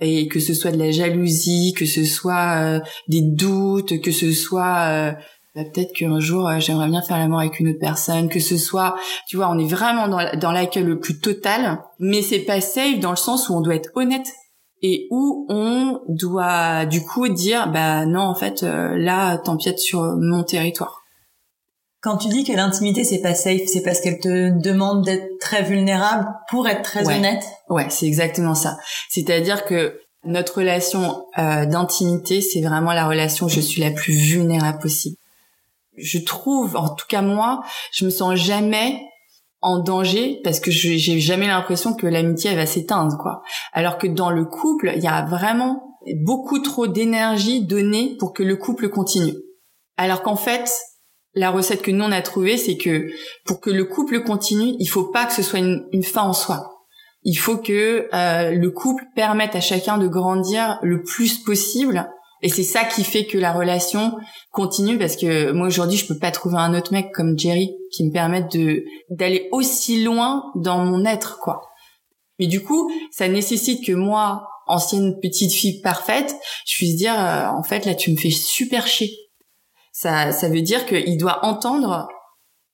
et 0.00 0.26
que 0.28 0.40
ce 0.40 0.54
soit 0.54 0.70
de 0.70 0.78
la 0.78 0.90
jalousie, 0.90 1.74
que 1.76 1.84
ce 1.84 2.02
soit 2.02 2.80
des 3.08 3.20
doutes, 3.20 4.00
que 4.00 4.10
ce 4.10 4.32
soit 4.32 5.12
bah, 5.54 5.64
peut-être 5.64 5.92
qu'un 5.92 6.18
jour 6.18 6.50
j'aimerais 6.60 6.88
bien 6.88 7.02
faire 7.02 7.18
l'amour 7.18 7.40
avec 7.40 7.60
une 7.60 7.68
autre 7.68 7.78
personne, 7.78 8.30
que 8.30 8.40
ce 8.40 8.56
soit, 8.56 8.96
tu 9.28 9.36
vois, 9.36 9.50
on 9.50 9.58
est 9.58 9.68
vraiment 9.68 10.08
dans, 10.08 10.34
dans 10.38 10.50
l'accueil 10.50 10.84
le 10.84 10.98
plus 10.98 11.20
total, 11.20 11.82
mais 11.98 12.22
c'est 12.22 12.38
pas 12.38 12.62
safe 12.62 13.00
dans 13.00 13.10
le 13.10 13.16
sens 13.16 13.50
où 13.50 13.54
on 13.54 13.60
doit 13.60 13.74
être 13.74 13.90
honnête 13.96 14.32
et 14.82 15.06
où 15.10 15.46
on 15.48 16.00
doit 16.08 16.86
du 16.86 17.04
coup 17.04 17.28
dire 17.28 17.70
bah 17.70 18.06
non 18.06 18.22
en 18.22 18.34
fait 18.34 18.62
euh, 18.62 18.96
là 18.96 19.38
t'empiètes 19.38 19.78
sur 19.78 20.16
mon 20.18 20.42
territoire. 20.42 20.99
Quand 22.02 22.16
tu 22.16 22.28
dis 22.28 22.44
que 22.44 22.52
l'intimité 22.52 23.04
c'est 23.04 23.20
pas 23.20 23.34
safe, 23.34 23.62
c'est 23.66 23.82
parce 23.82 24.00
qu'elle 24.00 24.18
te 24.18 24.50
demande 24.58 25.04
d'être 25.04 25.38
très 25.38 25.62
vulnérable 25.62 26.26
pour 26.48 26.66
être 26.66 26.82
très 26.82 27.06
honnête? 27.06 27.44
Ouais, 27.68 27.86
c'est 27.90 28.06
exactement 28.06 28.54
ça. 28.54 28.78
C'est-à-dire 29.10 29.64
que 29.64 30.00
notre 30.24 30.58
relation 30.58 31.26
euh, 31.38 31.66
d'intimité, 31.66 32.40
c'est 32.40 32.62
vraiment 32.62 32.92
la 32.92 33.06
relation 33.06 33.46
où 33.46 33.48
je 33.48 33.60
suis 33.60 33.80
la 33.80 33.90
plus 33.90 34.12
vulnérable 34.12 34.78
possible. 34.78 35.16
Je 35.96 36.18
trouve, 36.18 36.76
en 36.76 36.94
tout 36.94 37.06
cas 37.08 37.20
moi, 37.20 37.62
je 37.92 38.06
me 38.06 38.10
sens 38.10 38.34
jamais 38.34 39.00
en 39.60 39.78
danger 39.78 40.40
parce 40.42 40.58
que 40.58 40.70
j'ai 40.70 41.20
jamais 41.20 41.46
l'impression 41.46 41.92
que 41.92 42.06
l'amitié 42.06 42.54
va 42.54 42.64
s'éteindre 42.64 43.18
quoi. 43.18 43.42
Alors 43.74 43.98
que 43.98 44.06
dans 44.06 44.30
le 44.30 44.46
couple, 44.46 44.92
il 44.96 45.02
y 45.02 45.06
a 45.06 45.26
vraiment 45.26 45.98
beaucoup 46.16 46.60
trop 46.60 46.86
d'énergie 46.86 47.66
donnée 47.66 48.16
pour 48.18 48.32
que 48.32 48.42
le 48.42 48.56
couple 48.56 48.88
continue. 48.88 49.34
Alors 49.98 50.22
qu'en 50.22 50.36
fait, 50.36 50.70
la 51.34 51.50
recette 51.50 51.82
que 51.82 51.90
nous 51.90 52.04
on 52.04 52.12
a 52.12 52.22
trouvée, 52.22 52.56
c'est 52.56 52.76
que 52.76 53.08
pour 53.44 53.60
que 53.60 53.70
le 53.70 53.84
couple 53.84 54.22
continue, 54.22 54.74
il 54.78 54.86
faut 54.86 55.04
pas 55.04 55.26
que 55.26 55.32
ce 55.32 55.42
soit 55.42 55.58
une, 55.58 55.86
une 55.92 56.04
fin 56.04 56.22
en 56.22 56.32
soi. 56.32 56.86
Il 57.22 57.36
faut 57.36 57.58
que 57.58 58.08
euh, 58.14 58.50
le 58.50 58.70
couple 58.70 59.04
permette 59.14 59.54
à 59.54 59.60
chacun 59.60 59.98
de 59.98 60.08
grandir 60.08 60.78
le 60.82 61.02
plus 61.02 61.38
possible 61.38 62.10
et 62.42 62.48
c'est 62.48 62.62
ça 62.62 62.84
qui 62.84 63.04
fait 63.04 63.26
que 63.26 63.36
la 63.36 63.52
relation 63.52 64.16
continue 64.50 64.98
parce 64.98 65.16
que 65.16 65.52
moi 65.52 65.66
aujourd'hui 65.66 65.98
je 65.98 66.06
peux 66.06 66.18
pas 66.18 66.30
trouver 66.30 66.56
un 66.56 66.74
autre 66.74 66.92
mec 66.92 67.12
comme 67.12 67.38
Jerry 67.38 67.70
qui 67.92 68.06
me 68.06 68.12
permette 68.12 68.50
de 68.52 68.84
d'aller 69.10 69.48
aussi 69.52 70.02
loin 70.02 70.44
dans 70.56 70.84
mon 70.84 71.04
être 71.04 71.38
quoi. 71.38 71.62
Mais 72.38 72.46
du 72.46 72.62
coup, 72.62 72.90
ça 73.10 73.28
nécessite 73.28 73.84
que 73.86 73.92
moi, 73.92 74.48
ancienne 74.66 75.20
petite 75.20 75.52
fille 75.52 75.82
parfaite, 75.82 76.34
je 76.66 76.76
puisse 76.76 76.96
dire 76.96 77.12
euh, 77.12 77.46
en 77.48 77.62
fait 77.62 77.84
là 77.84 77.94
tu 77.94 78.10
me 78.10 78.16
fais 78.16 78.30
super 78.30 78.86
chier. 78.86 79.10
Ça 80.00 80.32
ça 80.32 80.48
veut 80.48 80.62
dire 80.62 80.86
qu'il 80.86 81.18
doit 81.18 81.44
entendre 81.44 82.08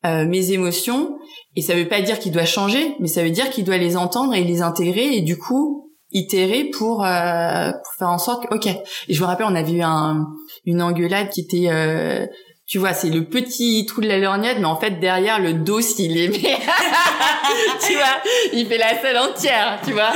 euh, 0.04 0.26
mes 0.26 0.52
émotions 0.52 1.18
et 1.56 1.62
ça 1.62 1.74
veut 1.74 1.88
pas 1.88 2.00
dire 2.00 2.20
qu'il 2.20 2.30
doit 2.30 2.44
changer, 2.44 2.94
mais 3.00 3.08
ça 3.08 3.24
veut 3.24 3.30
dire 3.30 3.50
qu'il 3.50 3.64
doit 3.64 3.78
les 3.78 3.96
entendre 3.96 4.32
et 4.34 4.44
les 4.44 4.62
intégrer 4.62 5.16
et 5.16 5.22
du 5.22 5.36
coup 5.36 5.90
itérer 6.12 6.64
pour, 6.64 7.04
euh, 7.04 7.72
pour 7.72 7.92
faire 7.98 8.10
en 8.10 8.18
sorte 8.18 8.46
que, 8.46 8.54
ok. 8.54 8.66
Et 9.08 9.14
je 9.14 9.20
me 9.20 9.26
rappelle, 9.26 9.46
on 9.50 9.56
avait 9.56 9.72
eu 9.72 9.82
un, 9.82 10.28
une 10.64 10.80
engueulade 10.80 11.30
qui 11.30 11.40
était, 11.40 11.66
euh, 11.68 12.24
tu 12.68 12.78
vois, 12.78 12.92
c'est 12.92 13.10
le 13.10 13.24
petit 13.24 13.84
trou 13.86 14.02
de 14.02 14.06
la 14.06 14.18
lorgnette, 14.18 14.58
mais 14.60 14.66
en 14.66 14.76
fait 14.76 15.00
derrière 15.00 15.40
le 15.40 15.54
dos, 15.54 15.80
il 15.98 16.16
est, 16.16 16.30
tu 17.86 17.94
vois, 17.94 18.22
il 18.52 18.66
fait 18.66 18.78
la 18.78 19.00
salle 19.00 19.18
entière, 19.18 19.80
tu 19.84 19.92
vois. 19.92 20.12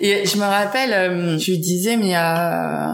Et 0.00 0.24
je 0.26 0.36
me 0.36 0.44
rappelle, 0.44 0.92
euh, 0.92 1.38
je 1.38 1.52
disais, 1.54 1.96
mais 1.96 2.16
euh, 2.16 2.92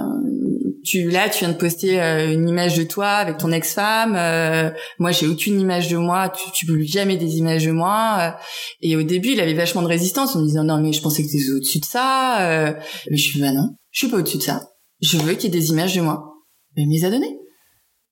tu 0.89 1.11
là 1.11 1.29
tu 1.29 1.41
viens 1.41 1.53
de 1.53 1.59
poster 1.59 2.01
euh, 2.01 2.33
une 2.33 2.49
image 2.49 2.77
de 2.77 2.83
toi 2.83 3.09
avec 3.09 3.37
ton 3.37 3.53
ex-femme 3.53 4.17
euh, 4.17 4.71
moi 4.99 5.11
j'ai 5.11 5.27
aucune 5.27 5.61
image 5.61 5.89
de 5.89 5.97
moi 5.99 6.31
tu 6.31 6.51
tu 6.53 6.67
publies 6.67 6.89
jamais 6.89 7.17
des 7.17 7.37
images 7.37 7.67
de 7.67 7.73
moi 7.73 8.17
euh. 8.21 8.43
et 8.81 8.97
au 8.97 9.03
début 9.03 9.33
il 9.33 9.41
avait 9.41 9.55
vachement 9.55 9.83
de 9.83 9.87
résistance 9.87 10.35
en 10.35 10.41
me 10.41 10.47
disant 10.47 10.65
non 10.65 10.79
mais 10.81 10.93
je 10.93 11.03
pensais 11.03 11.23
que 11.23 11.29
t'étais 11.29 11.51
au-dessus 11.51 11.81
de 11.81 11.85
ça 11.85 12.75
mais 13.11 13.17
je 13.17 13.23
suis 13.31 13.41
bah 13.41 13.53
non 13.53 13.75
je 13.91 13.99
suis 14.01 14.09
pas 14.09 14.19
au-dessus 14.19 14.39
de 14.39 14.43
ça. 14.43 14.63
Je 15.01 15.19
veux 15.19 15.35
qu'il 15.35 15.45
y 15.45 15.57
ait 15.57 15.61
des 15.61 15.71
images 15.71 15.95
de 15.95 16.01
moi. 16.01 16.35
Mais 16.77 16.83
il 16.83 16.89
me 16.89 16.93
les 16.93 17.05
a 17.05 17.11
données. 17.11 17.39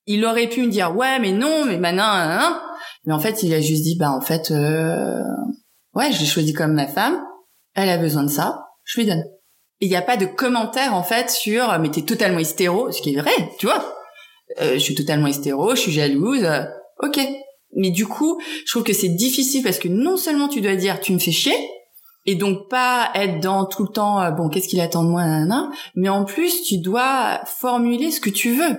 Il 0.05 0.25
aurait 0.25 0.49
pu 0.49 0.61
me 0.61 0.69
dire 0.69 0.95
ouais 0.95 1.19
mais 1.19 1.31
non 1.31 1.65
mais 1.65 1.77
maintenant 1.77 2.59
mais 3.05 3.13
en 3.13 3.19
fait 3.19 3.43
il 3.43 3.53
a 3.53 3.61
juste 3.61 3.83
dit 3.83 3.97
bah 3.97 4.11
en 4.11 4.21
fait 4.21 4.51
ouais 4.51 6.11
je 6.11 6.19
l'ai 6.19 6.25
choisi 6.25 6.53
comme 6.53 6.73
ma 6.73 6.87
femme 6.87 7.21
elle 7.73 7.89
a 7.89 7.97
besoin 7.97 8.23
de 8.23 8.29
ça 8.29 8.59
je 8.83 8.99
lui 8.99 9.07
donne 9.07 9.23
il 9.79 9.89
n'y 9.89 9.95
a 9.95 10.01
pas 10.01 10.17
de 10.17 10.25
commentaire 10.25 10.95
en 10.95 11.03
fait 11.03 11.29
sur 11.29 11.77
mais 11.79 11.89
t'es 11.89 12.01
totalement 12.01 12.39
hystéro, 12.39 12.91
ce 12.91 13.01
qui 13.01 13.13
est 13.13 13.19
vrai, 13.19 13.51
tu 13.59 13.67
vois. 13.67 13.95
Euh, 14.61 14.73
je 14.73 14.79
suis 14.79 14.95
totalement 14.95 15.27
hystéro, 15.27 15.75
je 15.75 15.81
suis 15.81 15.91
jalouse. 15.91 16.43
Euh, 16.43 16.63
ok. 17.01 17.19
Mais 17.75 17.91
du 17.91 18.07
coup, 18.07 18.39
je 18.65 18.71
trouve 18.71 18.83
que 18.83 18.93
c'est 18.93 19.09
difficile 19.09 19.63
parce 19.63 19.77
que 19.77 19.87
non 19.87 20.17
seulement 20.17 20.47
tu 20.47 20.61
dois 20.61 20.75
dire 20.75 20.99
tu 20.99 21.13
me 21.13 21.19
fais 21.19 21.31
chier 21.31 21.55
et 22.25 22.35
donc 22.35 22.69
pas 22.69 23.11
être 23.13 23.39
dans 23.39 23.65
tout 23.65 23.83
le 23.83 23.89
temps 23.89 24.21
euh, 24.21 24.31
bon 24.31 24.49
qu'est-ce 24.49 24.67
qu'il 24.67 24.81
attend 24.81 25.03
de 25.03 25.09
moi 25.09 25.25
nanana, 25.25 25.69
mais 25.95 26.09
en 26.09 26.25
plus 26.25 26.63
tu 26.63 26.79
dois 26.79 27.41
formuler 27.45 28.11
ce 28.11 28.21
que 28.21 28.29
tu 28.29 28.53
veux. 28.53 28.77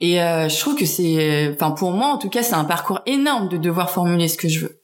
Et 0.00 0.22
euh, 0.22 0.48
je 0.48 0.60
trouve 0.60 0.76
que 0.76 0.86
c'est 0.86 1.50
enfin 1.52 1.72
pour 1.72 1.90
moi 1.90 2.08
en 2.08 2.18
tout 2.18 2.28
cas 2.28 2.42
c'est 2.42 2.54
un 2.54 2.64
parcours 2.64 3.00
énorme 3.06 3.48
de 3.48 3.56
devoir 3.56 3.90
formuler 3.90 4.28
ce 4.28 4.36
que 4.36 4.48
je 4.48 4.60
veux. 4.60 4.80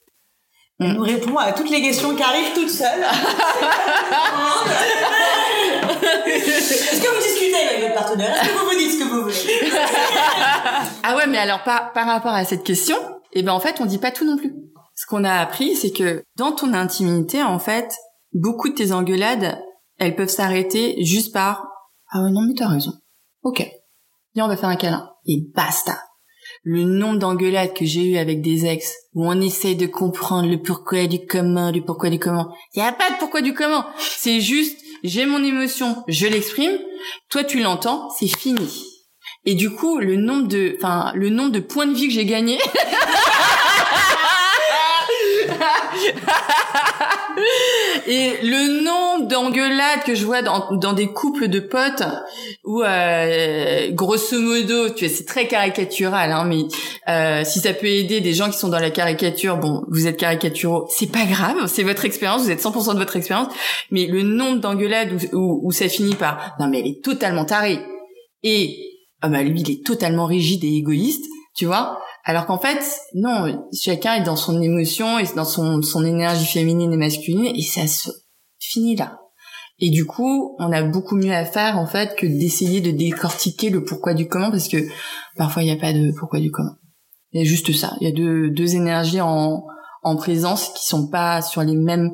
Elle 0.81 0.95
nous 0.95 1.03
répond 1.03 1.37
à 1.37 1.53
toutes 1.53 1.71
les 1.71 1.81
questions 1.81 2.17
qui 2.17 2.23
arrivent 2.23 2.53
toute 2.55 2.71
seule. 2.71 2.89
Est-ce 6.27 7.01
que 7.01 7.15
vous 7.15 7.23
discutez 7.23 7.57
avec 7.57 7.83
votre 7.83 7.95
partenaire? 7.95 8.35
Est-ce 8.35 8.49
que 8.49 8.59
vous 8.59 8.65
vous 8.65 8.79
dites 8.79 8.93
ce 8.93 8.99
que 8.99 9.05
vous 9.05 9.23
voulez? 9.23 9.73
Ah 11.03 11.17
ouais, 11.17 11.27
mais 11.27 11.39
alors 11.39 11.63
par, 11.63 11.93
par 11.93 12.07
rapport 12.07 12.33
à 12.33 12.45
cette 12.45 12.65
question, 12.65 12.97
eh 13.33 13.43
ben 13.43 13.53
en 13.53 13.61
fait, 13.61 13.77
on 13.81 13.87
dit 13.87 13.99
pas 13.99 14.11
tout 14.11 14.25
non 14.25 14.37
plus. 14.37 14.55
Ce 14.97 15.07
qu'on 15.07 15.25
a 15.25 15.35
appris, 15.35 15.77
c'est 15.77 15.91
que 15.91 16.23
dans 16.37 16.53
ton 16.53 16.73
intimité, 16.73 17.43
en 17.43 17.59
fait, 17.59 17.93
beaucoup 18.33 18.69
de 18.69 18.75
tes 18.75 18.93
engueulades, 18.93 19.59
elles 19.99 20.17
peuvent 20.17 20.29
s'arrêter 20.29 20.97
juste 21.05 21.33
par 21.33 21.67
ah 22.11 22.23
ouais 22.23 22.31
non 22.31 22.43
mais 22.43 22.55
t'as 22.57 22.69
raison. 22.69 22.93
Ok, 23.43 23.67
viens 24.35 24.45
on 24.45 24.49
va 24.49 24.57
faire 24.57 24.69
un 24.69 24.77
câlin 24.77 25.11
et 25.27 25.39
basta. 25.55 25.99
Le 26.63 26.85
nombre 26.85 27.19
d'engueulades 27.19 27.75
que 27.75 27.85
j'ai 27.85 28.05
eu 28.05 28.17
avec 28.17 28.41
des 28.41 28.67
ex 28.67 28.93
où 29.15 29.27
on 29.27 29.41
essaye 29.41 29.77
de 29.77 29.87
comprendre 29.87 30.49
le 30.49 30.63
pourquoi 30.63 31.07
du 31.07 31.27
comment, 31.27 31.73
du 31.73 31.83
pourquoi 31.83 32.11
du 32.11 32.19
comment. 32.19 32.55
Y 32.75 32.81
a 32.81 32.93
pas 32.93 33.11
de 33.11 33.17
pourquoi 33.19 33.41
du 33.41 33.53
comment. 33.53 33.85
C'est 33.99 34.41
juste 34.41 34.79
j'ai 35.05 35.27
mon 35.27 35.45
émotion, 35.45 36.03
je 36.09 36.27
l'exprime, 36.27 36.77
toi 37.29 37.45
tu 37.45 37.61
l'entends, 37.61 38.09
c'est 38.19 38.27
fini. 38.27 38.85
Et 39.45 39.55
du 39.55 39.71
coup, 39.71 39.99
le 39.99 40.17
nombre 40.17 40.49
de, 40.49 40.77
enfin, 40.79 41.13
le 41.15 41.29
nombre 41.29 41.51
de 41.51 41.61
points 41.61 41.87
de 41.87 41.95
vie 41.95 42.09
que 42.09 42.15
j'ai 42.15 42.25
gagné. 42.25 42.59
Et 48.07 48.35
le 48.43 48.83
nombre 48.83 49.29
d'engueulades 49.29 50.03
que 50.05 50.15
je 50.15 50.25
vois 50.25 50.43
dans, 50.43 50.77
dans 50.77 50.93
des 50.93 51.09
couples 51.09 51.49
de 51.49 51.61
potes 51.61 52.03
où, 52.65 52.83
euh, 52.83 53.91
grosso 53.93 54.39
modo, 54.39 54.91
tu 54.91 55.09
c'est 55.09 55.25
très 55.25 55.47
caricatural, 55.47 56.33
hein, 56.33 56.45
mais 56.45 56.63
euh, 57.09 57.45
si 57.45 57.61
ça 57.61 57.73
peut 57.73 57.87
aider 57.87 58.21
des 58.21 58.35
gens 58.35 58.51
qui 58.51 58.59
sont 58.59 58.69
dans 58.69 58.79
la 58.79 58.91
caricature, 58.91 59.57
bon, 59.57 59.85
vous 59.89 60.07
êtes 60.07 60.17
caricaturaux, 60.17 60.87
c'est 60.91 61.11
pas 61.11 61.25
grave, 61.25 61.67
c'est 61.67 61.83
votre 61.83 62.05
expérience, 62.05 62.43
vous 62.43 62.51
êtes 62.51 62.63
100% 62.63 62.95
de 62.95 62.99
votre 62.99 63.17
expérience, 63.17 63.49
mais 63.91 64.07
le 64.07 64.23
nombre 64.23 64.61
d'engueulades 64.61 65.13
où, 65.33 65.37
où, 65.37 65.61
où 65.69 65.73
ça 65.73 65.89
finit 65.89 66.15
par, 66.15 66.55
non 66.59 66.69
mais 66.69 66.81
elle 66.81 66.89
est 66.89 67.05
totalement 67.05 67.45
tarée, 67.45 67.81
et 68.43 68.77
ah 69.21 69.29
bah 69.29 69.43
lui 69.43 69.61
il 69.61 69.71
est 69.71 69.87
totalement 69.87 70.27
rigide 70.27 70.65
et 70.65 70.77
égoïste, 70.77 71.25
tu 71.55 71.67
vois 71.67 71.99
alors 72.25 72.47
qu'en 72.47 72.59
fait, 72.59 72.83
non, 73.15 73.67
chacun 73.73 74.15
est 74.15 74.25
dans 74.25 74.37
son 74.37 74.61
émotion 74.63 75.19
et 75.19 75.25
dans 75.37 75.45
son, 75.45 75.83
son 75.83 76.05
énergie 76.05 76.47
féminine 76.47 76.93
et 76.93 76.97
masculine 76.97 77.55
et 77.55 77.63
ça 77.63 77.87
se 77.87 78.11
finit 78.59 78.97
là. 78.97 79.19
Et 79.79 79.91
du 79.91 80.07
coup, 80.07 80.57
on 80.59 80.73
a 80.73 80.83
beaucoup 80.83 81.17
mieux 81.17 81.35
à 81.35 81.45
faire 81.45 81.79
en 81.79 81.87
fait 81.87 82.17
que 82.17 82.27
d'essayer 82.27 82.81
de 82.81 82.93
décortiquer 82.93 83.71
le 83.71 83.85
pourquoi 83.85 84.15
du 84.15 84.27
comment 84.29 84.51
parce 84.51 84.69
que 84.69 84.79
parfois 85.37 85.63
il 85.63 85.67
n'y 85.67 85.73
a 85.73 85.77
pas 85.77 85.93
de 85.93 86.13
pourquoi 86.19 86.41
du 86.41 86.51
comment. 86.51 86.77
Il 87.33 87.41
y 87.41 87.43
a 87.43 87.45
juste 87.45 87.73
ça. 87.73 87.95
Il 88.01 88.09
y 88.09 88.11
a 88.11 88.15
deux, 88.15 88.51
deux 88.51 88.75
énergies 88.77 89.21
en, 89.21 89.67
en 90.03 90.17
présence 90.17 90.71
qui 90.71 90.87
sont 90.87 91.09
pas 91.09 91.43
sur 91.43 91.63
les 91.63 91.75
mêmes 91.75 92.13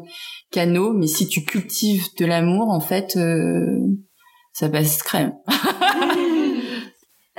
canaux, 0.50 0.92
mais 0.92 1.06
si 1.06 1.28
tu 1.28 1.44
cultives 1.44 2.06
de 2.18 2.24
l'amour, 2.24 2.70
en 2.70 2.80
fait, 2.80 3.16
euh, 3.16 3.78
ça 4.52 4.68
passe 4.68 5.02
crème. 5.02 5.34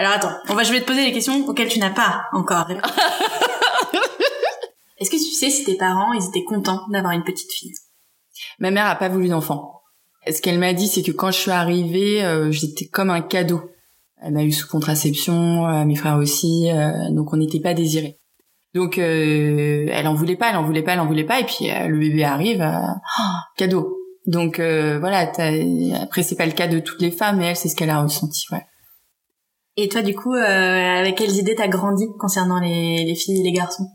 Alors 0.02 0.14
attends, 0.14 0.34
on 0.50 0.56
va, 0.56 0.64
je 0.64 0.72
vais 0.72 0.82
te 0.82 0.88
poser 0.88 1.06
les 1.06 1.12
questions 1.12 1.46
auxquelles 1.48 1.68
tu 1.68 1.78
n'as 1.78 1.92
pas 1.92 2.24
encore 2.34 2.66
répondu. 2.66 2.92
Est-ce 4.98 5.12
que 5.12 5.16
tu 5.16 5.32
sais 5.32 5.52
si 5.52 5.64
tes 5.64 5.76
parents, 5.76 6.12
ils 6.14 6.28
étaient 6.28 6.44
contents 6.44 6.88
d'avoir 6.90 7.14
une 7.14 7.24
petite 7.24 7.52
fille? 7.52 7.76
Ma 8.58 8.72
mère 8.72 8.88
a 8.88 8.96
pas 8.96 9.10
voulu 9.10 9.28
d'enfant. 9.28 9.84
Ce 10.28 10.42
qu'elle 10.42 10.58
m'a 10.58 10.74
dit, 10.74 10.88
c'est 10.88 11.04
que 11.04 11.12
quand 11.12 11.30
je 11.30 11.38
suis 11.38 11.52
arrivée, 11.52 12.24
euh, 12.24 12.52
j'étais 12.52 12.88
comme 12.88 13.12
un 13.12 13.22
cadeau. 13.22 13.62
Elle 14.24 14.34
m'a 14.34 14.44
eu 14.44 14.52
sous 14.52 14.68
contraception, 14.68 15.68
euh, 15.68 15.86
mes 15.86 15.94
frères 15.94 16.18
aussi, 16.18 16.72
euh, 16.72 17.12
donc 17.12 17.32
on 17.32 17.38
n'était 17.38 17.60
pas 17.60 17.76
désirés. 17.76 18.18
Donc 18.74 18.98
elle 18.98 20.08
en 20.08 20.16
voulait 20.16 20.36
pas, 20.36 20.50
elle 20.50 20.58
en 20.58 20.64
voulait 20.64 20.82
pas, 20.82 20.94
elle 20.94 21.02
en 21.02 21.06
voulait 21.06 21.26
pas, 21.26 21.40
et 21.40 21.44
puis 21.44 21.68
le 21.70 22.00
bébé 22.00 22.24
arrive, 22.24 22.68
oh, 22.68 23.24
cadeau. 23.56 24.00
Donc 24.26 24.60
voilà, 24.60 25.32
après 26.02 26.24
c'est 26.24 26.38
pas 26.38 26.48
le 26.48 26.54
cas 26.54 26.68
de 26.68 26.80
toutes 26.80 27.02
les 27.02 27.12
femmes, 27.12 27.38
mais 27.38 27.50
elle 27.50 27.56
c'est 27.56 27.70
ce 27.70 27.76
qu'elle 27.76 27.92
a 27.92 28.02
ressenti, 28.02 28.48
ouais. 28.52 28.66
Et 29.82 29.89
toi, 29.89 30.04
du 30.04 30.13
coup, 30.13 30.36
euh, 30.36 31.00
avec 31.00 31.15
quelles 31.15 31.36
idées 31.36 31.56
t'as 31.56 31.67
grandi 31.67 32.06
concernant 32.20 32.60
les, 32.60 33.04
les 33.04 33.15
filles 33.15 33.39
et 33.39 33.44
les 33.44 33.52
garçons? 33.52 33.88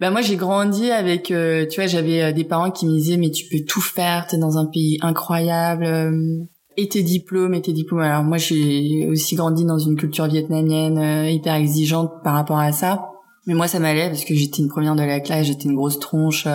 Bah 0.00 0.10
moi 0.10 0.20
j'ai 0.20 0.36
grandi 0.36 0.90
avec 0.90 1.30
euh, 1.30 1.64
tu 1.66 1.80
vois 1.80 1.86
j'avais 1.86 2.20
euh, 2.20 2.32
des 2.32 2.44
parents 2.44 2.70
qui 2.70 2.86
me 2.86 2.92
disaient 2.92 3.16
mais 3.16 3.30
tu 3.30 3.46
peux 3.48 3.64
tout 3.66 3.80
faire 3.80 4.26
t'es 4.26 4.36
dans 4.36 4.58
un 4.58 4.66
pays 4.66 4.98
incroyable 5.00 5.84
euh, 5.84 6.44
et 6.76 6.86
tes 6.86 7.02
diplômes 7.02 7.54
et 7.54 7.62
tes 7.62 7.72
diplômes. 7.72 8.00
Alors 8.00 8.22
moi 8.22 8.36
j'ai 8.36 9.08
aussi 9.08 9.36
grandi 9.36 9.64
dans 9.64 9.78
une 9.78 9.96
culture 9.96 10.26
vietnamienne 10.26 10.98
euh, 10.98 11.30
hyper 11.30 11.54
exigeante 11.54 12.12
par 12.22 12.34
rapport 12.34 12.58
à 12.58 12.72
ça. 12.72 13.08
Mais 13.46 13.54
moi 13.54 13.68
ça 13.68 13.78
m'allait 13.78 14.08
parce 14.08 14.26
que 14.26 14.34
j'étais 14.34 14.60
une 14.60 14.68
première 14.68 14.96
de 14.96 15.02
la 15.02 15.20
classe 15.20 15.46
j'étais 15.46 15.64
une 15.64 15.76
grosse 15.76 15.98
tronche 15.98 16.46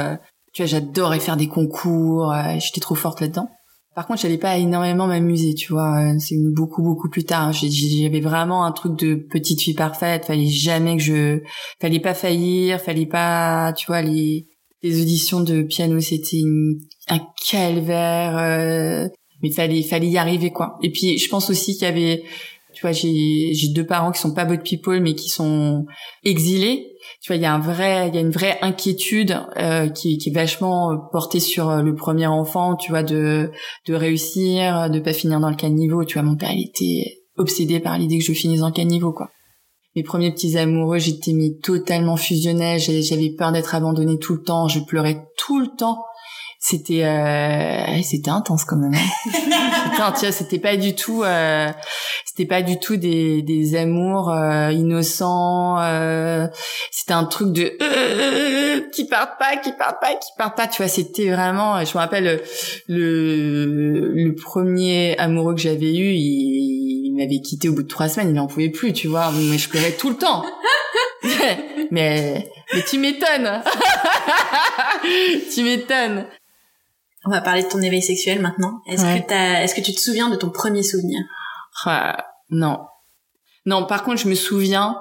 tu 0.53 0.61
vois 0.61 0.67
j'adorais 0.67 1.19
faire 1.19 1.37
des 1.37 1.47
concours 1.47 2.35
j'étais 2.59 2.81
trop 2.81 2.95
forte 2.95 3.21
là-dedans 3.21 3.49
par 3.93 4.07
contre, 4.07 4.21
j'allais 4.21 4.37
pas 4.37 4.57
énormément 4.57 5.05
m'amuser, 5.07 5.53
tu 5.53 5.73
vois. 5.73 5.99
Euh, 5.99 6.15
c'est 6.19 6.37
beaucoup 6.37 6.81
beaucoup 6.81 7.09
plus 7.09 7.25
tard. 7.25 7.51
J'avais 7.51 8.21
vraiment 8.21 8.63
un 8.63 8.71
truc 8.71 8.97
de 8.97 9.15
petite 9.15 9.61
fille 9.61 9.73
parfaite. 9.73 10.25
Fallait 10.25 10.47
jamais 10.47 10.95
que 10.95 11.03
je, 11.03 11.39
fallait 11.81 11.99
pas 11.99 12.13
faillir, 12.13 12.79
fallait 12.79 13.05
pas, 13.05 13.73
tu 13.73 13.87
vois, 13.87 14.01
les 14.01 14.47
les 14.83 15.01
auditions 15.01 15.41
de 15.41 15.61
piano, 15.61 15.99
c'était 15.99 16.41
un 17.09 17.19
calvaire. 17.49 18.37
Euh, 18.37 19.09
mais 19.43 19.51
fallait 19.51 19.83
fallait 19.83 20.07
y 20.07 20.17
arriver 20.17 20.51
quoi. 20.51 20.77
Et 20.81 20.91
puis, 20.91 21.17
je 21.17 21.29
pense 21.29 21.49
aussi 21.49 21.73
qu'il 21.73 21.83
y 21.83 21.91
avait, 21.91 22.23
tu 22.73 22.81
vois, 22.81 22.93
j'ai 22.93 23.53
j'ai 23.53 23.69
deux 23.69 23.85
parents 23.85 24.11
qui 24.11 24.21
sont 24.21 24.33
pas 24.33 24.45
boat 24.45 24.57
people, 24.63 25.01
mais 25.01 25.15
qui 25.15 25.29
sont 25.29 25.85
exilés 26.23 26.90
tu 27.21 27.31
vois, 27.31 27.35
il 27.35 27.43
y 27.43 27.45
a 27.45 27.53
un 27.53 27.59
vrai, 27.59 28.07
il 28.07 28.15
y 28.15 28.17
a 28.17 28.21
une 28.21 28.31
vraie 28.31 28.57
inquiétude 28.61 29.39
euh, 29.57 29.89
qui, 29.89 30.17
qui 30.17 30.29
est 30.29 30.33
vachement 30.33 30.91
euh, 30.91 30.95
portée 31.11 31.39
sur 31.39 31.69
euh, 31.69 31.83
le 31.83 31.93
premier 31.93 32.25
enfant, 32.25 32.75
tu 32.75 32.89
vois, 32.89 33.03
de 33.03 33.51
de 33.85 33.93
réussir, 33.93 34.89
de 34.89 34.99
pas 34.99 35.13
finir 35.13 35.39
dans 35.39 35.51
le 35.51 35.55
caniveau. 35.55 36.03
Tu 36.03 36.17
vois, 36.17 36.27
mon 36.27 36.35
père, 36.35 36.51
il 36.51 36.65
était 36.65 37.19
obsédé 37.37 37.79
par 37.79 37.99
l'idée 37.99 38.17
que 38.17 38.23
je 38.23 38.33
finisse 38.33 38.61
dans 38.61 38.67
le 38.67 38.73
caniveau, 38.73 39.13
quoi. 39.13 39.29
Mes 39.95 40.03
premiers 40.03 40.31
petits 40.31 40.57
amoureux, 40.57 40.97
j'étais 40.97 41.33
mis 41.33 41.59
totalement 41.59 42.17
fusionnelle, 42.17 42.79
j'avais 42.79 43.29
peur 43.37 43.51
d'être 43.51 43.75
abandonnée 43.75 44.17
tout 44.17 44.33
le 44.33 44.41
temps, 44.41 44.67
je 44.67 44.79
pleurais 44.79 45.27
tout 45.37 45.59
le 45.59 45.67
temps 45.77 46.05
c'était 46.63 47.03
euh, 47.03 48.01
c'était 48.03 48.29
intense 48.29 48.65
quand 48.65 48.77
même. 48.77 48.93
Hein. 48.93 49.89
Putain, 50.13 50.31
c'était 50.31 50.59
pas 50.59 50.77
du 50.77 50.93
tout 50.93 51.23
euh, 51.23 51.71
c'était 52.23 52.45
pas 52.45 52.61
du 52.61 52.79
tout 52.79 52.97
des 52.97 53.41
des 53.41 53.75
amours 53.75 54.29
euh, 54.29 54.71
innocents. 54.71 55.79
Euh, 55.81 56.45
c'était 56.91 57.13
un 57.13 57.25
truc 57.25 57.51
de 57.51 57.73
euh, 57.81 58.81
qui 58.93 59.07
partent 59.07 59.39
pas, 59.39 59.57
qui 59.57 59.71
partent 59.73 59.99
pas, 59.99 60.13
qui 60.13 60.29
partent 60.37 60.55
pas. 60.55 60.67
Tu 60.67 60.83
vois, 60.83 60.87
c'était 60.87 61.31
vraiment. 61.31 61.83
Je 61.83 61.91
me 61.93 61.97
rappelle 61.97 62.41
le 62.87 64.11
le 64.13 64.35
premier 64.35 65.17
amoureux 65.17 65.55
que 65.55 65.61
j'avais 65.61 65.97
eu, 65.97 66.13
il, 66.13 67.07
il 67.07 67.15
m'avait 67.17 67.41
quitté 67.41 67.69
au 67.69 67.73
bout 67.73 67.83
de 67.83 67.87
trois 67.87 68.07
semaines. 68.07 68.29
Il 68.35 68.39
en 68.39 68.45
pouvait 68.45 68.69
plus, 68.69 68.93
tu 68.93 69.07
vois. 69.07 69.31
Mais 69.49 69.57
je 69.57 69.67
pleurais 69.67 69.93
tout 69.93 70.09
le 70.09 70.17
temps. 70.17 70.45
mais 71.91 72.47
mais 72.71 72.83
tu 72.83 72.99
m'étonnes. 72.99 73.63
tu 75.55 75.63
m'étonnes. 75.63 76.27
On 77.25 77.29
va 77.29 77.41
parler 77.41 77.63
de 77.63 77.67
ton 77.67 77.81
éveil 77.81 78.01
sexuel 78.01 78.41
maintenant. 78.41 78.81
Est-ce 78.87 79.03
que 79.03 79.33
est-ce 79.63 79.75
que 79.75 79.81
tu 79.81 79.93
te 79.93 79.99
souviens 79.99 80.29
de 80.29 80.35
ton 80.35 80.49
premier 80.49 80.83
souvenir? 80.83 81.19
Ah, 81.85 82.25
Non. 82.49 82.79
Non, 83.67 83.85
par 83.85 84.03
contre, 84.03 84.21
je 84.21 84.27
me 84.27 84.33
souviens 84.33 84.97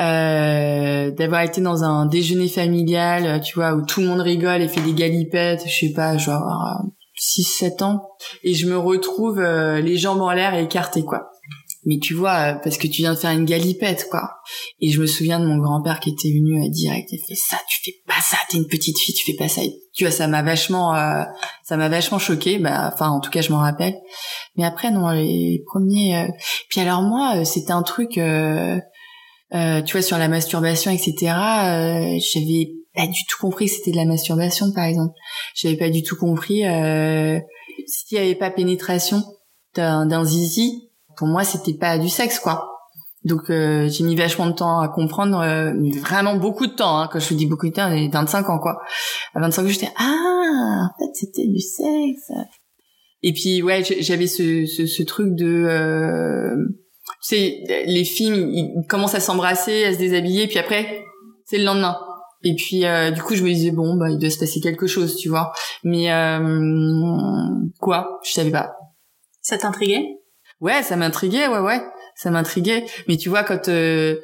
euh, 0.00 1.12
d'avoir 1.12 1.42
été 1.42 1.60
dans 1.60 1.84
un 1.84 2.06
déjeuner 2.06 2.48
familial, 2.48 3.40
tu 3.40 3.54
vois, 3.54 3.74
où 3.74 3.82
tout 3.86 4.00
le 4.00 4.08
monde 4.08 4.20
rigole 4.20 4.62
et 4.62 4.68
fait 4.68 4.80
des 4.80 4.94
galipettes, 4.94 5.62
je 5.68 5.86
sais 5.86 5.92
pas, 5.92 6.16
genre 6.16 6.82
6-7 7.16 7.84
ans, 7.84 8.08
et 8.42 8.54
je 8.54 8.66
me 8.66 8.76
retrouve 8.76 9.38
euh, 9.38 9.80
les 9.80 9.96
jambes 9.96 10.22
en 10.22 10.32
l'air 10.32 10.54
et 10.54 10.64
écartées, 10.64 11.04
quoi 11.04 11.30
mais 11.86 11.98
tu 11.98 12.14
vois, 12.14 12.54
euh, 12.54 12.54
parce 12.54 12.78
que 12.78 12.86
tu 12.86 13.02
viens 13.02 13.12
de 13.12 13.18
faire 13.18 13.30
une 13.30 13.44
galipette, 13.44 14.08
quoi. 14.10 14.38
Et 14.80 14.90
je 14.90 15.00
me 15.00 15.06
souviens 15.06 15.38
de 15.38 15.46
mon 15.46 15.58
grand-père 15.58 16.00
qui 16.00 16.10
était 16.10 16.30
venu 16.30 16.60
à 16.60 16.64
euh, 16.64 16.70
direct 16.70 17.12
et 17.12 17.18
fait 17.18 17.34
ça, 17.34 17.56
tu 17.68 17.80
fais 17.82 17.96
pas 18.06 18.20
ça, 18.22 18.36
t'es 18.48 18.56
une 18.56 18.66
petite 18.66 18.98
fille, 18.98 19.14
tu 19.14 19.24
fais 19.30 19.36
pas 19.36 19.48
ça. 19.48 19.60
tu 19.92 20.04
vois, 20.04 20.10
ça 20.10 20.26
m'a 20.26 20.42
vachement, 20.42 20.94
euh, 20.94 21.22
ça 21.62 21.76
m'a 21.76 21.88
vachement 21.88 22.18
choqué. 22.18 22.58
Bah, 22.58 22.90
enfin, 22.92 23.08
en 23.10 23.20
tout 23.20 23.30
cas, 23.30 23.42
je 23.42 23.52
m'en 23.52 23.58
rappelle. 23.58 23.94
Mais 24.56 24.64
après, 24.64 24.90
non, 24.90 25.10
les 25.10 25.62
premiers. 25.66 26.28
Puis 26.68 26.80
alors 26.80 27.02
moi, 27.02 27.44
c'était 27.44 27.72
un 27.72 27.82
truc, 27.82 28.12
tu 28.12 28.20
vois, 29.50 30.02
sur 30.02 30.18
la 30.18 30.28
masturbation, 30.28 30.90
etc. 30.90 31.14
J'avais 32.32 32.70
pas 32.94 33.06
du 33.06 33.24
tout 33.28 33.36
compris 33.40 33.66
que 33.66 33.72
c'était 33.72 33.90
de 33.90 33.96
la 33.96 34.06
masturbation, 34.06 34.72
par 34.72 34.84
exemple. 34.84 35.14
J'avais 35.54 35.76
pas 35.76 35.90
du 35.90 36.02
tout 36.02 36.16
compris 36.16 36.62
s'il 37.86 38.18
y 38.18 38.20
avait 38.20 38.34
pas 38.34 38.50
pénétration 38.50 39.22
d'un 39.74 40.24
zizi 40.24 40.83
pour 41.16 41.26
moi 41.26 41.44
c'était 41.44 41.74
pas 41.74 41.98
du 41.98 42.08
sexe 42.08 42.38
quoi. 42.38 42.74
Donc 43.24 43.48
euh, 43.48 43.88
j'ai 43.88 44.04
mis 44.04 44.16
vachement 44.16 44.46
de 44.46 44.52
temps 44.52 44.80
à 44.80 44.88
comprendre 44.88 45.40
euh, 45.40 45.72
vraiment 46.00 46.36
beaucoup 46.36 46.66
de 46.66 46.72
temps 46.72 46.98
hein. 46.98 47.08
quand 47.10 47.20
je 47.20 47.32
dis 47.32 47.46
beaucoup 47.46 47.66
de 47.68 47.72
temps 47.72 47.90
j'ai 47.90 48.08
25 48.08 48.50
ans 48.50 48.58
quoi. 48.58 48.82
À 49.34 49.40
25 49.40 49.62
ans 49.62 49.68
j'étais 49.68 49.92
ah 49.96 50.90
en 50.90 50.98
fait 50.98 51.10
c'était 51.14 51.46
du 51.46 51.60
sexe 51.60 52.30
et 53.22 53.32
puis 53.32 53.62
ouais 53.62 53.82
j'avais 54.00 54.26
ce, 54.26 54.66
ce, 54.66 54.86
ce, 54.86 55.02
truc 55.02 55.34
de 55.34 55.46
euh, 55.46 56.54
tu 57.22 57.36
sais 57.36 57.84
les 57.86 58.04
films 58.04 58.50
ils 58.52 58.86
commencent 58.86 59.14
à 59.14 59.20
s'embrasser 59.20 59.84
à 59.84 59.94
se 59.94 59.98
déshabiller 59.98 60.46
puis 60.46 60.58
après 60.58 61.02
c'est 61.46 61.58
le 61.58 61.64
lendemain. 61.64 61.96
Et 62.46 62.54
puis 62.54 62.84
euh, 62.84 63.10
du 63.10 63.22
coup 63.22 63.34
je 63.36 63.42
me 63.42 63.48
disais 63.48 63.70
bon 63.70 63.96
bah 63.96 64.10
il 64.10 64.18
doit 64.18 64.28
se 64.28 64.38
passer 64.38 64.60
quelque 64.60 64.86
chose 64.86 65.16
tu 65.16 65.30
vois 65.30 65.52
mais 65.82 66.08
quoi? 67.80 68.20
Je 68.22 68.32
savais 68.32 68.50
pas. 68.50 68.74
Ça 69.40 69.56
t'intriguait? 69.56 70.23
Ouais, 70.60 70.82
ça 70.82 70.96
m'intriguait, 70.96 71.48
ouais, 71.48 71.58
ouais, 71.58 71.82
ça 72.16 72.30
m'intriguait. 72.30 72.86
Mais 73.08 73.16
tu 73.16 73.28
vois, 73.28 73.44
quand 73.44 73.68
euh, 73.68 74.16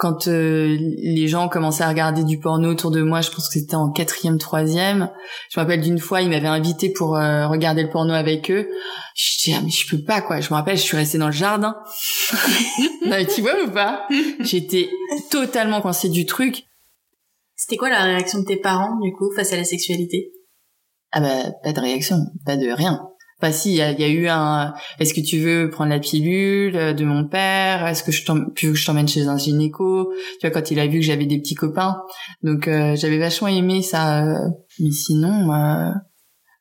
quand 0.00 0.28
euh, 0.28 0.78
les 0.80 1.28
gens 1.28 1.50
commençaient 1.50 1.84
à 1.84 1.88
regarder 1.88 2.24
du 2.24 2.40
porno 2.40 2.70
autour 2.70 2.90
de 2.90 3.02
moi, 3.02 3.20
je 3.20 3.30
pense 3.30 3.48
que 3.48 3.58
c'était 3.60 3.74
en 3.74 3.90
quatrième, 3.90 4.38
troisième. 4.38 5.10
Je 5.50 5.60
me 5.60 5.62
rappelle 5.62 5.82
d'une 5.82 5.98
fois, 5.98 6.22
ils 6.22 6.30
m'avaient 6.30 6.48
invité 6.48 6.90
pour 6.90 7.16
euh, 7.16 7.46
regarder 7.48 7.82
le 7.82 7.90
porno 7.90 8.14
avec 8.14 8.50
eux. 8.50 8.66
Je 9.14 9.42
dis 9.42 9.54
ah 9.54 9.60
mais 9.62 9.70
je 9.70 9.86
peux 9.90 10.02
pas 10.02 10.22
quoi. 10.22 10.40
Je 10.40 10.48
me 10.48 10.54
rappelle, 10.54 10.78
je 10.78 10.82
suis 10.82 10.96
restée 10.96 11.18
dans 11.18 11.26
le 11.26 11.32
jardin. 11.32 11.76
non 13.04 13.10
mais 13.10 13.26
tu 13.26 13.42
vois 13.42 13.62
ou 13.62 13.70
pas? 13.70 14.06
J'étais 14.40 14.88
totalement 15.30 15.82
coincée 15.82 16.08
du 16.08 16.24
truc. 16.24 16.64
C'était 17.54 17.76
quoi 17.76 17.90
la 17.90 18.04
réaction 18.04 18.38
de 18.38 18.46
tes 18.46 18.56
parents 18.56 18.98
du 19.02 19.12
coup 19.12 19.30
face 19.36 19.52
à 19.52 19.56
la 19.56 19.64
sexualité? 19.64 20.32
Ah 21.12 21.20
bah 21.20 21.52
pas 21.62 21.74
de 21.74 21.80
réaction, 21.80 22.16
pas 22.46 22.56
de 22.56 22.70
rien 22.70 23.09
Enfin, 23.42 23.52
si, 23.52 23.70
il 23.70 23.76
y 23.76 23.82
a, 23.82 23.92
y 23.92 24.04
a, 24.04 24.08
eu 24.08 24.28
un. 24.28 24.74
Est-ce 24.98 25.14
que 25.14 25.20
tu 25.20 25.38
veux 25.38 25.70
prendre 25.70 25.90
la 25.90 25.98
pilule 25.98 26.94
de 26.94 27.04
mon 27.04 27.26
père? 27.26 27.86
Est-ce 27.86 28.02
que 28.02 28.12
je 28.12 28.22
tu 28.54 28.66
veux 28.66 28.72
que 28.72 28.78
je 28.78 28.84
t'emmène 28.84 29.08
chez 29.08 29.22
un 29.28 29.38
gynéco? 29.38 30.12
Tu 30.38 30.46
vois, 30.46 30.50
quand 30.50 30.70
il 30.70 30.78
a 30.78 30.86
vu 30.86 31.00
que 31.00 31.06
j'avais 31.06 31.24
des 31.24 31.38
petits 31.38 31.54
copains, 31.54 32.02
donc 32.42 32.68
euh, 32.68 32.94
j'avais 32.96 33.18
vachement 33.18 33.48
aimé 33.48 33.80
ça. 33.80 34.26
Euh, 34.26 34.48
mais 34.78 34.90
sinon, 34.90 35.52
euh... 35.54 35.90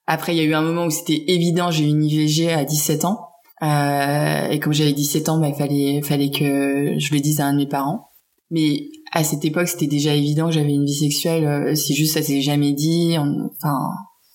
après, 0.07 0.33
il 0.33 0.37
y 0.37 0.41
a 0.41 0.45
eu 0.45 0.53
un 0.53 0.61
moment 0.61 0.85
où 0.85 0.89
c'était 0.89 1.21
évident. 1.27 1.69
J'ai 1.69 1.83
eu 1.83 1.89
une 1.89 2.03
IVG 2.03 2.53
à 2.53 2.63
17 2.63 3.03
ans, 3.03 3.27
euh, 3.61 4.47
et 4.47 4.59
comme 4.59 4.71
j'avais 4.71 4.93
17 4.93 5.27
ans, 5.27 5.39
bah, 5.39 5.49
il 5.49 5.55
fallait, 5.55 6.01
fallait 6.01 6.31
que 6.31 6.97
je 6.97 7.13
le 7.13 7.19
dise 7.19 7.41
à 7.41 7.47
un 7.47 7.53
de 7.53 7.57
mes 7.57 7.67
parents. 7.67 8.07
Mais 8.51 8.87
à 9.11 9.25
cette 9.25 9.43
époque, 9.43 9.67
c'était 9.67 9.87
déjà 9.87 10.15
évident 10.15 10.49
j'avais 10.49 10.73
une 10.73 10.85
vie 10.85 10.95
sexuelle. 10.95 11.75
C'est 11.75 11.93
juste 11.93 12.13
ça 12.13 12.21
s'est 12.21 12.41
jamais 12.41 12.71
dit. 12.71 13.17
Enfin. 13.17 13.77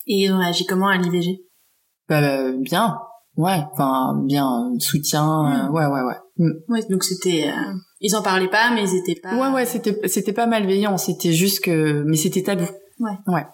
Et 0.07 0.25
ils 0.25 0.31
ont 0.31 0.37
réagi 0.37 0.65
comment 0.65 0.87
à 0.87 0.97
l'IVG 0.97 1.41
bah, 2.09 2.51
bien. 2.51 2.97
Ouais 3.37 3.59
enfin 3.73 4.15
bien 4.23 4.71
soutien 4.79 5.67
euh, 5.67 5.69
ouais 5.69 5.85
ouais 5.85 6.01
ouais. 6.03 6.15
Mm. 6.37 6.51
ouais 6.69 6.79
donc 6.89 7.03
c'était 7.03 7.49
euh, 7.49 7.73
ils 7.99 8.15
en 8.15 8.21
parlaient 8.21 8.47
pas 8.47 8.71
mais 8.73 8.83
ils 8.89 8.95
étaient 8.95 9.19
pas 9.19 9.35
ouais 9.35 9.53
ouais 9.53 9.65
c'était 9.65 9.99
c'était 10.07 10.31
pas 10.31 10.45
malveillant 10.47 10.97
c'était 10.97 11.33
juste 11.33 11.61
que 11.61 12.03
mais 12.07 12.15
c'était 12.15 12.43
tabou. 12.43 12.63
Ouais. 13.01 13.11
Ouais. 13.27 13.45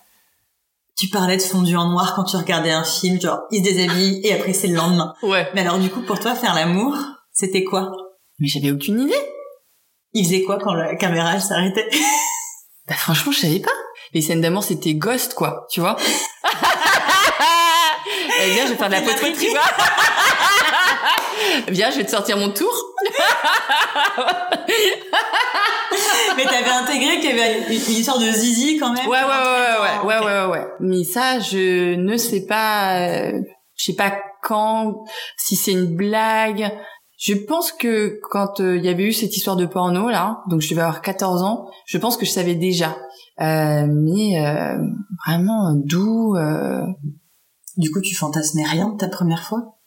Tu 0.96 1.08
parlais 1.10 1.38
de 1.38 1.42
fondu 1.42 1.76
en 1.76 1.90
noir 1.90 2.14
quand 2.16 2.26
tu 2.26 2.38
regardais 2.38 2.70
un 2.70 2.84
film 2.84 3.20
genre 3.20 3.40
ils 3.50 3.66
se 3.66 3.72
déshabillent 3.72 4.22
et 4.24 4.34
après 4.34 4.54
c'est 4.54 4.68
le 4.68 4.76
lendemain. 4.76 5.16
Ouais. 5.24 5.50
Mais 5.56 5.62
alors 5.62 5.80
du 5.80 5.90
coup 5.90 6.02
pour 6.04 6.20
toi 6.20 6.36
faire 6.36 6.54
l'amour 6.54 6.96
c'était 7.32 7.64
quoi? 7.64 7.92
Mais 8.38 8.48
j'avais 8.48 8.70
aucune 8.70 9.00
idée. 9.00 9.16
Il 10.14 10.26
faisait 10.26 10.44
quoi 10.44 10.60
quand 10.60 10.76
la 10.76 10.96
caméra 10.96 11.40
s'arrêtait? 11.40 11.90
Bah 12.88 12.96
franchement 12.96 13.32
je 13.32 13.40
savais 13.40 13.60
pas. 13.60 13.72
Les 14.14 14.22
scènes 14.22 14.42
d'amour 14.42 14.64
c'était 14.64 14.94
ghost 14.94 15.34
quoi 15.34 15.66
tu 15.72 15.80
vois? 15.80 15.98
Eh 18.43 18.54
bien, 18.54 18.65
je 18.65 18.71
vais 18.71 18.77
faire 18.77 18.88
de 18.88 18.93
la 18.93 19.01
poterie, 19.01 19.34
tu 19.34 19.49
vois. 19.49 19.60
Viens, 21.67 21.91
je 21.91 21.97
vais 21.97 22.06
te 22.06 22.12
sortir 22.12 22.38
mon 22.38 22.51
tour. 22.51 22.71
Mais 26.38 26.43
t'avais 26.43 26.69
intégré 26.69 27.19
qu'il 27.19 27.36
y 27.36 27.39
avait 27.39 27.63
une, 27.67 27.73
histoire 27.73 28.19
de 28.19 28.32
zizi 28.32 28.77
quand 28.77 28.93
même. 28.93 29.08
Ouais, 29.08 29.19
ouais, 29.19 29.27
ouais, 29.27 29.80
ouais, 29.82 29.97
ouais, 30.06 30.19
ouais, 30.25 30.45
ouais, 30.51 30.67
Mais 30.80 31.04
ça, 31.04 31.39
je 31.39 31.95
ne 31.95 32.15
sais 32.17 32.45
pas, 32.45 32.99
euh, 32.99 33.41
je 33.75 33.86
sais 33.86 33.95
pas 33.95 34.13
quand, 34.41 35.04
si 35.38 35.56
c'est 35.56 35.73
une 35.73 35.95
blague. 35.95 36.71
Je 37.17 37.34
pense 37.36 37.71
que 37.71 38.19
quand 38.32 38.62
euh, 38.62 38.77
il 38.77 38.84
y 38.84 38.89
avait 38.89 39.04
eu 39.04 39.13
cette 39.13 39.38
histoire 39.38 39.56
de 39.56 39.67
porno 39.67 40.10
là, 40.10 40.41
donc 40.49 40.62
je 40.62 40.71
devais 40.71 40.82
avoir 40.82 41.04
14 41.04 41.43
ans, 41.43 41.67
je 41.86 41.99
pense 41.99 42.17
que 42.17 42.25
je 42.25 42.32
savais 42.32 42.56
déjà. 42.56 42.97
Euh, 43.39 43.86
mais 43.88 44.43
euh, 44.43 44.75
vraiment 45.27 45.75
d'où 45.75 46.36
du 47.77 47.91
coup, 47.91 48.01
tu 48.01 48.15
fantasmais 48.15 48.65
rien 48.65 48.89
de 48.89 48.97
ta 48.97 49.07
première 49.07 49.43
fois? 49.43 49.77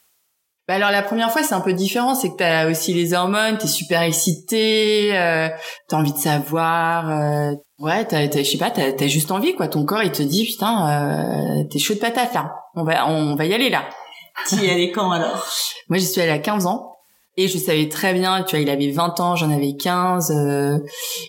Bah 0.67 0.75
alors 0.75 0.89
la 0.89 1.03
première 1.03 1.31
fois 1.31 1.43
c'est 1.43 1.53
un 1.53 1.61
peu 1.61 1.73
différent, 1.73 2.15
c'est 2.15 2.29
que 2.29 2.37
t'as 2.37 2.67
aussi 2.67 2.91
les 2.91 3.13
hormones, 3.13 3.59
t'es 3.59 3.67
super 3.67 4.01
excité, 4.01 5.15
euh, 5.15 5.47
t'as 5.87 5.97
envie 5.97 6.11
de 6.11 6.17
savoir, 6.17 7.07
euh, 7.11 7.51
ouais, 7.77 8.03
t'as, 8.05 8.27
t'as, 8.27 8.39
je 8.39 8.49
sais 8.49 8.57
pas, 8.57 8.71
t'as, 8.71 8.91
t'as 8.91 9.05
juste 9.05 9.29
envie 9.29 9.53
quoi. 9.53 9.67
Ton 9.67 9.85
corps 9.85 10.01
il 10.01 10.11
te 10.11 10.23
dit 10.23 10.43
putain, 10.43 11.59
euh, 11.59 11.63
t'es 11.69 11.77
chaud 11.77 11.93
de 11.93 11.99
patate 11.99 12.33
là, 12.33 12.55
on 12.73 12.83
va, 12.83 13.07
on 13.07 13.35
va 13.35 13.45
y 13.45 13.53
aller 13.53 13.69
là. 13.69 13.83
Tu 14.49 14.55
y 14.55 14.69
allais 14.69 14.91
quand 14.91 15.11
alors? 15.11 15.45
Moi 15.87 15.99
j'y 15.99 16.07
suis 16.07 16.19
allée 16.19 16.31
à 16.31 16.39
15 16.39 16.65
ans 16.65 16.93
et 17.37 17.47
je 17.47 17.59
savais 17.59 17.87
très 17.87 18.13
bien, 18.13 18.41
tu 18.41 18.55
vois, 18.55 18.59
il 18.63 18.69
avait 18.71 18.89
20 18.89 19.19
ans, 19.19 19.35
j'en 19.35 19.51
avais 19.51 19.75
15. 19.75 20.31
Euh, 20.31 20.79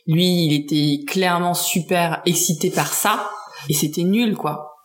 lui 0.06 0.46
il 0.46 0.54
était 0.54 1.04
clairement 1.04 1.52
super 1.52 2.22
excité 2.24 2.70
par 2.70 2.94
ça 2.94 3.28
et 3.68 3.74
c'était 3.74 4.04
nul 4.04 4.34
quoi 4.34 4.75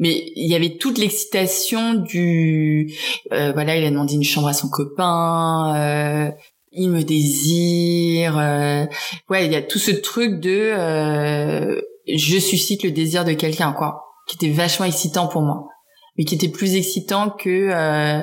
mais 0.00 0.32
il 0.34 0.50
y 0.50 0.56
avait 0.56 0.78
toute 0.78 0.98
l'excitation 0.98 1.94
du 1.94 2.92
euh, 3.32 3.52
voilà 3.52 3.76
il 3.76 3.84
a 3.84 3.90
demandé 3.90 4.14
une 4.14 4.24
chambre 4.24 4.48
à 4.48 4.52
son 4.52 4.68
copain 4.68 5.76
euh, 5.76 6.30
il 6.72 6.90
me 6.90 7.02
désire 7.02 8.36
euh, 8.38 8.86
ouais 9.28 9.46
il 9.46 9.52
y 9.52 9.56
a 9.56 9.62
tout 9.62 9.78
ce 9.78 9.92
truc 9.92 10.40
de 10.40 10.72
euh, 10.76 11.80
je 12.12 12.38
suscite 12.38 12.82
le 12.82 12.90
désir 12.90 13.24
de 13.24 13.34
quelqu'un 13.34 13.72
quoi 13.72 14.06
qui 14.26 14.36
était 14.36 14.52
vachement 14.52 14.86
excitant 14.86 15.28
pour 15.28 15.42
moi 15.42 15.68
mais 16.16 16.24
qui 16.24 16.34
était 16.34 16.48
plus 16.48 16.74
excitant 16.74 17.30
que 17.30 17.70
euh, 17.70 18.22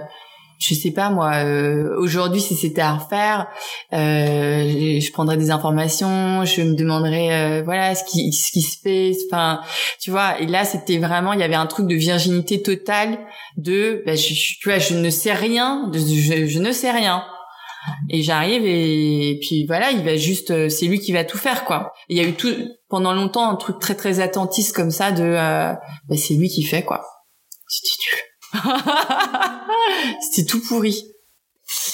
je 0.59 0.73
sais 0.73 0.91
pas 0.91 1.09
moi 1.09 1.43
euh, 1.43 1.95
aujourd'hui 1.99 2.41
si 2.41 2.55
c'était 2.55 2.81
à 2.81 2.95
refaire 2.95 3.47
euh, 3.93 4.99
je 4.99 5.11
prendrais 5.11 5.37
des 5.37 5.51
informations 5.51 6.45
je 6.45 6.61
me 6.61 6.73
demanderais 6.73 7.31
euh, 7.31 7.61
voilà 7.63 7.95
ce 7.95 8.03
qui 8.03 8.31
ce 8.33 8.51
qui 8.51 8.61
se 8.61 8.79
fait 8.81 9.11
enfin 9.29 9.61
tu 9.99 10.11
vois. 10.11 10.39
Et 10.39 10.47
là 10.47 10.65
c'était 10.65 10.97
vraiment 10.97 11.33
il 11.33 11.39
y 11.39 11.43
avait 11.43 11.55
un 11.55 11.67
truc 11.67 11.87
de 11.87 11.95
virginité 11.95 12.61
totale 12.61 13.19
de 13.57 14.03
bah, 14.05 14.15
je, 14.15 14.33
tu 14.33 14.69
vois 14.69 14.79
je 14.79 14.95
ne 14.95 15.09
sais 15.09 15.33
rien 15.33 15.91
je, 15.93 16.47
je 16.47 16.59
ne 16.59 16.71
sais 16.71 16.91
rien. 16.91 17.23
Et 18.09 18.21
j'arrive 18.21 18.65
et, 18.65 19.39
puis 19.41 19.65
voilà 19.65 19.91
il 19.91 20.03
va 20.03 20.17
juste 20.17 20.51
euh, 20.51 20.69
c'est 20.69 20.87
lui 20.87 20.99
qui 20.99 21.13
va 21.13 21.23
tout 21.23 21.37
faire 21.37 21.65
quoi. 21.65 21.93
Il 22.09 22.17
y 22.17 22.19
a 22.19 22.23
eu 22.23 22.33
tout 22.33 22.53
pendant 22.89 23.13
longtemps 23.13 23.49
un 23.49 23.55
truc 23.55 23.79
très 23.79 23.95
très 23.95 24.19
attentiste 24.19 24.75
comme 24.75 24.91
ça 24.91 25.11
de 25.11 25.33
bah, 25.33 26.15
c'est 26.15 26.33
lui 26.33 26.49
qui 26.49 26.63
fait 26.63 26.83
quoi. 26.83 27.05
C'était 27.67 27.95
nul 28.01 28.27
C'était 30.21 30.47
tout 30.47 30.61
pourri. 30.67 31.03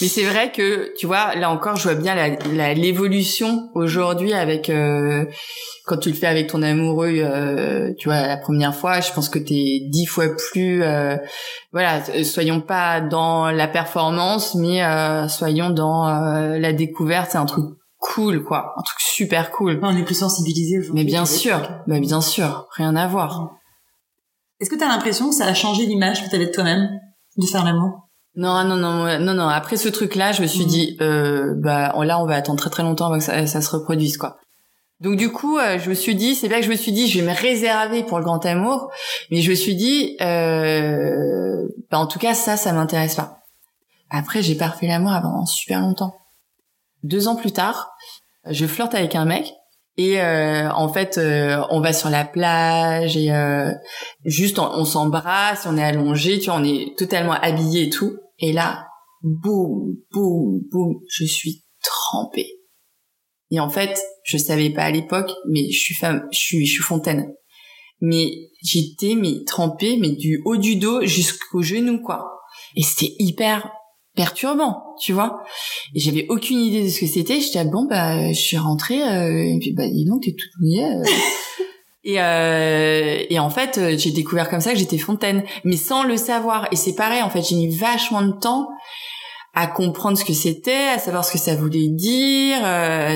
Mais 0.02 0.08
c'est 0.08 0.24
vrai 0.24 0.52
que, 0.52 0.94
tu 0.98 1.08
vois, 1.08 1.34
là 1.34 1.50
encore, 1.50 1.78
je 1.78 1.84
vois 1.84 1.96
bien 1.96 2.14
la, 2.14 2.74
l'évolution 2.76 3.70
aujourd'hui 3.74 4.32
avec 4.34 4.70
euh, 4.70 5.26
quand 5.86 5.98
tu 5.98 6.10
le 6.10 6.16
fais 6.16 6.28
avec 6.28 6.48
ton 6.48 6.62
amoureux, 6.62 7.16
euh, 7.18 7.92
tu 7.98 8.08
vois, 8.08 8.22
la 8.28 8.38
première 8.38 8.76
fois, 8.76 9.02
je 9.02 9.12
pense 9.14 9.30
que 9.30 9.40
t'es 9.40 9.88
dix 9.90 10.06
fois 10.06 10.28
plus, 10.36 10.84
euh, 10.84 11.18
voilà, 11.72 12.04
soyons 12.24 12.62
pas 12.62 13.02
dans 13.02 13.50
la 13.50 13.68
performance, 13.68 14.54
mais 14.54 14.82
soyons 15.28 15.72
dans 15.72 16.06
la 16.06 16.74
découverte. 16.74 17.32
C'est 17.32 17.40
un 17.40 17.46
truc 17.46 17.66
cool, 17.98 18.44
quoi, 18.44 18.76
un 18.78 18.82
truc 18.84 19.00
super 19.00 19.50
cool. 19.50 19.80
On 19.82 19.98
est 19.98 20.04
plus 20.04 20.20
sensibilisé 20.20 20.82
Mais 20.94 21.04
bien 21.04 21.26
sûr, 21.26 21.60
bah 21.88 22.00
bien 22.00 22.22
sûr, 22.22 22.68
rien 22.76 22.96
à 22.96 23.08
voir. 23.08 23.56
Est-ce 24.64 24.70
que 24.70 24.78
tu 24.78 24.84
as 24.86 24.88
l'impression 24.88 25.28
que 25.28 25.36
ça 25.36 25.46
a 25.46 25.54
changé 25.54 25.86
l'image 25.86 26.24
que 26.24 26.30
tu 26.30 26.36
avais 26.38 26.46
de 26.46 26.52
toi-même 26.52 26.98
de 27.36 27.46
faire 27.46 27.66
l'amour? 27.66 28.08
Non, 28.38 28.64
non, 28.64 28.78
non, 28.78 29.20
non, 29.20 29.34
non. 29.34 29.50
Après 29.50 29.76
ce 29.76 29.90
truc-là, 29.90 30.32
je 30.32 30.42
me 30.42 30.48
suis 30.48 30.64
mm. 30.64 30.68
dit, 30.68 30.98
euh, 31.02 31.54
bah 31.58 31.94
là, 32.06 32.18
on 32.22 32.26
va 32.26 32.36
attendre 32.36 32.60
très 32.60 32.70
très 32.70 32.82
longtemps 32.82 33.08
avant 33.08 33.18
que 33.18 33.26
ça, 33.26 33.46
ça 33.46 33.60
se 33.60 33.70
reproduise, 33.70 34.16
quoi. 34.16 34.38
Donc 35.02 35.18
du 35.18 35.34
coup, 35.34 35.58
euh, 35.58 35.80
je 35.80 35.90
me 35.90 35.94
suis 35.94 36.16
dit, 36.16 36.34
c'est 36.34 36.48
là 36.48 36.60
que 36.62 36.66
je 36.66 36.70
me 36.70 36.78
suis 36.78 36.94
dit, 36.94 37.10
je 37.10 37.20
vais 37.20 37.28
me 37.30 37.38
réserver 37.38 38.06
pour 38.06 38.20
le 38.20 38.24
grand 38.24 38.46
amour, 38.46 38.90
mais 39.32 39.42
je 39.42 39.50
me 39.50 39.56
suis 39.56 39.76
dit, 39.76 40.16
euh, 40.22 41.68
bah, 41.92 42.00
en 42.00 42.08
tout 42.08 42.20
cas, 42.20 42.34
ça, 42.34 42.56
ça 42.56 42.72
m'intéresse 42.72 43.16
pas. 43.16 43.40
Après, 44.10 44.42
j'ai 44.42 44.56
pas 44.56 44.68
refait 44.68 44.88
l'amour 44.88 45.12
avant 45.12 45.46
super 45.46 45.82
longtemps. 45.82 46.16
Deux 47.04 47.28
ans 47.28 47.36
plus 47.36 47.52
tard, 47.52 47.92
je 48.50 48.66
flirte 48.66 48.96
avec 48.96 49.14
un 49.16 49.26
mec 49.26 49.54
et 49.96 50.20
euh, 50.20 50.72
en 50.72 50.92
fait, 50.92 51.18
euh, 51.18 51.62
on 51.70 51.80
va 51.80 51.94
sur 51.94 52.10
la 52.10 52.26
plage 52.26 53.16
et 53.16 53.32
euh, 53.32 53.72
juste 54.26 54.58
on, 54.58 54.86
s'embrasse, 54.86 55.68
on 55.68 55.78
est 55.78 55.84
allongé, 55.84 56.40
tu 56.40 56.50
vois, 56.50 56.60
on 56.60 56.64
est 56.64 56.98
totalement 56.98 57.34
habillé 57.34 57.84
et 57.84 57.90
tout. 57.90 58.18
Et 58.40 58.54
là, 58.54 58.88
boum, 59.22 59.96
boum, 60.12 60.62
boum, 60.72 60.96
je 61.08 61.26
suis 61.26 61.64
trempée. 61.84 62.48
Et 63.52 63.60
en 63.60 63.70
fait, 63.70 64.02
je 64.24 64.38
savais 64.38 64.72
pas 64.72 64.84
à 64.84 64.92
l'époque, 64.92 65.32
mais 65.48 65.70
je 65.70 65.78
suis 65.78 65.94
femme, 65.94 66.28
je 66.32 66.40
suis, 66.40 66.66
je 66.66 66.72
suis 66.72 66.84
fontaine. 66.84 67.32
Mais 68.02 68.32
j'étais 68.64 69.14
mais 69.14 69.44
trempée, 69.46 69.98
mais 69.98 70.10
du 70.10 70.42
haut 70.44 70.58
du 70.58 70.76
dos 70.76 71.06
jusqu'au 71.06 71.62
genou 71.62 72.02
quoi. 72.02 72.32
Et 72.76 72.82
c'était 72.82 73.14
hyper 73.20 73.72
perturbant, 74.16 74.96
tu 75.00 75.14
vois. 75.14 75.42
Et 75.96 76.00
j'avais 76.00 76.26
aucune 76.30 76.60
idée 76.60 76.84
de 76.84 76.90
ce 76.90 77.00
que 77.00 77.08
c'était. 77.08 77.40
J'étais 77.40 77.60
ah, 77.60 77.66
bon 77.66 77.86
bah 77.86 78.32
je 78.32 78.40
suis 78.40 78.58
rentrée 78.58 79.02
euh, 79.02 79.44
et 79.44 79.58
puis 79.60 79.74
bah 79.74 79.88
dis 79.88 80.06
donc 80.06 80.24
t'es 80.24 80.34
toute 80.34 80.52
mouillée. 80.60 80.86
Euh. 80.86 81.04
et 82.04 82.22
euh, 82.22 83.26
et 83.30 83.40
en 83.40 83.50
fait 83.50 83.78
euh, 83.78 83.98
j'ai 83.98 84.12
découvert 84.12 84.50
comme 84.50 84.62
ça 84.62 84.72
que 84.72 84.78
j'étais 84.78 84.98
fontaine, 84.98 85.44
mais 85.64 85.78
sans 85.78 86.04
le 86.04 86.18
savoir. 86.18 86.68
Et 86.72 86.76
c'est 86.76 86.96
pareil 86.96 87.22
en 87.22 87.30
fait 87.30 87.42
j'ai 87.42 87.56
mis 87.56 87.76
vachement 87.76 88.22
de 88.22 88.34
temps 88.34 88.70
à 89.56 89.68
comprendre 89.68 90.18
ce 90.18 90.26
que 90.26 90.34
c'était, 90.34 90.90
à 90.96 90.98
savoir 90.98 91.24
ce 91.24 91.34
que 91.34 91.38
ça 91.38 91.56
voulait 91.56 91.90
dire, 91.90 92.58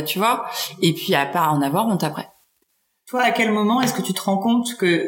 tu 0.05 0.19
vois. 0.19 0.45
Et 0.83 0.93
puis 0.93 1.15
à 1.15 1.25
pas 1.25 1.47
en 1.49 1.62
avoir 1.62 1.88
honte 1.88 2.03
après. 2.03 2.29
Toi 3.07 3.21
à 3.21 3.31
quel 3.31 3.51
moment 3.51 3.81
est-ce 3.81 3.93
que 3.93 4.03
tu 4.03 4.13
te 4.13 4.21
rends 4.21 4.38
compte 4.38 4.75
que 4.77 5.07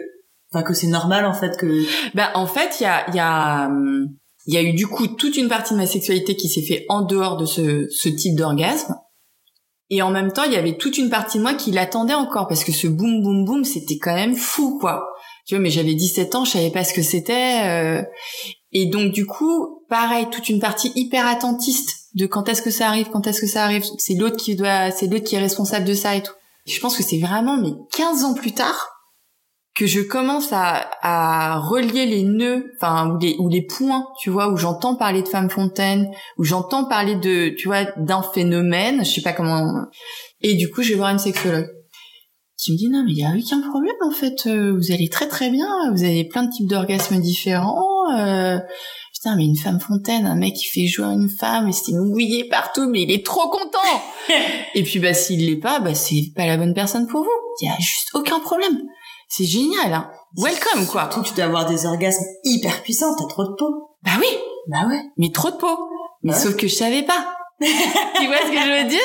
enfin 0.52 0.64
que 0.64 0.74
c'est 0.74 0.88
normal 0.88 1.26
en 1.26 1.34
fait 1.34 1.58
que 1.58 1.86
bah 2.16 2.32
en 2.34 2.48
fait 2.48 2.80
il 2.80 2.84
y 2.84 2.88
a 2.88 3.10
y 3.12 3.20
a 3.20 3.68
hum, 3.68 4.08
il 4.50 4.56
y 4.56 4.58
a 4.58 4.64
eu 4.64 4.74
du 4.74 4.88
coup 4.88 5.06
toute 5.06 5.38
une 5.38 5.48
partie 5.48 5.76
de 5.76 5.78
ma 5.78 5.86
sexualité 5.86 6.36
qui 6.36 6.50
s'est 6.50 6.64
fait 6.64 6.84
en 6.90 7.04
dehors 7.04 7.38
de 7.38 7.46
ce, 7.46 7.86
ce 7.92 8.10
type 8.10 8.36
d'orgasme. 8.36 8.96
Et 9.92 10.02
en 10.02 10.10
même 10.10 10.34
temps, 10.34 10.42
il 10.42 10.52
y 10.52 10.56
avait 10.56 10.76
toute 10.76 10.98
une 10.98 11.12
partie 11.12 11.38
de 11.38 11.44
moi 11.44 11.54
qui 11.54 11.72
l'attendait 11.72 12.16
encore 12.16 12.48
parce 12.48 12.64
que 12.64 12.72
ce 12.72 12.88
boum 12.88 13.22
boum 13.22 13.46
boum, 13.46 13.64
c'était 13.64 14.00
quand 14.00 14.16
même 14.16 14.36
fou 14.36 14.80
quoi. 14.80 15.08
Tu 15.46 15.54
vois, 15.54 15.62
mais 15.62 15.70
j'avais 15.70 15.94
17 15.94 16.34
ans, 16.34 16.46
je 16.46 16.52
savais 16.52 16.72
pas 16.72 16.84
ce 16.84 16.96
que 16.96 17.04
c'était. 17.04 17.62
Euh... 17.66 18.02
Et 18.72 18.88
donc 18.88 19.12
du 19.12 19.28
coup, 19.28 19.84
pareil, 19.88 20.26
toute 20.32 20.50
une 20.50 20.60
partie 20.60 20.92
hyper 20.96 21.28
attentiste 21.28 22.08
de 22.16 22.26
quand 22.26 22.50
est-ce 22.50 22.64
que 22.64 22.72
ça 22.72 22.88
arrive, 22.88 23.10
quand 23.12 23.28
est-ce 23.28 23.42
que 23.42 23.48
ça 23.48 23.64
arrive. 23.64 23.84
C'est 24.00 24.16
l'autre 24.16 24.38
qui 24.38 24.56
doit, 24.56 24.90
c'est 24.90 25.06
l'autre 25.06 25.26
qui 25.26 25.36
est 25.36 25.40
responsable 25.40 25.86
de 25.86 25.94
ça 25.94 26.16
et 26.16 26.24
tout. 26.24 26.34
Je 26.66 26.80
pense 26.80 26.98
que 26.98 27.04
c'est 27.04 27.20
vraiment 27.20 27.62
mais 27.62 27.74
15 27.96 28.24
ans 28.24 28.34
plus 28.34 28.54
tard 28.54 28.99
que 29.80 29.88
je 29.88 30.02
commence 30.02 30.52
à, 30.52 30.90
à 31.02 31.58
relier 31.58 32.06
les 32.06 32.24
nœuds, 32.24 32.74
enfin 32.76 33.12
ou 33.12 33.18
les 33.18 33.38
ou 33.40 33.48
les 33.48 33.62
points, 33.62 34.06
tu 34.20 34.30
vois, 34.30 34.52
où 34.52 34.58
j'entends 34.58 34.96
parler 34.96 35.22
de 35.22 35.28
femme 35.30 35.50
fontaine, 35.50 36.12
où 36.38 36.44
j'entends 36.44 36.84
parler 36.84 37.16
de, 37.16 37.56
tu 37.58 37.70
vois, 37.70 37.86
d'un 37.96 38.22
phénomène, 38.22 39.06
je 39.06 39.10
sais 39.10 39.22
pas 39.22 39.32
comment. 39.32 39.86
Et 40.42 40.56
du 40.56 40.70
coup, 40.70 40.82
je 40.82 40.90
vais 40.90 40.96
voir 40.96 41.12
une 41.12 41.20
sexologue 41.20 41.70
qui 42.58 42.74
me 42.74 42.78
dit 42.78 42.90
non 42.90 43.06
mais 43.06 43.14
il 43.14 43.20
y 43.20 43.24
a 43.24 43.30
aucun 43.30 43.62
problème 43.70 43.96
en 44.02 44.12
fait, 44.12 44.48
euh, 44.48 44.76
vous 44.76 44.92
allez 44.92 45.08
très 45.08 45.30
très 45.30 45.50
bien, 45.50 45.66
vous 45.94 46.04
avez 46.04 46.26
plein 46.26 46.44
de 46.44 46.52
types 46.52 46.68
d'orgasmes 46.68 47.22
différents. 47.22 48.12
Euh, 48.18 48.60
putain 49.14 49.38
mais 49.38 49.46
une 49.46 49.56
femme 49.56 49.80
fontaine, 49.80 50.26
un 50.26 50.36
mec 50.36 50.56
qui 50.56 50.66
fait 50.66 50.88
jouer 50.88 51.06
une 51.06 51.30
femme 51.30 51.70
et 51.70 51.72
c'est 51.72 51.94
mouillé 51.94 52.50
partout, 52.50 52.90
mais 52.90 53.04
il 53.04 53.12
est 53.12 53.26
trop 53.26 53.48
content. 53.50 54.02
et 54.76 54.84
puis 54.84 55.00
bah 55.00 55.14
s'il 55.14 55.46
l'est 55.46 55.56
pas, 55.56 55.80
bah 55.80 55.96
c'est 55.96 56.34
pas 56.36 56.46
la 56.46 56.58
bonne 56.58 56.74
personne 56.74 57.08
pour 57.08 57.22
vous. 57.22 57.30
Il 57.62 57.68
y 57.68 57.70
a 57.70 57.78
juste 57.80 58.10
aucun 58.14 58.42
problème. 58.42 58.78
C'est 59.30 59.46
génial, 59.46 59.94
hein. 59.94 60.12
Welcome, 60.38 60.86
quoi. 60.88 61.04
Surtout, 61.12 61.22
tu 61.30 61.34
dois 61.36 61.46
avoir 61.46 61.66
des 61.66 61.86
orgasmes 61.86 62.26
hyper 62.44 62.82
puissants, 62.84 63.16
t'as 63.16 63.28
trop 63.28 63.46
de 63.46 63.54
peau. 63.54 63.92
Bah 64.04 64.12
oui. 64.20 64.28
Bah 64.68 64.88
ouais. 64.88 65.02
Mais 65.18 65.32
trop 65.32 65.52
de 65.52 65.56
peau. 65.56 65.78
Mais 66.24 66.34
Ouais. 66.34 66.40
sauf 66.40 66.56
que 66.58 66.68
je 66.68 66.76
savais 66.76 67.04
pas. 67.04 67.36
tu 67.62 68.28
vois 68.28 68.38
ce 68.38 68.52
que 68.52 68.60
je 68.60 68.84
veux 68.84 68.90
dire? 68.90 69.00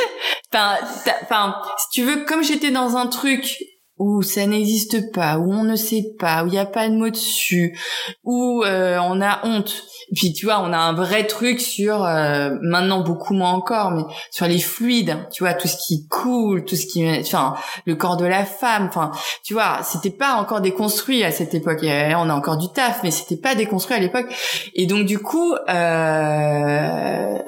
Enfin, 0.52 0.76
enfin, 1.22 1.56
si 1.78 1.87
tu 1.92 2.02
veux, 2.04 2.24
comme 2.24 2.42
j'étais 2.42 2.70
dans 2.70 2.96
un 2.96 3.06
truc 3.06 3.58
où 3.98 4.22
ça 4.22 4.46
n'existe 4.46 5.12
pas, 5.12 5.38
où 5.38 5.52
on 5.52 5.62
ne 5.62 5.76
sait 5.76 6.14
pas, 6.18 6.42
où 6.42 6.48
il 6.48 6.52
n'y 6.52 6.59
a 6.59 6.66
pas 6.66 6.88
de 6.88 6.94
mot 6.94 7.11
dessus, 7.11 7.78
où 8.24 8.64
euh, 8.64 8.98
on 9.00 9.20
a 9.20 9.46
honte. 9.46 9.85
Puis 10.14 10.33
tu 10.33 10.46
vois, 10.46 10.61
on 10.61 10.72
a 10.72 10.78
un 10.78 10.92
vrai 10.92 11.26
truc 11.26 11.61
sur 11.61 12.04
euh, 12.04 12.50
maintenant 12.62 13.00
beaucoup 13.02 13.35
moins 13.35 13.52
encore, 13.52 13.92
mais 13.92 14.02
sur 14.30 14.46
les 14.46 14.59
fluides, 14.59 15.16
tu 15.33 15.44
vois, 15.44 15.54
tout 15.54 15.68
ce 15.68 15.76
qui 15.76 16.09
coule, 16.09 16.64
tout 16.64 16.76
ce 16.76 16.87
qui, 16.87 17.07
enfin, 17.20 17.54
le 17.87 17.94
corps 17.94 18.16
de 18.16 18.26
la 18.26 18.44
femme, 18.44 18.87
enfin, 18.88 19.12
tu 19.44 19.54
vois, 19.54 19.80
c'était 19.83 20.11
pas 20.11 20.35
encore 20.35 20.61
déconstruit 20.61 21.22
à 21.22 21.30
cette 21.30 21.54
époque. 21.54 21.85
Et 21.85 22.14
on 22.16 22.28
a 22.28 22.35
encore 22.35 22.59
du 22.59 22.68
taf, 22.72 23.02
mais 23.04 23.11
c'était 23.11 23.40
pas 23.40 23.54
déconstruit 23.54 23.96
à 23.96 24.00
l'époque. 24.00 24.26
Et 24.74 24.87
donc 24.87 25.07
du 25.07 25.18
coup, 25.18 25.54
euh, 25.68 27.38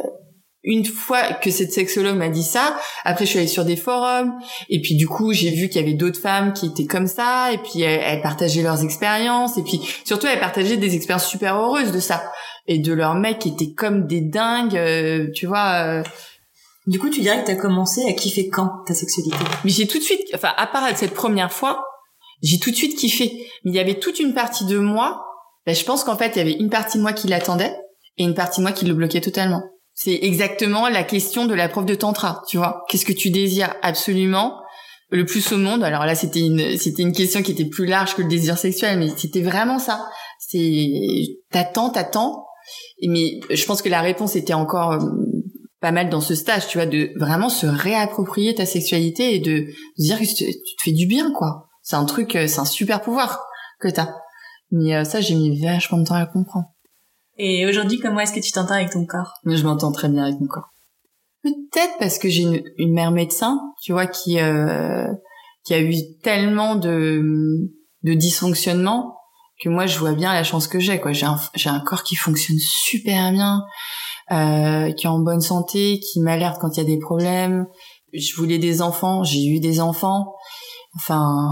une 0.67 0.85
fois 0.85 1.33
que 1.33 1.51
cette 1.51 1.73
sexologue 1.73 2.17
m'a 2.17 2.29
dit 2.29 2.43
ça, 2.43 2.77
après 3.05 3.25
je 3.25 3.31
suis 3.31 3.39
allée 3.39 3.49
sur 3.49 3.65
des 3.65 3.77
forums 3.77 4.35
et 4.69 4.83
puis 4.83 4.97
du 4.97 5.07
coup 5.09 5.33
j'ai 5.33 5.51
vu 5.51 5.69
qu'il 5.69 5.81
y 5.81 5.85
avait 5.85 5.95
d'autres 5.95 6.21
femmes 6.21 6.53
qui 6.53 6.67
étaient 6.67 6.87
comme 6.87 7.07
ça 7.07 7.53
et 7.53 7.59
puis 7.59 7.81
elles, 7.81 8.01
elles 8.03 8.21
partageaient 8.21 8.63
leurs 8.63 8.83
expériences 8.85 9.57
et 9.57 9.63
puis 9.63 9.81
surtout 10.05 10.27
elles 10.27 10.41
partageaient 10.41 10.77
des 10.77 10.95
expériences 10.95 11.27
super 11.29 11.57
heureuses 11.57 11.93
de 11.93 12.01
ça 12.01 12.33
et 12.67 12.79
de 12.79 12.93
leurs 12.93 13.15
mecs 13.15 13.39
qui 13.39 13.51
étaient 13.51 13.73
comme 13.73 14.07
des 14.07 14.21
dingues, 14.21 14.77
euh, 14.77 15.31
tu 15.35 15.47
vois. 15.47 15.85
euh. 15.85 16.03
Du 16.87 16.99
coup, 17.01 17.11
tu 17.11 17.21
dirais 17.21 17.43
que 17.43 17.47
t'as 17.47 17.57
commencé 17.57 18.05
à 18.09 18.13
kiffer 18.13 18.49
quand 18.49 18.85
ta 18.87 18.95
sexualité? 18.95 19.37
Mais 19.65 19.71
j'ai 19.71 19.87
tout 19.87 19.99
de 19.99 20.03
suite, 20.03 20.21
enfin 20.35 20.53
à 20.57 20.67
part 20.67 20.85
cette 20.97 21.15
première 21.15 21.53
fois, 21.53 21.85
j'ai 22.43 22.59
tout 22.59 22.71
de 22.71 22.77
suite 22.77 22.99
kiffé. 22.99 23.49
Mais 23.65 23.73
il 23.73 23.75
y 23.75 23.81
avait 23.81 23.99
toute 23.99 24.21
une 24.21 24.35
partie 24.35 24.67
de 24.67 24.79
moi. 24.79 25.25
Ben, 25.65 25.75
je 25.75 25.85
pense 25.85 26.05
qu'en 26.05 26.17
fait 26.17 26.33
il 26.37 26.39
y 26.39 26.41
avait 26.41 26.53
une 26.53 26.71
partie 26.71 26.99
de 26.99 27.03
moi 27.03 27.13
qui 27.13 27.27
l'attendait 27.27 27.75
et 28.19 28.25
une 28.25 28.35
partie 28.35 28.61
de 28.61 28.63
moi 28.63 28.73
qui 28.73 28.85
le 28.85 28.95
bloquait 28.95 29.21
totalement. 29.21 29.63
C'est 29.99 30.19
exactement 30.21 30.91
la 30.91 31.05
question 31.05 31.47
de 31.47 31.55
la 31.55 31.71
prof 31.71 31.87
de 31.87 31.95
tantra, 31.95 32.43
tu 32.47 32.59
vois. 32.59 32.85
Qu'est-ce 32.87 33.07
que 33.07 33.15
tu 33.15 33.31
désires 33.31 33.75
absolument 33.81 34.61
le 35.09 35.25
plus 35.25 35.51
au 35.53 35.57
monde? 35.57 35.83
Alors 35.83 36.05
là, 36.05 36.15
c'était 36.15 36.45
une 36.45 36.77
c'était 36.77 37.03
une 37.03 37.15
question 37.15 37.43
qui 37.43 37.53
était 37.53 37.65
plus 37.65 37.87
large 37.87 38.15
que 38.15 38.21
le 38.21 38.29
désir 38.29 38.59
sexuel, 38.59 38.99
mais 38.99 39.09
c'était 39.17 39.41
vraiment 39.41 39.79
ça. 39.79 40.07
C'est 40.39 40.93
t'attends, 41.51 41.89
t'attends. 41.89 42.45
Mais 43.09 43.41
je 43.51 43.65
pense 43.65 43.81
que 43.81 43.89
la 43.89 44.03
réponse 44.03 44.37
était 44.37 44.53
encore 44.53 44.93
euh, 44.93 44.99
pas 45.81 45.93
mal 45.93 46.11
dans 46.11 46.21
ce 46.21 46.35
stage, 46.35 46.69
tu 46.69 46.77
vois, 46.77 46.87
de 46.87 47.13
vraiment 47.17 47.49
se 47.49 47.67
réapproprier 47.67 48.55
ta 48.55 48.67
sexualité 48.67 49.35
et 49.35 49.39
de 49.39 49.65
dire 49.97 50.19
que 50.19 50.27
tu 50.27 50.45
te 50.45 50.83
fais 50.85 50.93
du 50.93 51.07
bien, 51.07 51.33
quoi. 51.33 51.69
C'est 51.81 51.97
un 51.97 52.05
truc, 52.05 52.37
euh, 52.37 52.47
c'est 52.49 52.61
un 52.61 52.67
super 52.67 53.01
pouvoir 53.01 53.47
que 53.81 53.89
t'as. 53.89 54.11
Mais 54.73 54.95
euh, 54.95 55.05
ça, 55.05 55.23
j'ai 55.23 55.37
mis 55.37 55.59
vachement 55.65 55.99
de 55.99 56.05
temps 56.05 56.17
à 56.17 56.27
comprendre. 56.27 56.67
Et 57.39 57.67
aujourd'hui, 57.67 57.99
comment 57.99 58.21
est-ce 58.21 58.33
que 58.33 58.41
tu 58.41 58.53
t'entends 58.53 58.75
avec 58.75 58.91
ton 58.91 59.05
corps? 59.05 59.33
Je 59.45 59.63
m'entends 59.63 59.93
très 59.93 60.09
bien 60.09 60.25
avec 60.25 60.41
mon 60.41 60.47
corps. 60.47 60.71
Peut-être 61.43 61.99
parce 61.99 62.19
que 62.19 62.29
j'ai 62.29 62.65
une, 62.79 62.93
mère 62.93 63.11
médecin, 63.11 63.61
tu 63.83 63.93
vois, 63.93 64.07
qui 64.07 64.41
euh, 64.41 65.07
qui 65.65 65.75
a 65.75 65.81
eu 65.81 65.95
tellement 66.23 66.75
de 66.77 67.71
de 68.03 68.15
dysfonctionnement 68.15 69.17
que 69.61 69.69
moi 69.69 69.87
je 69.87 69.99
vois 69.99 70.13
bien 70.13 70.33
la 70.33 70.45
chance 70.45 70.67
que 70.67 70.81
j'ai 70.81 71.01
quoi. 71.01 71.13
J'ai 71.13 71.27
un 71.27 71.39
j'ai 71.55 71.71
un 71.71 71.81
corps 71.81 72.03
qui 72.03 72.17
fonctionne 72.17 72.59
super 72.59 73.31
bien, 73.33 73.63
euh, 74.33 74.91
qui 74.93 75.07
est 75.07 75.11
en 75.11 75.21
bonne 75.21 75.41
santé, 75.41 76.01
qui 76.01 76.21
m'alerte 76.21 76.59
quand 76.61 76.77
il 76.77 76.79
y 76.79 76.81
a 76.81 76.85
des 76.85 76.99
problèmes. 76.99 77.67
Je 78.13 78.35
voulais 78.37 78.59
des 78.59 78.83
enfants, 78.83 79.23
j'ai 79.23 79.45
eu 79.47 79.61
des 79.61 79.81
enfants. 79.81 80.35
Enfin, 80.97 81.49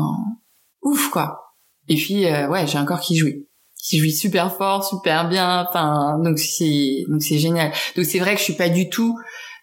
ouf 0.82 1.10
quoi. 1.10 1.54
Et 1.88 1.96
puis 1.96 2.26
euh, 2.26 2.48
ouais, 2.48 2.66
j'ai 2.66 2.78
un 2.78 2.84
corps 2.84 3.00
qui 3.00 3.16
jouit 3.16 3.46
qui 3.84 3.98
jouit 3.98 4.12
super 4.12 4.56
fort, 4.56 4.84
super 4.84 5.28
bien. 5.28 5.66
Enfin, 5.68 6.18
donc 6.24 6.38
c'est 6.38 7.04
donc 7.08 7.22
c'est 7.22 7.38
génial. 7.38 7.70
Donc 7.96 8.06
c'est 8.06 8.18
vrai 8.18 8.32
que 8.34 8.38
je 8.38 8.44
suis 8.44 8.54
pas 8.54 8.70
du 8.70 8.88
tout 8.88 9.16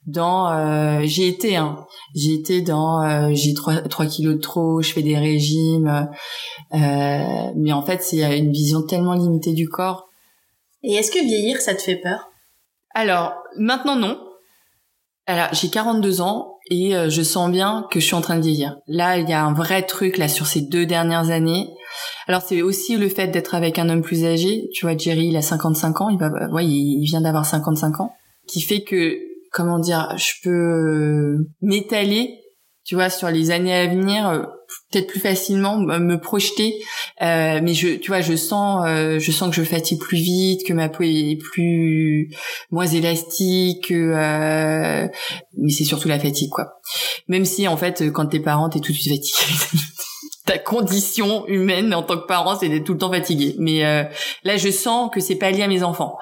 dans. 0.05 0.51
euh, 0.51 1.01
j'ai 1.03 1.27
été, 1.27 1.55
hein, 1.55 1.85
j'ai 2.15 2.33
été 2.33 2.61
dans. 2.61 3.01
euh, 3.03 3.31
j'ai 3.33 3.53
trois 3.53 3.81
trois 3.81 4.05
kilos 4.05 4.35
de 4.35 4.39
trop. 4.39 4.81
Je 4.81 4.91
fais 4.93 5.01
des 5.01 5.17
régimes, 5.17 6.07
euh, 6.73 7.51
mais 7.55 7.73
en 7.73 7.81
fait 7.81 8.01
c'est 8.03 8.37
une 8.37 8.51
vision 8.51 8.83
tellement 8.83 9.13
limitée 9.13 9.53
du 9.53 9.67
corps. 9.67 10.07
Et 10.83 10.93
est-ce 10.93 11.11
que 11.11 11.23
vieillir, 11.23 11.59
ça 11.59 11.73
te 11.75 11.81
fait 11.81 11.95
peur? 11.97 12.29
Alors 12.93 13.33
maintenant 13.57 13.95
non. 13.95 14.19
Alors 15.27 15.47
j'ai 15.53 15.69
42 15.69 16.21
ans 16.21 16.57
et 16.69 16.95
euh, 16.95 17.09
je 17.09 17.21
sens 17.21 17.49
bien 17.49 17.87
que 17.91 17.99
je 17.99 18.05
suis 18.05 18.15
en 18.15 18.21
train 18.21 18.35
de 18.35 18.41
vieillir. 18.41 18.77
Là 18.87 19.17
il 19.17 19.29
y 19.29 19.33
a 19.33 19.43
un 19.43 19.53
vrai 19.53 19.83
truc 19.83 20.17
là 20.17 20.27
sur 20.27 20.45
ces 20.45 20.61
deux 20.61 20.85
dernières 20.85 21.29
années. 21.31 21.69
Alors 22.27 22.41
c'est 22.41 22.61
aussi 22.61 22.97
le 22.97 23.09
fait 23.09 23.27
d'être 23.27 23.55
avec 23.55 23.79
un 23.79 23.89
homme 23.89 24.01
plus 24.01 24.25
âgé. 24.25 24.69
Tu 24.73 24.85
vois 24.85 24.97
Jerry 24.97 25.27
il 25.27 25.37
a 25.37 25.41
55 25.41 26.01
ans, 26.01 26.09
il 26.09 26.17
va 26.17 26.29
ouais 26.51 26.65
il 26.65 27.03
vient 27.05 27.21
d'avoir 27.21 27.45
55 27.45 27.99
ans, 27.99 28.13
qui 28.47 28.61
fait 28.61 28.83
que 28.83 29.17
comment 29.51 29.79
dire 29.79 30.13
je 30.17 30.31
peux 30.43 30.49
euh, 30.49 31.49
m'étaler 31.61 32.41
tu 32.83 32.95
vois 32.95 33.09
sur 33.09 33.29
les 33.29 33.51
années 33.51 33.75
à 33.75 33.87
venir 33.87 34.27
euh, 34.27 34.41
peut-être 34.91 35.07
plus 35.07 35.19
facilement 35.19 35.77
me 35.77 35.99
me 35.99 36.19
projeter. 36.19 36.79
Euh, 37.21 37.59
mais 37.61 37.73
je 37.73 37.89
tu 37.95 38.09
vois 38.09 38.21
je 38.21 38.35
sens 38.35 38.83
euh, 38.87 39.19
je 39.19 39.31
sens 39.31 39.49
que 39.49 39.55
je 39.55 39.63
fatigue 39.63 39.99
plus 39.99 40.17
vite 40.17 40.65
que 40.65 40.73
ma 40.73 40.89
peau 40.89 41.03
est 41.03 41.37
plus 41.37 42.29
moins 42.71 42.87
élastique 42.87 43.89
que, 43.89 43.93
euh, 43.93 45.07
mais 45.57 45.71
c'est 45.71 45.83
surtout 45.83 46.07
la 46.07 46.19
fatigue 46.19 46.49
quoi. 46.49 46.81
Même 47.27 47.45
si 47.45 47.67
en 47.67 47.77
fait 47.77 48.11
quand 48.11 48.25
t'es 48.27 48.39
parent 48.39 48.69
t'es 48.69 48.79
tout 48.79 48.91
de 48.91 48.97
suite 48.97 49.13
fatigué 49.13 49.77
ta 50.45 50.57
condition 50.57 51.45
humaine 51.47 51.93
en 51.93 52.03
tant 52.03 52.17
que 52.17 52.25
parent 52.25 52.57
c'est 52.57 52.69
d'être 52.69 52.83
tout 52.83 52.93
le 52.93 52.99
temps 52.99 53.11
fatigué. 53.11 53.55
Mais 53.59 53.85
euh, 53.85 54.03
là 54.43 54.57
je 54.57 54.69
sens 54.69 55.09
que 55.13 55.19
c'est 55.19 55.35
pas 55.35 55.51
lié 55.51 55.63
à 55.63 55.67
mes 55.67 55.83
enfants. 55.83 56.17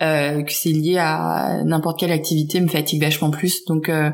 Euh, 0.00 0.42
que 0.42 0.52
c'est 0.52 0.70
lié 0.70 0.98
à 0.98 1.62
n'importe 1.64 1.98
quelle 1.98 2.12
activité 2.12 2.60
me 2.60 2.68
fatigue 2.68 3.02
vachement 3.02 3.30
plus. 3.30 3.64
Donc 3.64 3.88
euh, 3.88 4.10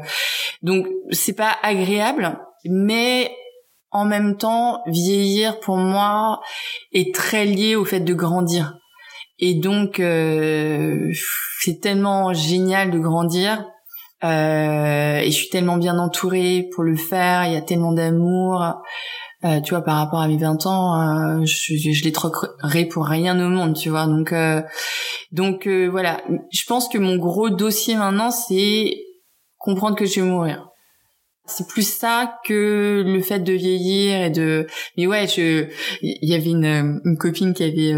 donc 0.62 0.87
c'est 1.11 1.37
pas 1.37 1.57
agréable 1.62 2.38
mais 2.64 3.30
en 3.90 4.04
même 4.04 4.37
temps 4.37 4.80
vieillir 4.87 5.61
pour 5.61 5.76
moi 5.76 6.40
est 6.92 7.14
très 7.14 7.44
lié 7.44 7.76
au 7.76 7.85
fait 7.85 8.00
de 8.00 8.14
grandir. 8.14 8.78
Et 9.38 9.54
donc 9.54 10.00
euh, 10.00 11.11
c'est 11.61 11.80
tellement 11.80 12.33
génial 12.33 12.90
de 12.90 12.98
grandir 12.98 13.64
euh, 14.22 15.18
et 15.18 15.26
je 15.26 15.37
suis 15.37 15.48
tellement 15.50 15.76
bien 15.76 15.98
entourée 15.98 16.68
pour 16.74 16.85
le 16.85 16.96
faire 16.96 17.44
il 17.46 17.52
y 17.52 17.57
a 17.57 17.61
tellement 17.61 17.92
d'amour 17.92 18.64
euh, 19.44 19.61
tu 19.61 19.70
vois 19.74 19.83
par 19.83 19.96
rapport 19.96 20.20
à 20.20 20.28
mes 20.28 20.37
20 20.37 20.66
ans 20.66 21.00
euh, 21.00 21.44
je, 21.44 21.74
je, 21.76 22.04
les 22.04 22.12
troquerai 22.12 22.87
pour 22.87 23.07
rien 23.07 23.38
au 23.44 23.48
monde 23.48 23.74
tu 23.74 23.90
vois. 23.90 24.07
Donc 24.07 24.33
euh, 24.33 24.62
donc 25.33 25.66
euh, 25.66 25.87
voilà. 25.87 26.22
Je 26.52 26.64
pense 26.66 26.88
que 26.88 26.98
mon 26.98 27.16
gros 27.16 27.50
dossier 27.50 27.96
maintenant 27.96 28.30
c'est 28.30 28.96
comprendre 29.59 29.96
que 29.96 30.07
je 30.07 30.20
vais 30.20 30.26
mourir. 30.26 30.68
C'est 31.46 31.68
plus 31.68 31.87
ça 31.87 32.38
que 32.46 33.02
le 33.07 33.20
fait 33.20 33.40
de 33.40 33.52
vieillir 33.52 34.22
et 34.22 34.30
de 34.30 34.66
mais 34.96 35.07
ouais 35.07 35.26
je 35.26 35.68
il 36.00 36.28
y 36.28 36.35
avait 36.35 36.50
une, 36.50 37.00
une 37.04 37.18
copine 37.18 37.52
qui 37.52 37.64
avait 37.64 37.92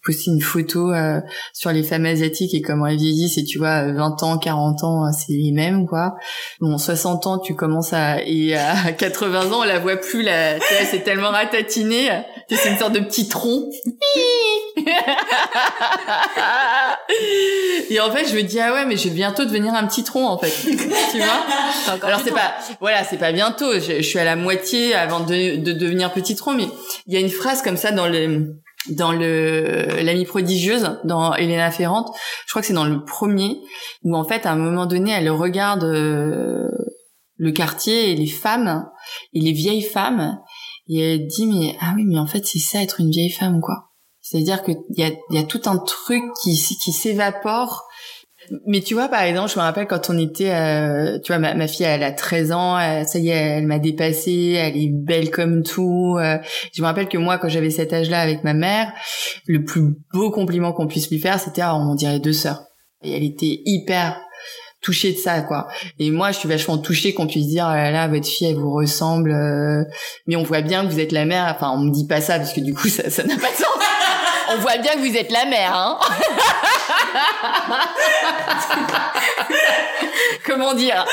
euh, 0.00 0.04
posté 0.04 0.30
une 0.30 0.40
photo 0.40 0.92
euh, 0.92 1.20
sur 1.52 1.70
les 1.72 1.82
femmes 1.82 2.06
asiatiques 2.06 2.54
et 2.54 2.62
comment 2.62 2.86
elles 2.86 2.96
vieillissent 2.96 3.38
et 3.38 3.44
tu 3.44 3.58
vois 3.58 3.92
20 3.92 4.22
ans 4.22 4.38
40 4.38 4.84
ans 4.84 5.04
hein, 5.04 5.12
c'est 5.12 5.32
les 5.32 5.52
mêmes 5.52 5.86
quoi. 5.86 6.14
Bon 6.60 6.78
60 6.78 7.26
ans 7.26 7.38
tu 7.38 7.54
commences 7.54 7.92
à 7.92 8.22
et 8.24 8.54
à 8.54 8.92
80 8.98 9.52
ans 9.52 9.60
on 9.60 9.64
la 9.64 9.78
voit 9.78 9.96
plus 9.96 10.22
là 10.22 10.58
c'est 10.90 11.04
tellement 11.04 11.30
ratatiné 11.30 12.08
c'est 12.48 12.70
une 12.70 12.78
sorte 12.78 12.92
de 12.92 13.00
petit 13.00 13.28
tronc. 13.28 13.68
Et 17.90 18.00
en 18.00 18.10
fait 18.10 18.28
je 18.28 18.34
me 18.36 18.42
dis 18.42 18.58
ah 18.60 18.72
ouais 18.72 18.86
mais 18.86 18.96
je 18.96 19.08
vais 19.08 19.14
bientôt 19.14 19.44
devenir 19.44 19.74
un 19.74 19.86
petit 19.86 20.04
tronc 20.04 20.26
en 20.26 20.38
fait. 20.38 20.52
Tu 21.12 21.18
vois? 21.18 21.46
Alors 22.02 22.20
c'est 22.24 22.32
pas 22.32 22.54
voilà 22.80 23.04
c'est 23.04 23.18
pas 23.18 23.32
bientôt 23.32 23.72
je, 23.74 23.96
je 23.96 24.02
suis 24.02 24.18
à 24.18 24.24
la 24.24 24.36
moitié 24.36 24.94
avant 24.94 25.20
de, 25.20 25.56
de 25.56 25.72
devenir 25.72 26.12
petit 26.12 26.34
tronc 26.36 26.54
mais 26.54 26.66
il 27.06 27.14
y 27.14 27.16
a 27.16 27.20
une 27.20 27.30
phrase 27.30 27.62
comme 27.62 27.76
ça 27.76 27.92
dans 27.92 28.08
le 28.08 28.60
dans 28.88 29.12
le 29.12 30.02
l'amie 30.02 30.24
prodigieuse 30.24 30.98
dans 31.04 31.34
Elena 31.34 31.70
Ferrante 31.70 32.14
je 32.46 32.52
crois 32.52 32.62
que 32.62 32.68
c'est 32.68 32.74
dans 32.74 32.86
le 32.86 33.04
premier 33.04 33.60
où 34.02 34.16
en 34.16 34.24
fait 34.24 34.46
à 34.46 34.52
un 34.52 34.56
moment 34.56 34.86
donné 34.86 35.10
elle 35.10 35.30
regarde 35.30 35.84
euh, 35.84 36.68
le 37.36 37.52
quartier 37.52 38.10
et 38.10 38.16
les 38.16 38.26
femmes 38.26 38.88
et 39.32 39.40
les 39.40 39.52
vieilles 39.52 39.82
femmes 39.82 40.38
Et 40.88 41.14
elle 41.14 41.26
dit 41.26 41.46
mais 41.46 41.76
ah 41.80 41.92
oui 41.96 42.04
mais 42.06 42.18
en 42.18 42.26
fait 42.26 42.46
c'est 42.46 42.58
ça 42.58 42.82
être 42.82 43.00
une 43.00 43.10
vieille 43.10 43.30
femme 43.30 43.60
quoi. 43.60 43.90
C'est-à-dire 44.20 44.62
que 44.62 44.72
il 44.90 45.00
y 45.00 45.04
a, 45.04 45.10
y 45.30 45.38
a 45.38 45.44
tout 45.44 45.62
un 45.66 45.78
truc 45.78 46.22
qui 46.42 46.54
qui 46.82 46.92
s'évapore. 46.92 47.84
Mais 48.66 48.80
tu 48.80 48.94
vois, 48.94 49.08
par 49.08 49.22
exemple, 49.22 49.50
je 49.50 49.56
me 49.58 49.62
rappelle 49.62 49.86
quand 49.86 50.10
on 50.10 50.18
était, 50.18 50.52
euh, 50.52 51.18
tu 51.20 51.32
vois, 51.32 51.38
ma, 51.38 51.68
fille, 51.68 51.86
elle 51.86 52.02
a 52.02 52.12
13 52.12 52.52
ans, 52.52 52.78
ça 53.04 53.18
y 53.18 53.28
est, 53.28 53.32
elle 53.32 53.66
m'a 53.66 53.78
dépassée, 53.78 54.54
elle 54.58 54.76
est 54.76 54.90
belle 54.92 55.30
comme 55.30 55.62
tout. 55.62 56.16
Euh. 56.18 56.38
je 56.72 56.82
me 56.82 56.86
rappelle 56.86 57.08
que 57.08 57.18
moi, 57.18 57.38
quand 57.38 57.48
j'avais 57.48 57.70
cet 57.70 57.92
âge-là 57.92 58.20
avec 58.20 58.44
ma 58.44 58.54
mère, 58.54 58.92
le 59.46 59.64
plus 59.64 59.96
beau 60.12 60.30
compliment 60.30 60.72
qu'on 60.72 60.86
puisse 60.86 61.10
lui 61.10 61.18
faire, 61.18 61.38
c'était, 61.38 61.62
ah, 61.62 61.76
on 61.76 61.94
dirait 61.94 62.18
deux 62.18 62.32
sœurs. 62.32 62.64
Et 63.02 63.16
elle 63.16 63.24
était 63.24 63.62
hyper 63.64 64.20
touchée 64.82 65.12
de 65.12 65.18
ça 65.18 65.42
quoi 65.42 65.68
et 65.98 66.10
moi 66.10 66.32
je 66.32 66.38
suis 66.38 66.48
vachement 66.48 66.78
touchée 66.78 67.12
qu'on 67.12 67.26
puisse 67.26 67.48
dire 67.48 67.66
oh 67.68 67.74
là, 67.74 67.90
là 67.90 68.08
votre 68.08 68.26
fille 68.26 68.46
elle 68.46 68.56
vous 68.56 68.72
ressemble 68.72 69.30
euh, 69.30 69.84
mais 70.26 70.36
on 70.36 70.42
voit 70.42 70.62
bien 70.62 70.86
que 70.86 70.90
vous 70.90 71.00
êtes 71.00 71.12
la 71.12 71.26
mère 71.26 71.52
enfin 71.54 71.70
on 71.70 71.80
me 71.80 71.90
dit 71.90 72.06
pas 72.06 72.22
ça 72.22 72.38
parce 72.38 72.54
que 72.54 72.60
du 72.60 72.72
coup 72.72 72.88
ça 72.88 73.10
ça 73.10 73.22
n'a 73.24 73.36
pas 73.36 73.50
de 73.50 73.56
sens 73.56 73.66
on 74.50 74.56
voit 74.58 74.76
bien 74.78 74.92
que 74.94 74.98
vous 74.98 75.16
êtes 75.16 75.30
la 75.30 75.44
mère 75.46 75.74
hein. 75.74 75.98
Comment 80.46 80.74
dire? 80.74 81.04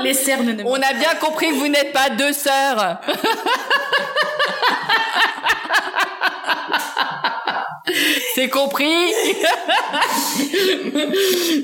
Les 0.00 0.14
cernes 0.14 0.62
on 0.64 0.74
a 0.76 0.92
bien 0.94 1.14
compris 1.20 1.50
que 1.50 1.54
vous 1.54 1.68
n'êtes 1.68 1.92
pas 1.92 2.10
deux 2.10 2.32
sœurs 2.32 2.98
C'est 8.34 8.48
compris. 8.48 8.84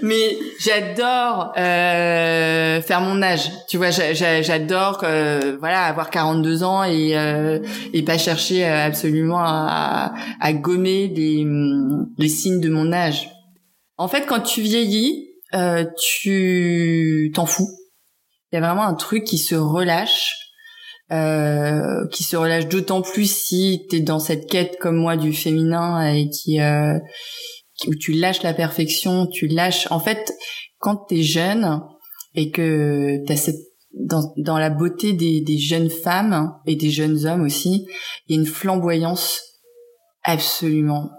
Mais 0.02 0.38
j'adore 0.60 1.52
euh, 1.58 2.80
faire 2.80 3.00
mon 3.00 3.20
âge. 3.22 3.50
Tu 3.68 3.76
vois, 3.76 3.90
j'adore 3.90 5.00
euh, 5.02 5.56
voilà 5.58 5.82
avoir 5.84 6.10
42 6.10 6.62
ans 6.62 6.84
et 6.84 7.18
euh, 7.18 7.58
et 7.92 8.02
pas 8.04 8.18
chercher 8.18 8.64
absolument 8.64 9.40
à, 9.40 10.14
à 10.40 10.52
gommer 10.52 11.08
les 11.08 11.44
les 12.16 12.28
signes 12.28 12.60
de 12.60 12.68
mon 12.68 12.92
âge. 12.92 13.30
En 13.98 14.06
fait, 14.08 14.26
quand 14.26 14.40
tu 14.40 14.62
vieillis, 14.62 15.30
euh, 15.54 15.84
tu 15.98 17.32
t'en 17.34 17.46
fous. 17.46 17.68
Il 18.52 18.56
y 18.56 18.58
a 18.58 18.66
vraiment 18.66 18.86
un 18.86 18.94
truc 18.94 19.24
qui 19.24 19.38
se 19.38 19.54
relâche 19.54 20.39
euh, 21.12 22.06
qui 22.12 22.22
se 22.22 22.36
relâche 22.36 22.68
d'autant 22.68 23.02
plus 23.02 23.30
si 23.30 23.86
tu 23.90 23.96
es 23.96 24.00
dans 24.00 24.20
cette 24.20 24.48
quête 24.48 24.76
comme 24.80 24.96
moi 24.96 25.16
du 25.16 25.32
féminin 25.32 26.12
et 26.12 26.28
qui, 26.28 26.60
euh, 26.60 26.98
où 27.86 27.94
tu 27.94 28.12
lâches 28.12 28.42
la 28.42 28.54
perfection, 28.54 29.26
tu 29.26 29.46
lâches. 29.46 29.86
En 29.90 30.00
fait, 30.00 30.32
quand 30.78 30.96
t'es 31.08 31.22
jeune 31.22 31.82
et 32.34 32.50
que 32.50 33.24
t'as 33.26 33.36
cette 33.36 33.56
dans, 33.92 34.32
dans 34.36 34.58
la 34.58 34.70
beauté 34.70 35.12
des, 35.14 35.40
des 35.40 35.58
jeunes 35.58 35.90
femmes 35.90 36.54
et 36.66 36.76
des 36.76 36.90
jeunes 36.90 37.26
hommes 37.26 37.42
aussi, 37.42 37.86
il 38.26 38.36
y 38.36 38.38
a 38.38 38.40
une 38.40 38.46
flamboyance 38.46 39.40
absolument 40.22 41.10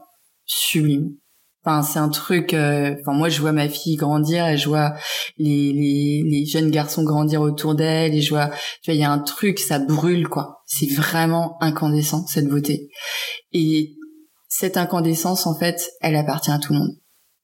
sublime. 0.45 1.15
Enfin, 1.63 1.83
c'est 1.83 1.99
un 1.99 2.09
truc. 2.09 2.53
Euh, 2.53 2.95
enfin, 2.99 3.13
moi, 3.13 3.29
je 3.29 3.39
vois 3.39 3.51
ma 3.51 3.69
fille 3.69 3.95
grandir 3.95 4.57
je 4.57 4.67
vois 4.67 4.95
les, 5.37 5.71
les, 5.73 6.23
les 6.25 6.45
jeunes 6.45 6.71
garçons 6.71 7.03
grandir 7.03 7.41
autour 7.41 7.75
d'elle 7.75 8.15
et 8.15 8.21
je 8.21 8.29
vois. 8.29 8.49
Tu 8.81 8.91
vois, 8.91 8.95
il 8.95 8.99
y 8.99 9.03
a 9.03 9.11
un 9.11 9.19
truc, 9.19 9.59
ça 9.59 9.79
brûle 9.79 10.27
quoi. 10.27 10.63
C'est 10.65 10.91
vraiment 10.91 11.57
incandescent 11.61 12.25
cette 12.27 12.47
beauté. 12.47 12.89
Et 13.53 13.93
cette 14.47 14.77
incandescence, 14.77 15.47
en 15.47 15.57
fait, 15.57 15.91
elle 16.01 16.15
appartient 16.15 16.51
à 16.51 16.59
tout 16.59 16.73
le 16.73 16.79
monde. 16.79 16.97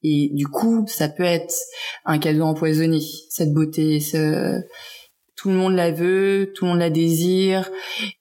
Et 0.03 0.29
du 0.33 0.47
coup, 0.47 0.85
ça 0.87 1.09
peut 1.09 1.23
être 1.23 1.53
un 2.05 2.19
cadeau 2.19 2.43
empoisonné. 2.43 2.99
Cette 3.29 3.53
beauté, 3.53 3.99
ce 3.99 4.61
tout 5.35 5.49
le 5.49 5.55
monde 5.55 5.75
la 5.75 5.91
veut, 5.91 6.51
tout 6.55 6.65
le 6.65 6.71
monde 6.71 6.79
la 6.79 6.89
désire, 6.89 7.69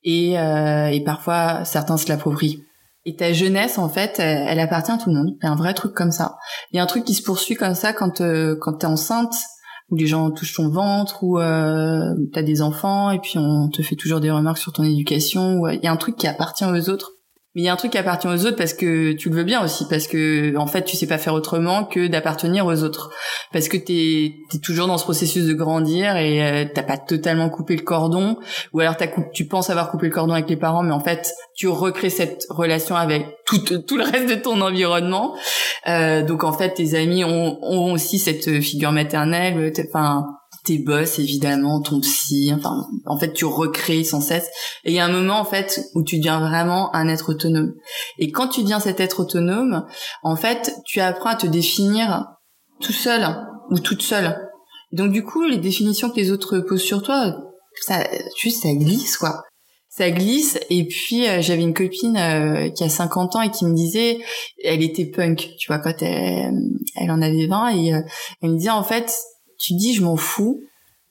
et, 0.04 0.38
euh, 0.38 0.88
et 0.88 1.02
parfois 1.02 1.64
certains 1.64 1.96
se 1.96 2.08
l'approprient. 2.08 2.62
Et 3.08 3.14
ta 3.14 3.32
jeunesse, 3.32 3.78
en 3.78 3.88
fait, 3.88 4.18
elle, 4.18 4.58
appartient 4.58 4.90
à 4.90 4.98
tout 4.98 5.10
le 5.10 5.16
monde. 5.16 5.36
C'est 5.40 5.46
un 5.46 5.54
vrai 5.54 5.74
truc 5.74 5.94
comme 5.94 6.10
ça. 6.10 6.36
Il 6.72 6.76
y 6.76 6.80
a 6.80 6.82
un 6.82 6.86
truc 6.86 7.04
qui 7.04 7.14
se 7.14 7.22
poursuit 7.22 7.54
comme 7.54 7.76
ça 7.76 7.92
quand 7.92 8.20
euh, 8.20 8.56
quand 8.60 8.74
t'es 8.74 8.88
enceinte, 8.88 9.32
où 9.90 9.96
les 9.96 10.08
gens 10.08 10.32
touchent 10.32 10.54
ton 10.54 10.68
ventre, 10.68 11.22
ou 11.22 11.38
euh, 11.38 12.12
t'as 12.32 12.42
des 12.42 12.62
enfants, 12.62 13.12
et 13.12 13.20
puis 13.20 13.38
on 13.38 13.68
te 13.68 13.80
fait 13.80 13.94
toujours 13.94 14.18
des 14.18 14.32
remarques 14.32 14.58
sur 14.58 14.72
ton 14.72 14.82
éducation. 14.82 15.68
Il 15.68 15.80
y 15.84 15.86
a 15.86 15.92
un 15.92 15.96
truc 15.96 16.16
qui 16.16 16.26
appartient 16.26 16.64
aux 16.64 16.90
autres. 16.90 17.12
Mais 17.56 17.62
il 17.62 17.64
y 17.64 17.68
a 17.68 17.72
un 17.72 17.76
truc 17.76 17.92
qui 17.92 17.98
appartient 17.98 18.28
aux 18.28 18.44
autres 18.44 18.58
parce 18.58 18.74
que 18.74 19.12
tu 19.12 19.30
le 19.30 19.36
veux 19.36 19.42
bien 19.42 19.64
aussi, 19.64 19.86
parce 19.88 20.06
que 20.06 20.54
en 20.58 20.66
fait 20.66 20.82
tu 20.84 20.94
sais 20.94 21.06
pas 21.06 21.16
faire 21.16 21.32
autrement 21.32 21.84
que 21.86 22.06
d'appartenir 22.06 22.66
aux 22.66 22.82
autres, 22.82 23.10
parce 23.50 23.68
que 23.68 23.78
t'es 23.78 24.34
es 24.54 24.58
toujours 24.62 24.86
dans 24.88 24.98
ce 24.98 25.04
processus 25.04 25.46
de 25.46 25.54
grandir 25.54 26.18
et 26.18 26.46
euh, 26.46 26.64
t'as 26.70 26.82
pas 26.82 26.98
totalement 26.98 27.48
coupé 27.48 27.74
le 27.74 27.82
cordon, 27.82 28.36
ou 28.74 28.80
alors 28.80 28.94
as 29.00 29.08
tu 29.32 29.46
penses 29.46 29.70
avoir 29.70 29.90
coupé 29.90 30.08
le 30.08 30.12
cordon 30.12 30.34
avec 30.34 30.50
les 30.50 30.56
parents, 30.56 30.82
mais 30.82 30.92
en 30.92 31.00
fait 31.00 31.32
tu 31.56 31.66
recrées 31.66 32.10
cette 32.10 32.44
relation 32.50 32.94
avec 32.94 33.26
tout 33.46 33.58
tout 33.88 33.96
le 33.96 34.04
reste 34.04 34.28
de 34.28 34.34
ton 34.34 34.60
environnement. 34.60 35.34
Euh, 35.88 36.22
donc 36.22 36.44
en 36.44 36.52
fait 36.52 36.74
tes 36.74 36.94
amis 36.94 37.24
ont, 37.24 37.58
ont 37.62 37.92
aussi 37.92 38.18
cette 38.18 38.60
figure 38.60 38.92
maternelle, 38.92 39.72
enfin 39.88 40.26
tes 40.66 40.78
boss 40.78 41.18
évidemment, 41.18 41.80
ton 41.80 42.00
psy, 42.00 42.52
enfin 42.54 42.86
en 43.06 43.18
fait 43.18 43.32
tu 43.32 43.44
recrées 43.44 44.04
sans 44.04 44.20
cesse 44.20 44.48
et 44.84 44.90
il 44.90 44.94
y 44.94 44.98
a 44.98 45.04
un 45.04 45.12
moment 45.12 45.38
en 45.38 45.44
fait 45.44 45.80
où 45.94 46.02
tu 46.02 46.18
deviens 46.18 46.40
vraiment 46.40 46.94
un 46.94 47.08
être 47.08 47.30
autonome. 47.30 47.74
Et 48.18 48.30
quand 48.30 48.48
tu 48.48 48.62
deviens 48.62 48.80
cet 48.80 49.00
être 49.00 49.20
autonome, 49.20 49.86
en 50.22 50.36
fait, 50.36 50.74
tu 50.84 51.00
apprends 51.00 51.30
à 51.30 51.36
te 51.36 51.46
définir 51.46 52.26
tout 52.80 52.92
seul 52.92 53.26
ou 53.70 53.78
toute 53.78 54.02
seule. 54.02 54.36
donc 54.92 55.12
du 55.12 55.24
coup, 55.24 55.44
les 55.44 55.58
définitions 55.58 56.10
que 56.10 56.16
les 56.16 56.30
autres 56.30 56.58
posent 56.60 56.82
sur 56.82 57.02
toi, 57.02 57.36
ça 57.80 58.06
juste 58.36 58.62
ça 58.62 58.72
glisse 58.74 59.16
quoi. 59.16 59.42
Ça 59.88 60.10
glisse 60.10 60.58
et 60.68 60.86
puis 60.86 61.26
euh, 61.26 61.40
j'avais 61.40 61.62
une 61.62 61.72
copine 61.72 62.18
euh, 62.18 62.68
qui 62.68 62.84
a 62.84 62.88
50 62.88 63.36
ans 63.36 63.40
et 63.40 63.50
qui 63.50 63.64
me 63.64 63.74
disait 63.74 64.18
elle 64.62 64.82
était 64.82 65.06
punk, 65.06 65.48
tu 65.58 65.68
vois 65.68 65.78
quand 65.78 66.02
elle, 66.02 66.52
elle 66.96 67.10
en 67.10 67.22
avait 67.22 67.46
20 67.46 67.68
et 67.68 67.94
euh, 67.94 68.00
elle 68.42 68.50
me 68.50 68.58
disait 68.58 68.70
en 68.70 68.82
fait 68.82 69.10
tu 69.58 69.74
dis 69.74 69.94
je 69.94 70.02
m'en 70.02 70.16
fous, 70.16 70.62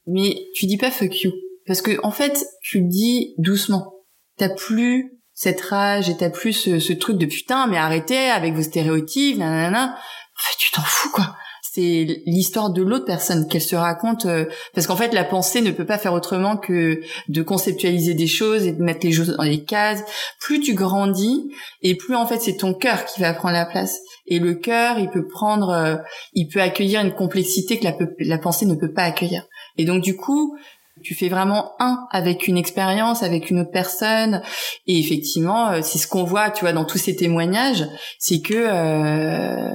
mais 0.08 0.48
tu 0.54 0.66
dis 0.66 0.78
pas 0.78 0.92
fuck 0.92 1.22
you. 1.22 1.32
Parce 1.66 1.82
que 1.82 2.00
en 2.04 2.12
fait, 2.12 2.46
tu 2.62 2.82
le 2.82 2.88
dis 2.88 3.34
doucement. 3.38 3.94
T'as 4.38 4.50
plus 4.50 5.20
cette 5.34 5.62
rage 5.62 6.10
et 6.10 6.18
t'as 6.18 6.30
plus 6.30 6.54
ce, 6.54 6.94
truc 6.94 7.18
de 7.18 7.26
putain, 7.26 7.68
mais 7.68 7.78
arrêtez 7.78 8.30
avec 8.30 8.54
vos 8.54 8.62
stéréotypes, 8.64 9.38
nanana. 9.38 9.96
En 9.96 10.44
fait, 10.44 10.58
tu 10.58 10.72
t'en 10.72 10.84
fous 10.84 11.12
quoi 11.12 11.36
c'est 11.76 12.22
l'histoire 12.26 12.70
de 12.70 12.82
l'autre 12.82 13.04
personne 13.04 13.50
qu'elle 13.50 13.62
se 13.62 13.76
raconte 13.76 14.26
euh, 14.28 14.46
parce 14.74 14.88
qu'en 14.88 14.96
fait 14.96 15.14
la 15.14 15.26
pensée 15.26 15.60
ne 15.60 15.72
peut 15.72 15.86
pas 15.86 15.98
faire 15.98 16.14
autrement 16.14 16.56
que 16.56 17.02
de 17.28 17.42
conceptualiser 17.42 18.14
des 18.14 18.28
choses 18.28 18.66
et 18.66 18.72
de 18.72 18.82
mettre 18.82 19.06
les 19.06 19.12
choses 19.12 19.36
dans 19.36 19.44
les 19.44 19.66
cases 19.66 20.02
plus 20.40 20.62
tu 20.62 20.74
grandis 20.74 21.52
et 21.82 21.96
plus 21.96 22.16
en 22.16 22.26
fait 22.26 22.40
c'est 22.40 22.56
ton 22.56 22.74
cœur 22.74 23.04
qui 23.04 23.20
va 23.20 23.34
prendre 23.34 23.56
la 23.56 23.66
place 23.66 24.00
et 24.28 24.40
le 24.40 24.56
cœur 24.56 25.00
il 25.00 25.10
peut 25.10 25.28
prendre 25.28 25.70
euh, 25.70 25.96
il 26.34 26.48
peut 26.48 26.62
accueillir 26.62 27.02
une 27.02 27.14
complexité 27.14 27.80
que 27.80 27.86
la, 28.20 28.38
pensée 28.38 28.66
ne 28.66 28.76
peut 28.76 28.92
pas 28.92 29.04
accueillir. 29.04 29.44
Et 29.78 29.86
donc 29.86 30.02
du 30.02 30.16
coup 30.16 30.58
tu 31.04 31.14
fais 31.14 31.30
vraiment 31.30 31.74
un 31.80 32.08
avec 32.12 32.48
une 32.48 32.58
expérience, 32.58 33.24
avec 33.24 33.50
une 33.50 33.60
autre 33.60 33.72
personne. 33.72 34.42
Et 34.88 34.98
effectivement, 35.00 35.70
euh, 35.70 35.82
c'est 35.84 35.98
ce 35.98 36.08
qu'on 36.08 36.24
voit, 36.24 36.50
tu 36.50 36.62
vois, 36.62 36.74
dans 36.74 36.86
tous 36.86 36.98
ces 36.98 37.16
témoignages, 37.16 37.86
c'est 38.18 38.42
que 38.42 38.54
euh, 38.54 39.70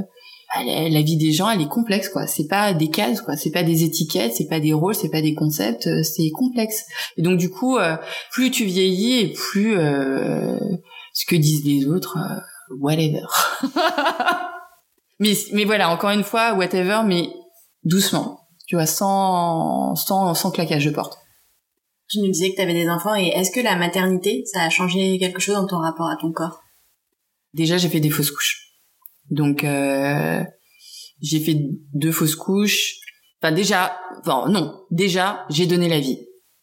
bah, 0.54 0.62
la 0.64 1.02
vie 1.02 1.16
des 1.16 1.32
gens 1.32 1.48
elle 1.50 1.60
est 1.60 1.68
complexe 1.68 2.08
quoi. 2.08 2.26
C'est 2.26 2.48
pas 2.48 2.72
des 2.72 2.88
cases 2.88 3.20
quoi. 3.20 3.36
C'est 3.36 3.52
pas 3.52 3.62
des 3.62 3.84
étiquettes 3.84 4.34
c'est 4.34 4.48
pas 4.48 4.60
des 4.60 4.72
rôles 4.72 4.94
c'est 4.94 5.10
pas 5.10 5.22
des 5.22 5.34
concepts 5.34 5.86
euh, 5.86 6.02
c'est 6.02 6.30
complexe. 6.30 6.86
Et 7.16 7.22
donc 7.22 7.38
du 7.38 7.50
coup 7.50 7.78
plus 8.32 8.50
tu 8.50 8.64
vieillis 8.64 9.20
et 9.20 9.32
plus 9.32 9.74
ce 9.76 11.26
que 11.26 11.36
disent 11.36 11.64
les 11.64 11.86
autres 11.86 12.18
whatever 12.78 13.26
mais 15.18 15.32
mais 15.52 15.64
voilà 15.64 15.90
encore 15.90 16.10
une 16.10 16.24
fois 16.24 16.54
whatever 16.54 17.02
mais 17.04 17.30
doucement 17.84 18.40
tu 18.66 18.76
vois 18.76 18.86
sans 18.86 19.94
sans 19.96 20.34
sans 20.34 20.50
claquage 20.50 20.84
de 20.84 20.90
porte 20.90 21.18
tu 22.08 22.18
nous 22.20 22.30
disais 22.30 22.50
que 22.50 22.56
tu 22.56 22.62
avais 22.62 22.74
des 22.74 22.88
enfants 22.88 23.14
et 23.14 23.28
est-ce 23.28 23.50
que 23.52 23.60
la 23.60 23.76
maternité 23.76 24.44
ça 24.52 24.62
a 24.62 24.70
changé 24.70 25.18
quelque 25.18 25.40
chose 25.40 25.54
dans 25.54 25.66
ton 25.66 25.78
rapport 25.78 26.08
à 26.08 26.16
ton 26.16 26.32
corps? 26.32 26.60
Déjà 27.54 27.78
j'ai 27.78 27.88
fait 27.88 28.00
des 28.00 28.10
fausses 28.10 28.32
couches 28.32 28.70
donc 29.30 29.62
euh, 29.64 30.42
j'ai 31.22 31.40
fait 31.40 31.56
deux 31.94 32.12
fausses 32.12 32.36
couches. 32.36 32.96
Enfin 33.42 33.52
déjà, 33.52 33.96
enfin 34.20 34.48
non, 34.48 34.84
déjà 34.90 35.46
j'ai 35.48 35.66
donné 35.66 35.88
la 35.88 36.00
vie. 36.00 36.18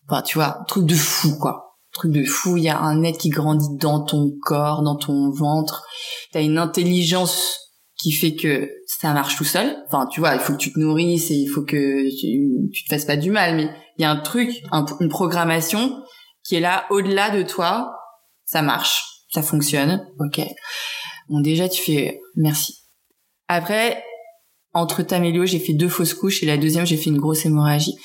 Enfin 0.07 0.21
tu 0.21 0.37
vois, 0.37 0.63
truc 0.67 0.85
de 0.85 0.95
fou 0.95 1.37
quoi. 1.39 1.66
Truc 1.97 2.11
de 2.11 2.23
fou, 2.25 2.57
il 2.57 2.63
y 2.63 2.69
a 2.69 2.79
un 2.79 3.01
être 3.01 3.17
qui 3.17 3.29
grandit 3.29 3.75
dans 3.79 4.01
ton 4.01 4.31
corps, 4.39 4.83
dans 4.83 4.95
ton 4.95 5.31
ventre. 5.31 5.83
T'as 6.31 6.43
une 6.43 6.59
intelligence 6.59 7.57
qui 7.97 8.11
fait 8.11 8.35
que 8.35 8.69
ça 8.85 9.13
marche 9.13 9.35
tout 9.35 9.43
seul. 9.43 9.75
Enfin, 9.87 10.05
tu 10.05 10.19
vois, 10.19 10.35
il 10.35 10.39
faut 10.39 10.53
que 10.53 10.59
tu 10.59 10.71
te 10.71 10.79
nourrisses 10.79 11.31
et 11.31 11.33
il 11.33 11.47
faut 11.47 11.63
que 11.63 12.03
tu, 12.21 12.83
te 12.83 12.93
fasses 12.93 13.05
pas 13.05 13.17
du 13.17 13.31
mal, 13.31 13.55
mais 13.55 13.71
il 13.97 14.03
y 14.03 14.05
a 14.05 14.11
un 14.11 14.19
truc, 14.19 14.51
une 14.99 15.09
programmation 15.09 15.99
qui 16.43 16.53
est 16.53 16.59
là 16.59 16.85
au-delà 16.91 17.31
de 17.31 17.41
toi. 17.41 17.95
Ça 18.45 18.61
marche, 18.61 19.01
ça 19.33 19.41
fonctionne, 19.41 20.07
ok. 20.19 20.41
Bon, 21.29 21.39
déjà, 21.39 21.67
tu 21.67 21.81
fais 21.81 22.21
merci. 22.35 22.75
Après, 23.47 24.03
entre 24.71 25.01
Tamélio, 25.01 25.47
j'ai 25.47 25.57
fait 25.57 25.73
deux 25.73 25.89
fausses 25.89 26.13
couches 26.13 26.43
et 26.43 26.45
la 26.45 26.57
deuxième, 26.57 26.85
j'ai 26.85 26.97
fait 26.97 27.09
une 27.09 27.17
grosse 27.17 27.43
hémorragie. 27.47 27.95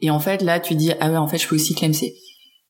Et 0.00 0.10
en 0.10 0.18
fait, 0.18 0.40
là, 0.40 0.60
tu 0.60 0.74
dis, 0.76 0.92
ah 0.98 1.10
ouais, 1.10 1.18
en 1.18 1.28
fait, 1.28 1.36
je 1.36 1.46
peux 1.46 1.56
aussi 1.56 1.74
clemser. 1.74 2.14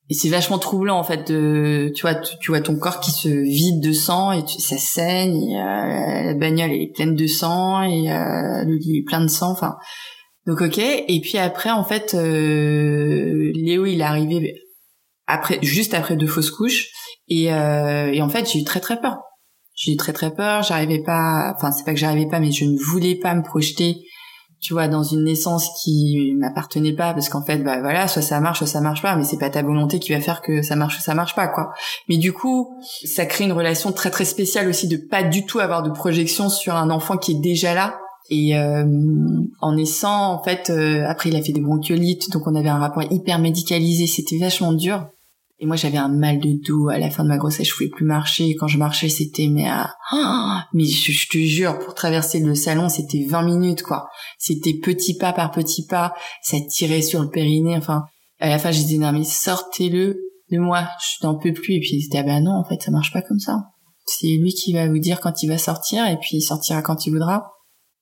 Et 0.09 0.13
c'est 0.13 0.29
vachement 0.29 0.59
troublant 0.59 0.99
en 0.99 1.03
fait 1.03 1.31
de 1.31 1.91
tu 1.95 2.01
vois 2.03 2.15
tu, 2.15 2.51
vois 2.51 2.61
ton 2.61 2.77
corps 2.77 2.99
qui 2.99 3.11
se 3.11 3.27
vide 3.27 3.81
de 3.81 3.91
sang 3.91 4.31
et 4.31 4.45
tu, 4.45 4.59
ça 4.59 4.77
saigne 4.77 5.35
et, 5.35 5.59
euh, 5.59 6.23
la 6.23 6.33
bagnole 6.35 6.71
est 6.71 6.93
pleine 6.93 7.15
de 7.15 7.25
sang 7.25 7.81
et 7.81 8.11
euh, 8.11 8.65
est 8.65 9.05
plein 9.05 9.21
de 9.21 9.27
sang 9.27 9.51
enfin. 9.51 9.77
Donc 10.45 10.61
ok. 10.61 10.77
Et 10.77 11.21
puis 11.21 11.39
après 11.39 11.71
en 11.71 11.83
fait 11.83 12.13
euh, 12.13 13.51
Léo 13.55 13.87
il 13.87 14.01
est 14.01 14.03
arrivé 14.03 14.53
après 15.25 15.57
juste 15.63 15.95
après 15.95 16.15
deux 16.15 16.27
fausses 16.27 16.51
couches 16.51 16.89
et, 17.27 17.51
euh, 17.51 18.11
et 18.11 18.21
en 18.21 18.29
fait 18.29 18.51
j'ai 18.51 18.59
eu 18.59 18.63
très 18.63 18.79
très 18.79 19.01
peur. 19.01 19.17
J'ai 19.73 19.93
eu 19.93 19.97
très 19.97 20.13
très 20.13 20.31
peur. 20.31 20.61
J'arrivais 20.61 21.01
pas 21.01 21.51
enfin 21.55 21.71
c'est 21.71 21.83
pas 21.83 21.93
que 21.93 21.99
j'arrivais 21.99 22.29
pas 22.29 22.39
mais 22.39 22.51
je 22.51 22.65
ne 22.65 22.77
voulais 22.77 23.15
pas 23.15 23.33
me 23.33 23.41
projeter 23.41 23.97
tu 24.59 24.73
vois 24.73 24.87
dans 24.87 25.03
une 25.03 25.23
naissance 25.23 25.69
qui 25.81 26.33
m'appartenait 26.37 26.93
pas 26.93 27.13
parce 27.13 27.29
qu'en 27.29 27.43
fait 27.43 27.59
bah 27.59 27.79
voilà 27.81 28.07
soit 28.07 28.21
ça 28.21 28.39
marche 28.39 28.59
soit 28.59 28.67
ça 28.67 28.81
marche 28.81 29.01
pas 29.01 29.15
mais 29.15 29.23
c'est 29.23 29.37
pas 29.37 29.49
ta 29.49 29.61
volonté 29.61 29.99
qui 29.99 30.11
va 30.11 30.19
faire 30.19 30.41
que 30.41 30.61
ça 30.61 30.75
marche 30.75 30.97
ou 30.97 31.01
ça 31.01 31.13
marche 31.13 31.35
pas 31.35 31.47
quoi. 31.47 31.71
Mais 32.09 32.17
du 32.17 32.33
coup 32.33 32.77
ça 33.05 33.25
crée 33.25 33.43
une 33.43 33.51
relation 33.51 33.91
très 33.91 34.09
très 34.09 34.25
spéciale 34.25 34.67
aussi 34.67 34.87
de 34.87 34.97
pas 34.97 35.23
du 35.23 35.45
tout 35.45 35.59
avoir 35.59 35.83
de 35.83 35.91
projection 35.91 36.49
sur 36.49 36.75
un 36.75 36.89
enfant 36.89 37.17
qui 37.17 37.33
est 37.33 37.41
déjà 37.41 37.73
là. 37.73 37.99
Et 38.31 38.57
euh, 38.57 38.83
en 39.61 39.75
naissant 39.75 40.33
en 40.33 40.43
fait 40.43 40.71
euh, 40.71 41.05
après 41.07 41.29
il 41.29 41.35
a 41.35 41.43
fait 41.43 41.53
des 41.53 41.61
bronchiolites 41.61 42.31
donc 42.31 42.47
on 42.47 42.55
avait 42.55 42.69
un 42.69 42.79
rapport 42.79 43.03
hyper 43.11 43.37
médicalisé 43.37 44.07
c'était 44.07 44.39
vachement 44.39 44.73
dur 44.73 45.05
et 45.57 45.65
moi, 45.65 45.77
j'avais 45.77 45.97
un 45.97 46.09
mal 46.09 46.39
de 46.39 46.51
dos 46.67 46.89
à 46.89 46.97
la 46.97 47.09
fin 47.09 47.23
de 47.23 47.29
ma 47.29 47.37
grossesse. 47.37 47.67
Je 47.69 47.73
pouvais 47.73 47.89
plus 47.89 48.05
marcher. 48.05 48.55
Quand 48.55 48.67
je 48.67 48.77
marchais, 48.77 49.07
c'était 49.07 49.47
mais 49.47 49.67
à... 49.67 49.95
mais 50.73 50.83
je, 50.85 51.29
te 51.29 51.37
jure, 51.37 51.79
pour 51.79 51.93
traverser 51.93 52.41
le 52.41 52.55
salon, 52.55 52.89
c'était 52.89 53.25
20 53.25 53.43
minutes 53.43 53.81
quoi. 53.81 54.09
C'était 54.37 54.73
petit 54.73 55.17
pas 55.17 55.31
par 55.31 55.51
petit 55.51 55.85
pas. 55.85 56.13
Ça 56.41 56.57
tirait 56.69 57.01
sur 57.01 57.21
le 57.21 57.29
périnée. 57.29 57.77
Enfin, 57.77 58.03
à 58.39 58.49
la 58.49 58.59
fin, 58.59 58.71
j'ai 58.71 58.83
dit 58.83 58.99
non 58.99 59.13
mais 59.13 59.23
sortez-le 59.23 60.17
de 60.51 60.59
moi. 60.59 60.89
Je 60.99 61.25
n'en 61.25 61.35
peux 61.35 61.53
plus. 61.53 61.75
Et 61.75 61.79
puis 61.79 62.01
c'était 62.01 62.17
ah 62.17 62.23
ben 62.23 62.43
non, 62.43 62.59
en 62.59 62.65
fait, 62.65 62.81
ça 62.81 62.91
marche 62.91 63.13
pas 63.13 63.21
comme 63.21 63.39
ça. 63.39 63.57
C'est 64.05 64.27
lui 64.27 64.53
qui 64.53 64.73
va 64.73 64.87
vous 64.87 64.99
dire 64.99 65.21
quand 65.21 65.41
il 65.41 65.47
va 65.47 65.57
sortir 65.57 66.05
et 66.05 66.17
puis 66.17 66.37
il 66.37 66.41
sortira 66.41 66.81
quand 66.81 67.05
il 67.05 67.11
voudra. 67.11 67.53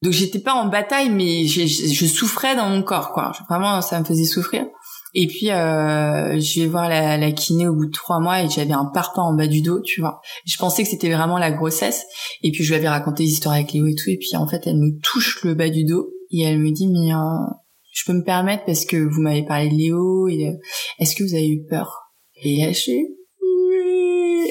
Donc 0.01 0.11
j'étais 0.11 0.39
pas 0.39 0.55
en 0.55 0.67
bataille, 0.69 1.11
mais 1.11 1.45
je 1.45 2.05
souffrais 2.07 2.55
dans 2.55 2.69
mon 2.69 2.81
corps 2.81 3.13
quoi. 3.13 3.31
Vraiment, 3.47 3.79
ça 3.81 3.99
me 3.99 4.05
faisait 4.05 4.25
souffrir. 4.25 4.65
Et 5.13 5.27
puis 5.27 5.51
euh, 5.51 6.39
je 6.39 6.61
vais 6.61 6.67
voir 6.67 6.89
la, 6.89 7.17
la, 7.17 7.31
kiné 7.31 7.67
au 7.67 7.75
bout 7.75 7.85
de 7.85 7.91
trois 7.91 8.19
mois 8.19 8.43
et 8.43 8.49
j'avais 8.49 8.73
un 8.73 8.85
parpaing 8.85 9.23
en 9.23 9.35
bas 9.35 9.47
du 9.47 9.61
dos, 9.61 9.79
tu 9.81 10.01
vois. 10.01 10.21
Je 10.45 10.57
pensais 10.57 10.83
que 10.83 10.89
c'était 10.89 11.11
vraiment 11.11 11.37
la 11.37 11.51
grossesse. 11.51 12.03
Et 12.41 12.51
puis 12.51 12.63
je 12.63 12.69
lui 12.69 12.75
avais 12.75 12.89
raconté 12.89 13.23
des 13.23 13.29
histoires 13.29 13.55
avec 13.55 13.73
Léo 13.73 13.85
et 13.87 13.95
tout. 13.95 14.09
Et 14.09 14.17
puis 14.17 14.35
en 14.35 14.47
fait, 14.47 14.61
elle 14.65 14.77
me 14.77 14.99
touche 15.01 15.43
le 15.43 15.53
bas 15.53 15.69
du 15.69 15.83
dos 15.83 16.09
et 16.31 16.41
elle 16.41 16.59
me 16.59 16.71
dit 16.71 16.87
mais 16.87 17.13
euh, 17.13 17.53
je 17.93 18.03
peux 18.05 18.13
me 18.13 18.23
permettre 18.23 18.65
parce 18.65 18.85
que 18.85 18.97
vous 18.97 19.21
m'avez 19.21 19.45
parlé 19.45 19.69
de 19.69 19.75
Léo 19.75 20.27
et 20.27 20.47
euh, 20.47 20.53
est-ce 20.99 21.15
que 21.15 21.23
vous 21.23 21.35
avez 21.35 21.47
eu 21.47 21.63
peur? 21.69 22.11
Et 22.43 22.65
là 22.65 22.71
je 22.71 22.79
suis 22.79 23.07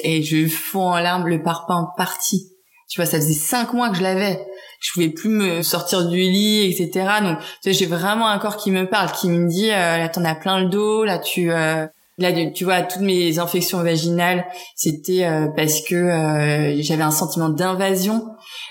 et 0.03 0.21
je 0.21 0.47
fonds 0.47 0.91
en 0.91 0.99
larmes, 0.99 1.27
le 1.27 1.41
parpaing 1.41 1.87
parti. 1.97 2.49
Tu 2.89 2.99
vois, 2.99 3.05
ça 3.05 3.17
faisait 3.17 3.33
cinq 3.33 3.73
mois 3.73 3.89
que 3.89 3.97
je 3.97 4.03
l'avais 4.03 4.45
je 4.83 4.91
pouvais 4.91 5.09
plus 5.09 5.29
me 5.29 5.61
sortir 5.63 6.07
du 6.09 6.17
lit, 6.17 6.65
etc. 6.69 7.07
Donc, 7.21 7.37
j'ai 7.65 7.85
vraiment 7.85 8.27
un 8.27 8.37
corps 8.37 8.57
qui 8.57 8.69
me 8.69 8.87
parle, 8.87 9.11
qui 9.13 9.29
me 9.29 9.47
dit, 9.47 9.71
euh, 9.71 9.97
là, 9.97 10.09
t'en 10.09 10.25
as 10.25 10.35
plein 10.35 10.59
le 10.59 10.69
dos, 10.69 11.05
là, 11.05 11.19
tu, 11.19 11.51
euh, 11.51 11.87
là, 12.17 12.51
tu 12.51 12.65
vois, 12.65 12.81
toutes 12.81 13.01
mes 13.01 13.39
infections 13.39 13.81
vaginales, 13.81 14.45
c'était 14.75 15.23
euh, 15.23 15.47
parce 15.55 15.79
que 15.81 15.95
euh, 15.95 16.81
j'avais 16.81 17.03
un 17.03 17.11
sentiment 17.11 17.47
d'invasion. 17.47 18.25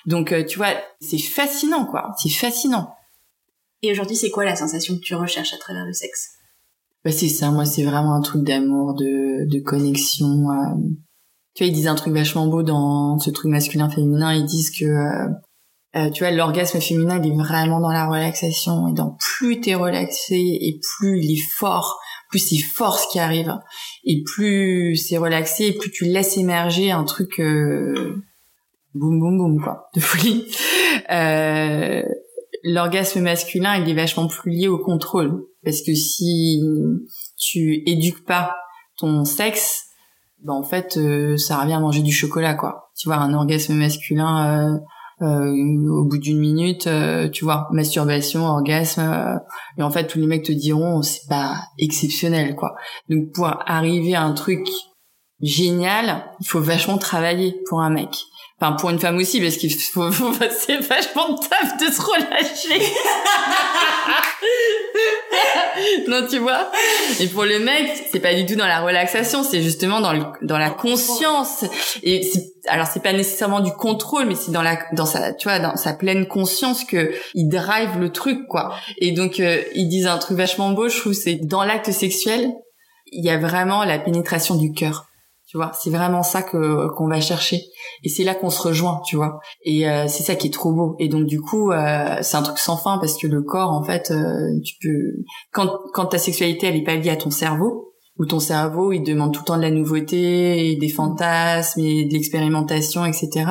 Donc, 0.05 0.35
tu 0.47 0.59
vois, 0.59 0.75
c'est 1.01 1.19
fascinant, 1.19 1.87
quoi. 1.87 2.11
C'est 2.19 2.29
fascinant. 2.29 2.95
Et 3.81 3.91
aujourd'hui, 3.91 4.17
c'est 4.17 4.31
quoi 4.31 4.45
la 4.45 4.55
sensation 4.55 4.95
que 4.95 5.01
tu 5.01 5.15
recherches 5.15 5.55
à 5.55 5.59
travers 5.59 5.87
le 5.87 5.95
sexe? 5.95 6.29
Bah, 7.07 7.11
c'est 7.11 7.29
ça. 7.29 7.51
Moi, 7.51 7.65
c'est 7.65 7.85
vraiment 7.85 8.15
un 8.15 8.21
truc 8.21 8.45
d'amour, 8.45 8.95
de, 8.95 9.49
de 9.51 9.61
connexion. 9.61 10.45
Tu 11.55 11.65
vois, 11.65 11.69
ils 11.69 11.75
disent 11.75 11.87
un 11.87 11.95
truc 11.95 12.13
vachement 12.13 12.47
beau 12.47 12.63
dans 12.63 13.19
ce 13.19 13.31
truc 13.31 13.51
masculin-féminin. 13.51 14.35
Ils 14.35 14.45
disent 14.45 14.71
que 14.71 14.85
euh, 14.85 15.29
tu 15.95 16.25
vois, 16.25 16.31
l'orgasme 16.31 16.81
féminin, 16.81 17.21
il 17.23 17.33
est 17.33 17.37
vraiment 17.37 17.81
dans 17.81 17.93
la 17.93 18.07
relaxation. 18.07 18.89
Et 18.89 18.95
donc, 18.95 19.19
plus 19.19 19.61
t'es 19.61 19.75
relaxé 19.75 20.37
et 20.37 20.81
plus 20.81 21.23
il 21.23 21.39
est 21.39 21.45
fort, 21.57 21.99
plus 22.31 22.39
c'est 22.39 22.63
fort 22.63 22.99
ce 22.99 23.11
qui 23.13 23.19
arrive. 23.19 23.55
Et 24.05 24.23
plus 24.23 24.97
c'est 24.97 25.19
relaxé, 25.19 25.67
et 25.67 25.73
plus 25.73 25.91
tu 25.91 26.05
laisses 26.05 26.37
émerger 26.39 26.91
un 26.91 27.05
truc 27.05 27.41
euh, 27.41 28.23
boum 28.95 29.21
boum 29.21 29.39
boum 29.39 29.63
quoi, 29.63 29.89
de 29.95 30.01
folie. 30.01 30.47
Euh, 31.11 32.03
l'orgasme 32.65 33.21
masculin, 33.21 33.77
il 33.77 33.89
est 33.89 33.95
vachement 33.95 34.29
plus 34.29 34.51
lié 34.51 34.69
au 34.69 34.79
contrôle. 34.79 35.45
Parce 35.65 35.83
que 35.83 35.95
si 35.95 36.61
tu 37.39 37.83
éduques 37.87 38.25
pas 38.25 38.57
ton 38.99 39.25
sexe, 39.25 39.85
ben 40.43 40.55
en 40.55 40.65
fait, 40.65 40.97
euh, 40.97 41.37
ça 41.37 41.61
revient 41.61 41.75
à 41.75 41.81
manger 41.81 42.03
du 42.03 42.13
chocolat, 42.13 42.55
quoi. 42.55 42.91
Tu 42.99 43.09
vois, 43.09 43.17
un 43.17 43.33
orgasme 43.33 43.75
masculin 43.75 44.75
euh, 44.75 44.79
au 45.23 46.05
bout 46.05 46.19
d'une 46.19 46.39
minute, 46.39 46.87
euh, 46.87 47.29
tu 47.29 47.45
vois, 47.45 47.69
masturbation, 47.73 48.45
orgasme, 48.45 49.01
euh, 49.01 49.37
et 49.79 49.83
en 49.83 49.91
fait 49.91 50.07
tous 50.07 50.19
les 50.19 50.27
mecs 50.27 50.45
te 50.45 50.53
diront 50.53 51.03
c'est 51.03 51.29
pas 51.29 51.57
exceptionnel 51.79 52.55
quoi. 52.55 52.75
Donc 53.09 53.33
pour 53.33 53.47
arriver 53.67 54.15
à 54.15 54.23
un 54.23 54.33
truc 54.33 54.67
génial, 55.41 56.25
il 56.41 56.47
faut 56.47 56.61
vachement 56.61 56.99
travailler 56.99 57.55
pour 57.69 57.81
un 57.81 57.91
mec. 57.91 58.11
Enfin 58.63 58.77
pour 58.77 58.91
une 58.91 59.01
femme 59.01 59.17
aussi 59.17 59.41
parce 59.41 59.57
qu'il 59.57 59.75
faut, 59.75 60.13
faut 60.13 60.31
passer 60.31 60.77
vachement 60.77 61.31
de 61.31 61.49
taf 61.49 61.79
de 61.79 61.93
se 61.93 62.01
relâcher. 62.01 62.93
non, 66.09 66.25
tu 66.31 66.39
vois. 66.39 66.71
Et 67.19 67.27
pour 67.27 67.45
le 67.45 67.59
mec, 67.59 67.91
c'est 68.13 68.21
pas 68.21 68.35
du 68.35 68.47
tout 68.47 68.55
dans 68.55 68.69
la 68.69 68.81
relaxation, 68.81 69.43
c'est 69.43 69.63
justement 69.63 70.01
dans 70.01 70.13
le, 70.13 70.23
dans 70.43 70.59
la 70.59 70.71
conscience. 70.71 71.65
Et 72.05 72.31
alors 72.69 72.87
c'est 72.87 73.03
pas 73.03 73.13
nécessairement 73.13 73.59
du 73.59 73.73
contrôle, 73.73 74.27
mais 74.27 74.37
c'est 74.37 74.53
dans 74.53 74.63
la 74.63 74.79
dans 74.93 75.07
sa 75.07 75.33
tu 75.33 75.49
vois 75.49 75.59
dans 75.59 75.75
sa 75.75 75.93
pleine 75.93 76.29
conscience 76.29 76.85
que 76.85 77.13
il 77.35 77.49
drive 77.49 77.99
le 77.99 78.13
truc 78.13 78.47
quoi. 78.47 78.77
Et 78.99 79.11
donc 79.11 79.41
euh, 79.41 79.61
ils 79.75 79.89
disent 79.89 80.07
un 80.07 80.19
truc 80.19 80.37
vachement 80.37 80.71
beau, 80.71 80.89
je 80.89 81.01
trouve, 81.01 81.15
c'est 81.15 81.35
dans 81.35 81.65
l'acte 81.65 81.91
sexuel, 81.91 82.53
il 83.11 83.25
y 83.25 83.31
a 83.31 83.39
vraiment 83.39 83.83
la 83.83 83.99
pénétration 83.99 84.55
du 84.55 84.73
cœur. 84.73 85.09
Tu 85.53 85.59
vois, 85.59 85.71
c'est 85.75 85.91
vraiment 85.91 86.23
ça 86.23 86.43
que 86.43 86.89
qu'on 86.97 87.09
va 87.09 87.21
chercher 87.21 87.61
et 88.03 88.09
c'est 88.09 88.25
là 88.25 88.35
qu'on 88.35 88.49
se 88.49 88.63
rejoint, 88.63 89.03
tu 89.05 89.17
vois. 89.17 89.39
Et 89.67 89.87
euh, 89.87 90.09
c'est 90.09 90.23
ça 90.23 90.35
qui 90.35 90.47
est 90.47 90.51
trop 90.51 90.73
beau. 90.73 90.97
Et 90.99 91.09
donc 91.09 91.27
du 91.27 91.43
coup, 91.43 91.73
euh, 91.73 92.17
c'est 92.23 92.39
un 92.39 92.43
truc 92.43 92.57
sans 92.57 92.79
fin 92.79 92.97
parce 92.97 93.19
que 93.19 93.27
le 93.27 93.43
corps, 93.43 93.71
en 93.71 93.83
fait, 93.83 94.13
euh, 94.13 94.59
tu 94.65 94.77
peux 94.81 95.23
quand 95.53 95.69
quand 95.93 96.07
ta 96.07 96.17
sexualité 96.17 96.69
elle 96.69 96.77
est 96.77 96.85
pas 96.85 96.95
liée 96.95 97.11
à 97.11 97.17
ton 97.17 97.31
cerveau, 97.31 97.93
ou 98.19 98.25
ton 98.25 98.41
cerveau 98.41 98.93
il 98.93 99.03
demande 99.03 99.35
tout 99.35 99.43
le 99.43 99.45
temps 99.45 99.59
de 99.59 99.63
la 99.63 99.71
nouveauté 99.71 100.71
et 100.71 100.77
des 100.77 100.89
fantasmes 100.89 101.81
et 101.81 102.07
de 102.07 102.15
l'expérimentation, 102.15 103.05
etc. 103.05 103.45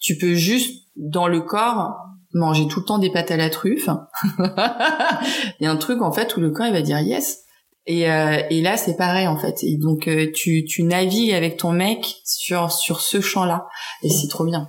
Tu 0.00 0.18
peux 0.18 0.34
juste 0.34 0.84
dans 0.94 1.26
le 1.26 1.40
corps 1.40 1.96
manger 2.32 2.68
tout 2.68 2.78
le 2.78 2.86
temps 2.86 2.98
des 2.98 3.10
pâtes 3.10 3.32
à 3.32 3.36
la 3.36 3.50
truffe. 3.50 3.88
Il 4.38 5.64
y 5.64 5.66
a 5.66 5.72
un 5.72 5.76
truc 5.76 6.00
en 6.00 6.12
fait 6.12 6.36
où 6.36 6.40
le 6.40 6.52
corps 6.52 6.66
il 6.66 6.72
va 6.72 6.82
dire 6.82 7.00
yes 7.00 7.40
et, 7.86 8.10
euh, 8.10 8.42
et 8.50 8.60
là, 8.60 8.76
c'est 8.76 8.96
pareil 8.96 9.26
en 9.26 9.36
fait. 9.36 9.62
Et 9.62 9.76
donc, 9.76 10.08
euh, 10.08 10.30
tu, 10.32 10.64
tu 10.64 10.82
navigues 10.82 11.32
avec 11.32 11.56
ton 11.56 11.72
mec 11.72 12.16
sur 12.24 12.70
sur 12.70 13.00
ce 13.00 13.20
champ-là, 13.20 13.66
et 14.02 14.08
c'est 14.08 14.28
trop 14.28 14.44
bien. 14.44 14.68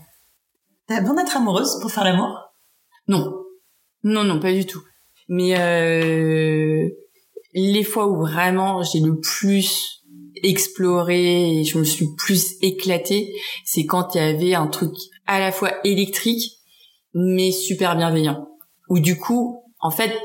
T'as 0.87 1.01
besoin 1.01 1.15
d'être 1.15 1.37
amoureuse 1.37 1.79
pour 1.81 1.91
faire 1.91 2.03
l'amour? 2.03 2.37
Non, 3.07 3.33
non, 4.03 4.23
non, 4.23 4.39
pas 4.39 4.53
du 4.53 4.65
tout. 4.65 4.81
Mais 5.27 5.57
euh, 5.57 6.89
les 7.53 7.83
fois 7.83 8.07
où 8.07 8.19
vraiment 8.19 8.83
j'ai 8.83 8.99
le 8.99 9.19
plus 9.19 10.03
exploré 10.43 11.59
et 11.59 11.63
je 11.63 11.77
me 11.77 11.83
suis 11.83 12.07
plus 12.17 12.55
éclatée, 12.61 13.33
c'est 13.63 13.85
quand 13.85 14.15
il 14.15 14.17
y 14.17 14.21
avait 14.21 14.53
un 14.55 14.67
truc 14.67 14.93
à 15.27 15.39
la 15.39 15.51
fois 15.51 15.71
électrique 15.85 16.57
mais 17.13 17.51
super 17.51 17.95
bienveillant. 17.95 18.47
Où 18.89 18.99
du 18.99 19.17
coup, 19.17 19.63
en 19.79 19.91
fait, 19.91 20.19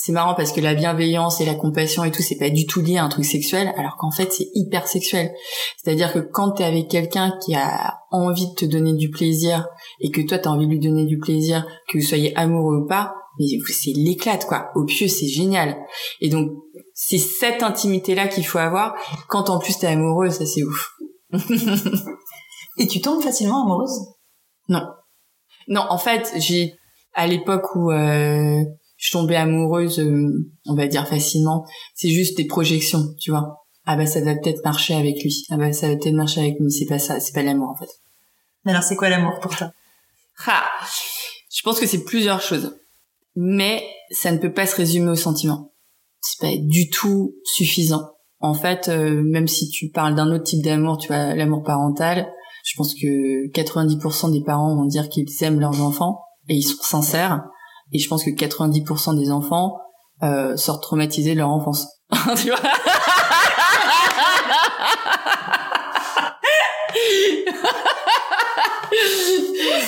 c'est 0.00 0.12
marrant 0.12 0.36
parce 0.36 0.52
que 0.52 0.60
la 0.60 0.74
bienveillance 0.74 1.40
et 1.40 1.44
la 1.44 1.56
compassion 1.56 2.04
et 2.04 2.12
tout, 2.12 2.22
c'est 2.22 2.38
pas 2.38 2.50
du 2.50 2.66
tout 2.66 2.80
lié 2.80 2.98
à 2.98 3.04
un 3.04 3.08
truc 3.08 3.24
sexuel, 3.24 3.74
alors 3.76 3.96
qu'en 3.96 4.12
fait, 4.12 4.32
c'est 4.32 4.46
hyper 4.54 4.86
sexuel. 4.86 5.32
C'est-à-dire 5.76 6.12
que 6.12 6.20
quand 6.20 6.52
t'es 6.52 6.62
avec 6.62 6.86
quelqu'un 6.86 7.36
qui 7.44 7.56
a 7.56 7.98
envie 8.12 8.46
de 8.46 8.54
te 8.54 8.64
donner 8.64 8.92
du 8.92 9.10
plaisir 9.10 9.66
et 9.98 10.12
que 10.12 10.20
toi 10.20 10.38
t'as 10.38 10.50
envie 10.50 10.66
de 10.68 10.70
lui 10.70 10.78
donner 10.78 11.04
du 11.04 11.18
plaisir, 11.18 11.66
que 11.88 11.98
vous 11.98 12.04
soyez 12.04 12.32
amoureux 12.36 12.84
ou 12.84 12.86
pas, 12.86 13.12
mais 13.40 13.46
c'est 13.66 13.90
l'éclate 13.90 14.46
quoi. 14.46 14.70
Au 14.76 14.84
pieu, 14.84 15.08
c'est 15.08 15.26
génial. 15.26 15.76
Et 16.20 16.28
donc, 16.28 16.52
c'est 16.94 17.18
cette 17.18 17.64
intimité-là 17.64 18.28
qu'il 18.28 18.46
faut 18.46 18.58
avoir. 18.58 18.94
Quand 19.26 19.50
en 19.50 19.58
plus 19.58 19.78
t'es 19.78 19.88
amoureux, 19.88 20.30
ça 20.30 20.46
c'est 20.46 20.62
ouf. 20.62 20.92
et 22.78 22.86
tu 22.86 23.00
tombes 23.00 23.20
facilement 23.20 23.64
amoureuse? 23.64 23.98
Non. 24.68 24.86
Non, 25.66 25.82
en 25.90 25.98
fait, 25.98 26.34
j'ai 26.36 26.76
à 27.14 27.26
l'époque 27.26 27.74
où 27.74 27.90
euh, 27.90 28.62
je 28.98 29.12
tombais 29.12 29.36
amoureuse, 29.36 30.00
euh, 30.00 30.52
on 30.66 30.74
va 30.74 30.88
dire 30.88 31.08
facilement. 31.08 31.64
C'est 31.94 32.10
juste 32.10 32.36
des 32.36 32.46
projections, 32.46 33.14
tu 33.18 33.30
vois. 33.30 33.64
Ah 33.86 33.96
bah 33.96 34.04
ça 34.04 34.20
va 34.20 34.34
peut-être 34.34 34.62
marcher 34.64 34.94
avec 34.94 35.22
lui. 35.22 35.46
Ah 35.50 35.56
bah 35.56 35.72
ça 35.72 35.88
va 35.88 35.96
peut-être 35.96 36.14
marcher 36.14 36.40
avec 36.40 36.58
lui. 36.60 36.70
C'est 36.70 36.84
pas 36.84 36.98
ça, 36.98 37.20
c'est 37.20 37.32
pas 37.32 37.42
l'amour 37.42 37.70
en 37.70 37.76
fait. 37.76 37.88
Alors 38.66 38.82
c'est 38.82 38.96
quoi 38.96 39.08
l'amour 39.08 39.38
pour 39.40 39.56
toi? 39.56 39.72
Ha 40.46 40.62
Je 41.50 41.62
pense 41.62 41.80
que 41.80 41.86
c'est 41.86 42.04
plusieurs 42.04 42.42
choses, 42.42 42.76
mais 43.34 43.82
ça 44.10 44.32
ne 44.32 44.38
peut 44.38 44.52
pas 44.52 44.66
se 44.66 44.76
résumer 44.76 45.10
au 45.10 45.16
sentiment. 45.16 45.72
C'est 46.20 46.40
pas 46.40 46.56
du 46.60 46.90
tout 46.90 47.34
suffisant. 47.44 48.10
En 48.40 48.54
fait, 48.54 48.88
euh, 48.88 49.22
même 49.22 49.48
si 49.48 49.68
tu 49.68 49.88
parles 49.88 50.14
d'un 50.14 50.30
autre 50.32 50.44
type 50.44 50.62
d'amour, 50.62 50.98
tu 50.98 51.08
vois, 51.08 51.34
l'amour 51.34 51.62
parental, 51.62 52.28
je 52.64 52.76
pense 52.76 52.94
que 52.94 53.50
90% 53.52 54.32
des 54.32 54.42
parents 54.42 54.76
vont 54.76 54.84
dire 54.84 55.08
qu'ils 55.08 55.26
aiment 55.42 55.60
leurs 55.60 55.80
enfants 55.80 56.20
et 56.48 56.54
ils 56.54 56.62
sont 56.62 56.82
sincères. 56.82 57.44
Et 57.92 57.98
je 57.98 58.08
pense 58.08 58.24
que 58.24 58.30
90% 58.30 59.18
des 59.18 59.30
enfants 59.30 59.78
euh, 60.22 60.56
sortent 60.56 60.82
traumatisés 60.82 61.34
de 61.34 61.38
leur 61.38 61.50
enfance. 61.50 61.86
tu 62.36 62.50
vois 62.50 62.60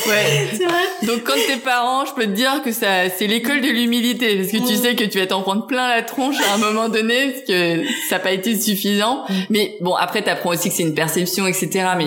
ouais. 0.07 0.49
Vrai. 0.61 1.07
Donc 1.07 1.25
quand 1.25 1.35
t'es 1.47 1.57
parent, 1.57 2.05
je 2.05 2.15
peux 2.15 2.25
te 2.27 2.33
dire 2.33 2.63
que 2.63 2.73
ça, 2.73 3.09
c'est 3.09 3.27
l'école 3.27 3.61
de 3.61 3.69
l'humilité, 3.69 4.37
parce 4.37 4.53
que 4.53 4.69
tu 4.69 4.77
sais 4.77 4.95
que 4.95 5.05
tu 5.05 5.19
vas 5.19 5.27
t'en 5.27 5.43
prendre 5.43 5.67
plein 5.67 5.89
la 5.89 6.03
tronche 6.03 6.37
à 6.41 6.55
un 6.55 6.59
moment 6.59 6.89
donné, 6.89 7.31
parce 7.31 7.45
que 7.47 7.85
ça 8.09 8.17
n'a 8.17 8.21
pas 8.21 8.33
été 8.33 8.59
suffisant. 8.59 9.25
Mais 9.49 9.77
bon, 9.81 9.95
après 9.95 10.23
t'apprends 10.23 10.51
aussi 10.51 10.69
que 10.69 10.75
c'est 10.75 10.83
une 10.83 10.95
perception, 10.95 11.47
etc. 11.47 11.91
Mais 11.97 12.07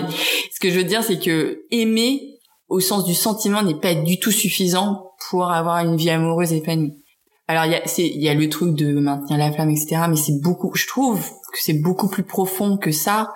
ce 0.52 0.60
que 0.60 0.70
je 0.70 0.76
veux 0.76 0.84
dire, 0.84 1.02
c'est 1.02 1.18
que 1.18 1.64
aimer, 1.70 2.38
au 2.68 2.80
sens 2.80 3.04
du 3.04 3.14
sentiment, 3.14 3.62
n'est 3.62 3.78
pas 3.78 3.94
du 3.94 4.18
tout 4.18 4.32
suffisant 4.32 5.10
pour 5.30 5.50
avoir 5.50 5.84
une 5.84 5.96
vie 5.96 6.10
amoureuse 6.10 6.52
épanouie. 6.52 7.04
Alors 7.46 7.66
il 7.66 7.72
y 7.72 7.74
a, 7.74 7.82
c'est, 7.86 8.06
il 8.06 8.22
y 8.22 8.28
a 8.28 8.34
le 8.34 8.48
truc 8.48 8.74
de 8.74 8.92
maintenir 8.98 9.38
la 9.38 9.52
flamme, 9.52 9.70
etc. 9.70 10.02
Mais 10.08 10.16
c'est 10.16 10.40
beaucoup, 10.42 10.74
je 10.74 10.86
trouve 10.86 11.20
que 11.20 11.58
c'est 11.60 11.80
beaucoup 11.82 12.08
plus 12.08 12.24
profond 12.24 12.76
que 12.78 12.90
ça. 12.90 13.32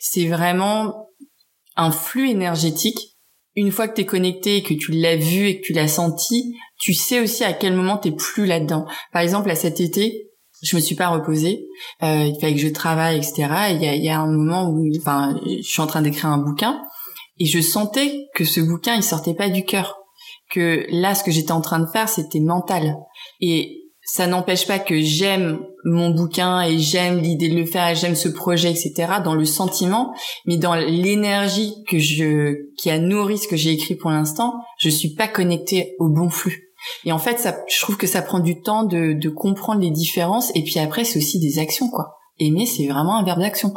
C'est 0.00 0.26
vraiment 0.26 1.08
un 1.76 1.90
flux 1.90 2.30
énergétique. 2.30 2.98
Une 3.54 3.70
fois 3.70 3.86
que 3.86 3.94
t'es 3.94 4.06
connecté, 4.06 4.62
que 4.62 4.72
tu 4.72 4.92
l'as 4.92 5.16
vu 5.16 5.46
et 5.46 5.60
que 5.60 5.66
tu 5.66 5.74
l'as 5.74 5.88
senti, 5.88 6.54
tu 6.78 6.94
sais 6.94 7.20
aussi 7.20 7.44
à 7.44 7.52
quel 7.52 7.74
moment 7.74 7.98
t'es 7.98 8.12
plus 8.12 8.46
là-dedans. 8.46 8.86
Par 9.12 9.20
exemple, 9.20 9.50
à 9.50 9.54
cet 9.54 9.78
été, 9.80 10.30
je 10.62 10.74
me 10.74 10.80
suis 10.80 10.94
pas 10.94 11.08
reposée. 11.08 11.66
Euh, 12.02 12.30
il 12.34 12.40
fallait 12.40 12.54
que 12.54 12.60
je 12.60 12.68
travaille, 12.68 13.18
etc. 13.18 13.48
il 13.70 13.82
y 13.82 13.86
a, 13.86 13.94
y 13.94 14.08
a 14.08 14.18
un 14.18 14.32
moment 14.32 14.70
où, 14.70 14.88
enfin, 14.98 15.38
je 15.44 15.60
suis 15.60 15.82
en 15.82 15.86
train 15.86 16.00
d'écrire 16.00 16.30
un 16.30 16.38
bouquin 16.38 16.80
et 17.38 17.44
je 17.44 17.60
sentais 17.60 18.28
que 18.34 18.44
ce 18.44 18.60
bouquin, 18.60 18.94
il 18.94 19.02
sortait 19.02 19.34
pas 19.34 19.50
du 19.50 19.64
cœur. 19.64 20.01
Que 20.52 20.86
là, 20.90 21.14
ce 21.14 21.24
que 21.24 21.30
j'étais 21.30 21.52
en 21.52 21.60
train 21.62 21.80
de 21.80 21.86
faire, 21.86 22.08
c'était 22.08 22.40
mental. 22.40 22.94
Et 23.40 23.82
ça 24.04 24.26
n'empêche 24.26 24.66
pas 24.66 24.78
que 24.78 25.00
j'aime 25.00 25.60
mon 25.84 26.10
bouquin 26.10 26.60
et 26.62 26.78
j'aime 26.78 27.18
l'idée 27.18 27.48
de 27.48 27.54
le 27.54 27.64
faire 27.64 27.88
et 27.88 27.94
j'aime 27.94 28.14
ce 28.14 28.28
projet, 28.28 28.70
etc. 28.70 29.14
dans 29.24 29.34
le 29.34 29.44
sentiment, 29.44 30.12
mais 30.44 30.56
dans 30.56 30.74
l'énergie 30.74 31.74
que 31.88 31.98
je, 31.98 32.74
qui 32.76 32.90
a 32.90 32.98
nourri 32.98 33.38
ce 33.38 33.48
que 33.48 33.56
j'ai 33.56 33.70
écrit 33.70 33.94
pour 33.94 34.10
l'instant, 34.10 34.54
je 34.78 34.90
suis 34.90 35.14
pas 35.14 35.28
connectée 35.28 35.94
au 35.98 36.08
bon 36.08 36.28
flux. 36.28 36.74
Et 37.04 37.12
en 37.12 37.18
fait, 37.18 37.38
ça, 37.38 37.56
je 37.68 37.80
trouve 37.80 37.96
que 37.96 38.08
ça 38.08 38.22
prend 38.22 38.40
du 38.40 38.60
temps 38.60 38.82
de, 38.82 39.12
de 39.12 39.28
comprendre 39.28 39.80
les 39.80 39.90
différences 39.90 40.50
et 40.56 40.62
puis 40.62 40.78
après, 40.78 41.04
c'est 41.04 41.18
aussi 41.18 41.38
des 41.38 41.58
actions, 41.58 41.88
quoi. 41.88 42.16
Aimer, 42.38 42.66
c'est 42.66 42.88
vraiment 42.88 43.16
un 43.16 43.24
verbe 43.24 43.40
d'action. 43.40 43.72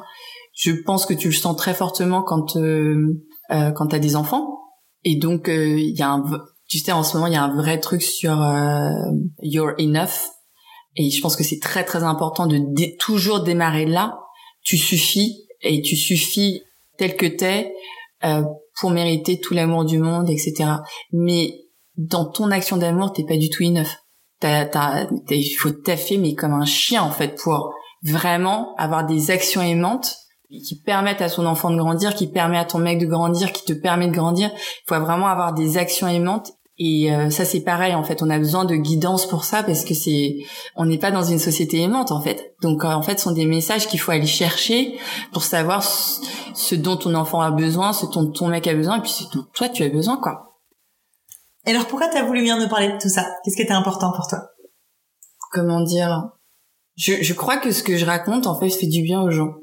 Je 0.53 0.71
pense 0.71 1.05
que 1.05 1.13
tu 1.13 1.27
le 1.27 1.33
sens 1.33 1.55
très 1.55 1.73
fortement 1.73 2.23
quand, 2.23 2.55
euh, 2.55 3.21
euh, 3.51 3.71
quand 3.71 3.87
t'as 3.87 3.99
des 3.99 4.15
enfants. 4.15 4.59
Et 5.03 5.17
donc, 5.17 5.49
euh, 5.49 5.77
il 5.77 5.95
y 5.95 6.01
a 6.01 6.09
un, 6.09 6.23
tu 6.67 6.79
sais, 6.79 6.91
en 6.91 7.03
ce 7.03 7.15
moment, 7.15 7.27
il 7.27 7.33
y 7.33 7.37
a 7.37 7.43
un 7.43 7.55
vrai 7.55 7.79
truc 7.79 8.01
sur 8.01 8.41
euh, 8.41 8.89
You're 9.41 9.73
Enough. 9.79 10.31
Et 10.95 11.09
je 11.09 11.21
pense 11.21 11.35
que 11.35 11.43
c'est 11.43 11.59
très, 11.59 11.83
très 11.83 12.03
important 12.03 12.47
de 12.47 12.97
toujours 12.97 13.41
démarrer 13.41 13.85
là. 13.85 14.17
Tu 14.63 14.77
suffis 14.77 15.45
et 15.61 15.81
tu 15.81 15.95
suffis 15.95 16.61
tel 16.97 17.15
que 17.17 17.25
t'es 17.25 17.73
euh, 18.23 18.43
pour 18.79 18.91
mériter 18.91 19.39
tout 19.39 19.53
l'amour 19.53 19.85
du 19.85 19.99
monde, 19.99 20.29
etc. 20.29 20.71
Mais 21.11 21.65
dans 21.97 22.25
ton 22.25 22.49
action 22.51 22.77
d'amour, 22.77 23.13
t'es 23.13 23.25
pas 23.25 23.37
du 23.37 23.49
tout 23.49 23.63
enough. 23.63 23.87
Il 24.43 25.55
faut 25.57 25.71
taffer, 25.71 26.17
mais 26.17 26.33
comme 26.33 26.53
un 26.53 26.65
chien, 26.65 27.03
en 27.03 27.11
fait, 27.11 27.35
pour 27.41 27.73
vraiment 28.03 28.75
avoir 28.77 29.05
des 29.05 29.31
actions 29.31 29.61
aimantes 29.61 30.15
qui 30.49 30.79
permettent 30.79 31.21
à 31.21 31.29
son 31.29 31.45
enfant 31.45 31.71
de 31.71 31.77
grandir, 31.77 32.13
qui 32.13 32.27
permet 32.27 32.57
à 32.57 32.65
ton 32.65 32.79
mec 32.79 32.99
de 32.99 33.05
grandir, 33.05 33.51
qui 33.51 33.65
te 33.65 33.73
permet 33.73 34.07
de 34.07 34.13
grandir. 34.13 34.51
Il 34.53 34.83
faut 34.87 34.99
vraiment 34.99 35.27
avoir 35.27 35.53
des 35.53 35.77
actions 35.77 36.07
aimantes. 36.07 36.51
Et 36.77 37.13
euh, 37.13 37.29
ça 37.29 37.45
c'est 37.45 37.61
pareil 37.61 37.93
en 37.93 38.03
fait, 38.03 38.21
on 38.21 38.29
a 38.29 38.37
besoin 38.37 38.65
de 38.65 38.75
guidance 38.75 39.25
pour 39.27 39.45
ça 39.45 39.63
parce 39.63 39.85
que 39.85 39.93
c'est 39.93 40.35
on 40.75 40.85
n'est 40.85 40.97
pas 40.97 41.11
dans 41.11 41.23
une 41.23 41.39
société 41.39 41.79
aimante 41.79 42.11
en 42.11 42.21
fait. 42.21 42.53
Donc 42.61 42.83
euh, 42.83 42.89
en 42.89 43.01
fait, 43.01 43.17
ce 43.17 43.25
sont 43.25 43.31
des 43.31 43.45
messages 43.45 43.87
qu'il 43.87 43.99
faut 43.99 44.11
aller 44.11 44.25
chercher 44.25 44.97
pour 45.31 45.43
savoir 45.43 45.83
ce 45.83 46.75
dont 46.75 46.97
ton 46.97 47.15
enfant 47.15 47.39
a 47.39 47.51
besoin, 47.51 47.93
ce 47.93 48.05
dont 48.07 48.29
ton 48.29 48.49
mec 48.49 48.67
a 48.67 48.73
besoin 48.73 48.97
et 48.97 49.01
puis 49.01 49.11
ce 49.11 49.23
dont 49.33 49.45
toi 49.53 49.69
tu 49.69 49.83
as 49.83 49.89
besoin 49.89 50.17
quoi. 50.17 50.59
Et 51.65 51.71
alors 51.71 51.87
pourquoi 51.87 52.09
t'as 52.09 52.23
voulu 52.23 52.41
venir 52.41 52.57
nous 52.57 52.67
parler 52.67 52.91
de 52.91 52.97
tout 52.97 53.09
ça? 53.09 53.25
Qu'est-ce 53.43 53.55
qui 53.55 53.61
était 53.61 53.71
important 53.71 54.11
pour 54.11 54.27
toi? 54.27 54.39
Comment 55.51 55.81
dire? 55.81 56.29
Je, 56.97 57.13
je 57.21 57.33
crois 57.33 57.57
que 57.57 57.71
ce 57.71 57.83
que 57.83 57.95
je 57.95 58.05
raconte 58.05 58.47
en 58.47 58.59
fait 58.59 58.69
fait 58.69 58.87
du 58.87 59.01
bien 59.01 59.21
aux 59.21 59.31
gens. 59.31 59.53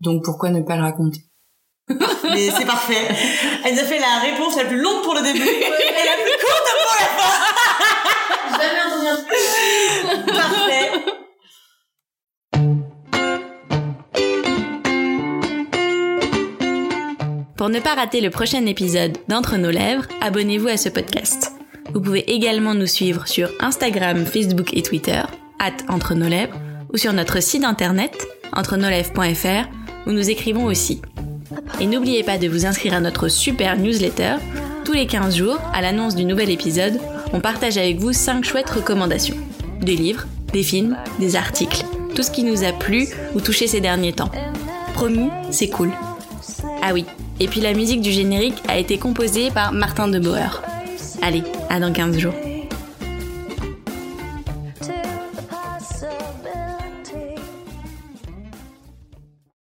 Donc 0.00 0.24
pourquoi 0.24 0.48
ne 0.48 0.62
pas 0.62 0.76
le 0.76 0.82
raconter? 0.82 1.29
Mais 1.88 2.50
c'est 2.50 2.66
parfait. 2.66 3.08
Elle 3.64 3.74
nous 3.74 3.80
a 3.80 3.84
fait 3.84 3.98
la 3.98 4.20
réponse 4.20 4.56
la 4.56 4.64
plus 4.64 4.80
longue 4.80 5.02
pour 5.02 5.14
le 5.14 5.22
début 5.22 5.40
et 5.40 6.04
la 6.04 6.16
plus 6.22 6.36
courte 6.40 6.70
pour 6.82 6.94
la 7.00 7.06
fin. 7.18 7.32
Jamais 8.58 8.82
entendu 8.86 10.26
Parfait. 10.26 10.90
Pour 17.56 17.68
ne 17.68 17.78
pas 17.80 17.94
rater 17.94 18.20
le 18.22 18.30
prochain 18.30 18.64
épisode 18.66 19.18
d'Entre 19.28 19.56
nos 19.58 19.70
lèvres, 19.70 20.06
abonnez-vous 20.22 20.68
à 20.68 20.76
ce 20.78 20.88
podcast. 20.88 21.52
Vous 21.92 22.00
pouvez 22.00 22.30
également 22.32 22.74
nous 22.74 22.86
suivre 22.86 23.28
sur 23.28 23.50
Instagram, 23.60 24.24
Facebook 24.24 24.70
et 24.72 24.82
Twitter, 24.82 25.20
at 25.58 25.76
Entre 25.88 26.14
nos 26.14 26.28
lèvres, 26.28 26.58
ou 26.92 26.96
sur 26.96 27.12
notre 27.12 27.42
site 27.42 27.64
internet, 27.64 28.26
entre-nos-lèvres.fr, 28.56 29.68
où 30.06 30.12
nous 30.12 30.30
écrivons 30.30 30.64
aussi. 30.64 31.02
Et 31.80 31.86
n'oubliez 31.86 32.22
pas 32.22 32.38
de 32.38 32.48
vous 32.48 32.66
inscrire 32.66 32.94
à 32.94 33.00
notre 33.00 33.28
super 33.28 33.76
newsletter. 33.76 34.36
Tous 34.84 34.92
les 34.92 35.06
15 35.06 35.36
jours, 35.36 35.58
à 35.72 35.80
l'annonce 35.80 36.14
du 36.14 36.24
nouvel 36.24 36.50
épisode, 36.50 37.00
on 37.32 37.40
partage 37.40 37.78
avec 37.78 37.98
vous 37.98 38.12
5 38.12 38.44
chouettes 38.44 38.70
recommandations. 38.70 39.36
Des 39.80 39.96
livres, 39.96 40.26
des 40.52 40.62
films, 40.62 40.96
des 41.18 41.36
articles, 41.36 41.84
tout 42.14 42.22
ce 42.22 42.30
qui 42.30 42.44
nous 42.44 42.64
a 42.64 42.72
plu 42.72 43.08
ou 43.34 43.40
touché 43.40 43.66
ces 43.66 43.80
derniers 43.80 44.12
temps. 44.12 44.30
Promis, 44.94 45.30
c'est 45.50 45.68
cool. 45.68 45.90
Ah 46.82 46.92
oui, 46.92 47.04
et 47.38 47.48
puis 47.48 47.60
la 47.60 47.72
musique 47.72 48.00
du 48.00 48.10
générique 48.10 48.62
a 48.68 48.78
été 48.78 48.98
composée 48.98 49.50
par 49.50 49.72
Martin 49.72 50.08
de 50.08 50.18
Boer. 50.18 50.62
Allez, 51.22 51.42
à 51.68 51.80
dans 51.80 51.92
15 51.92 52.18
jours. 52.18 52.34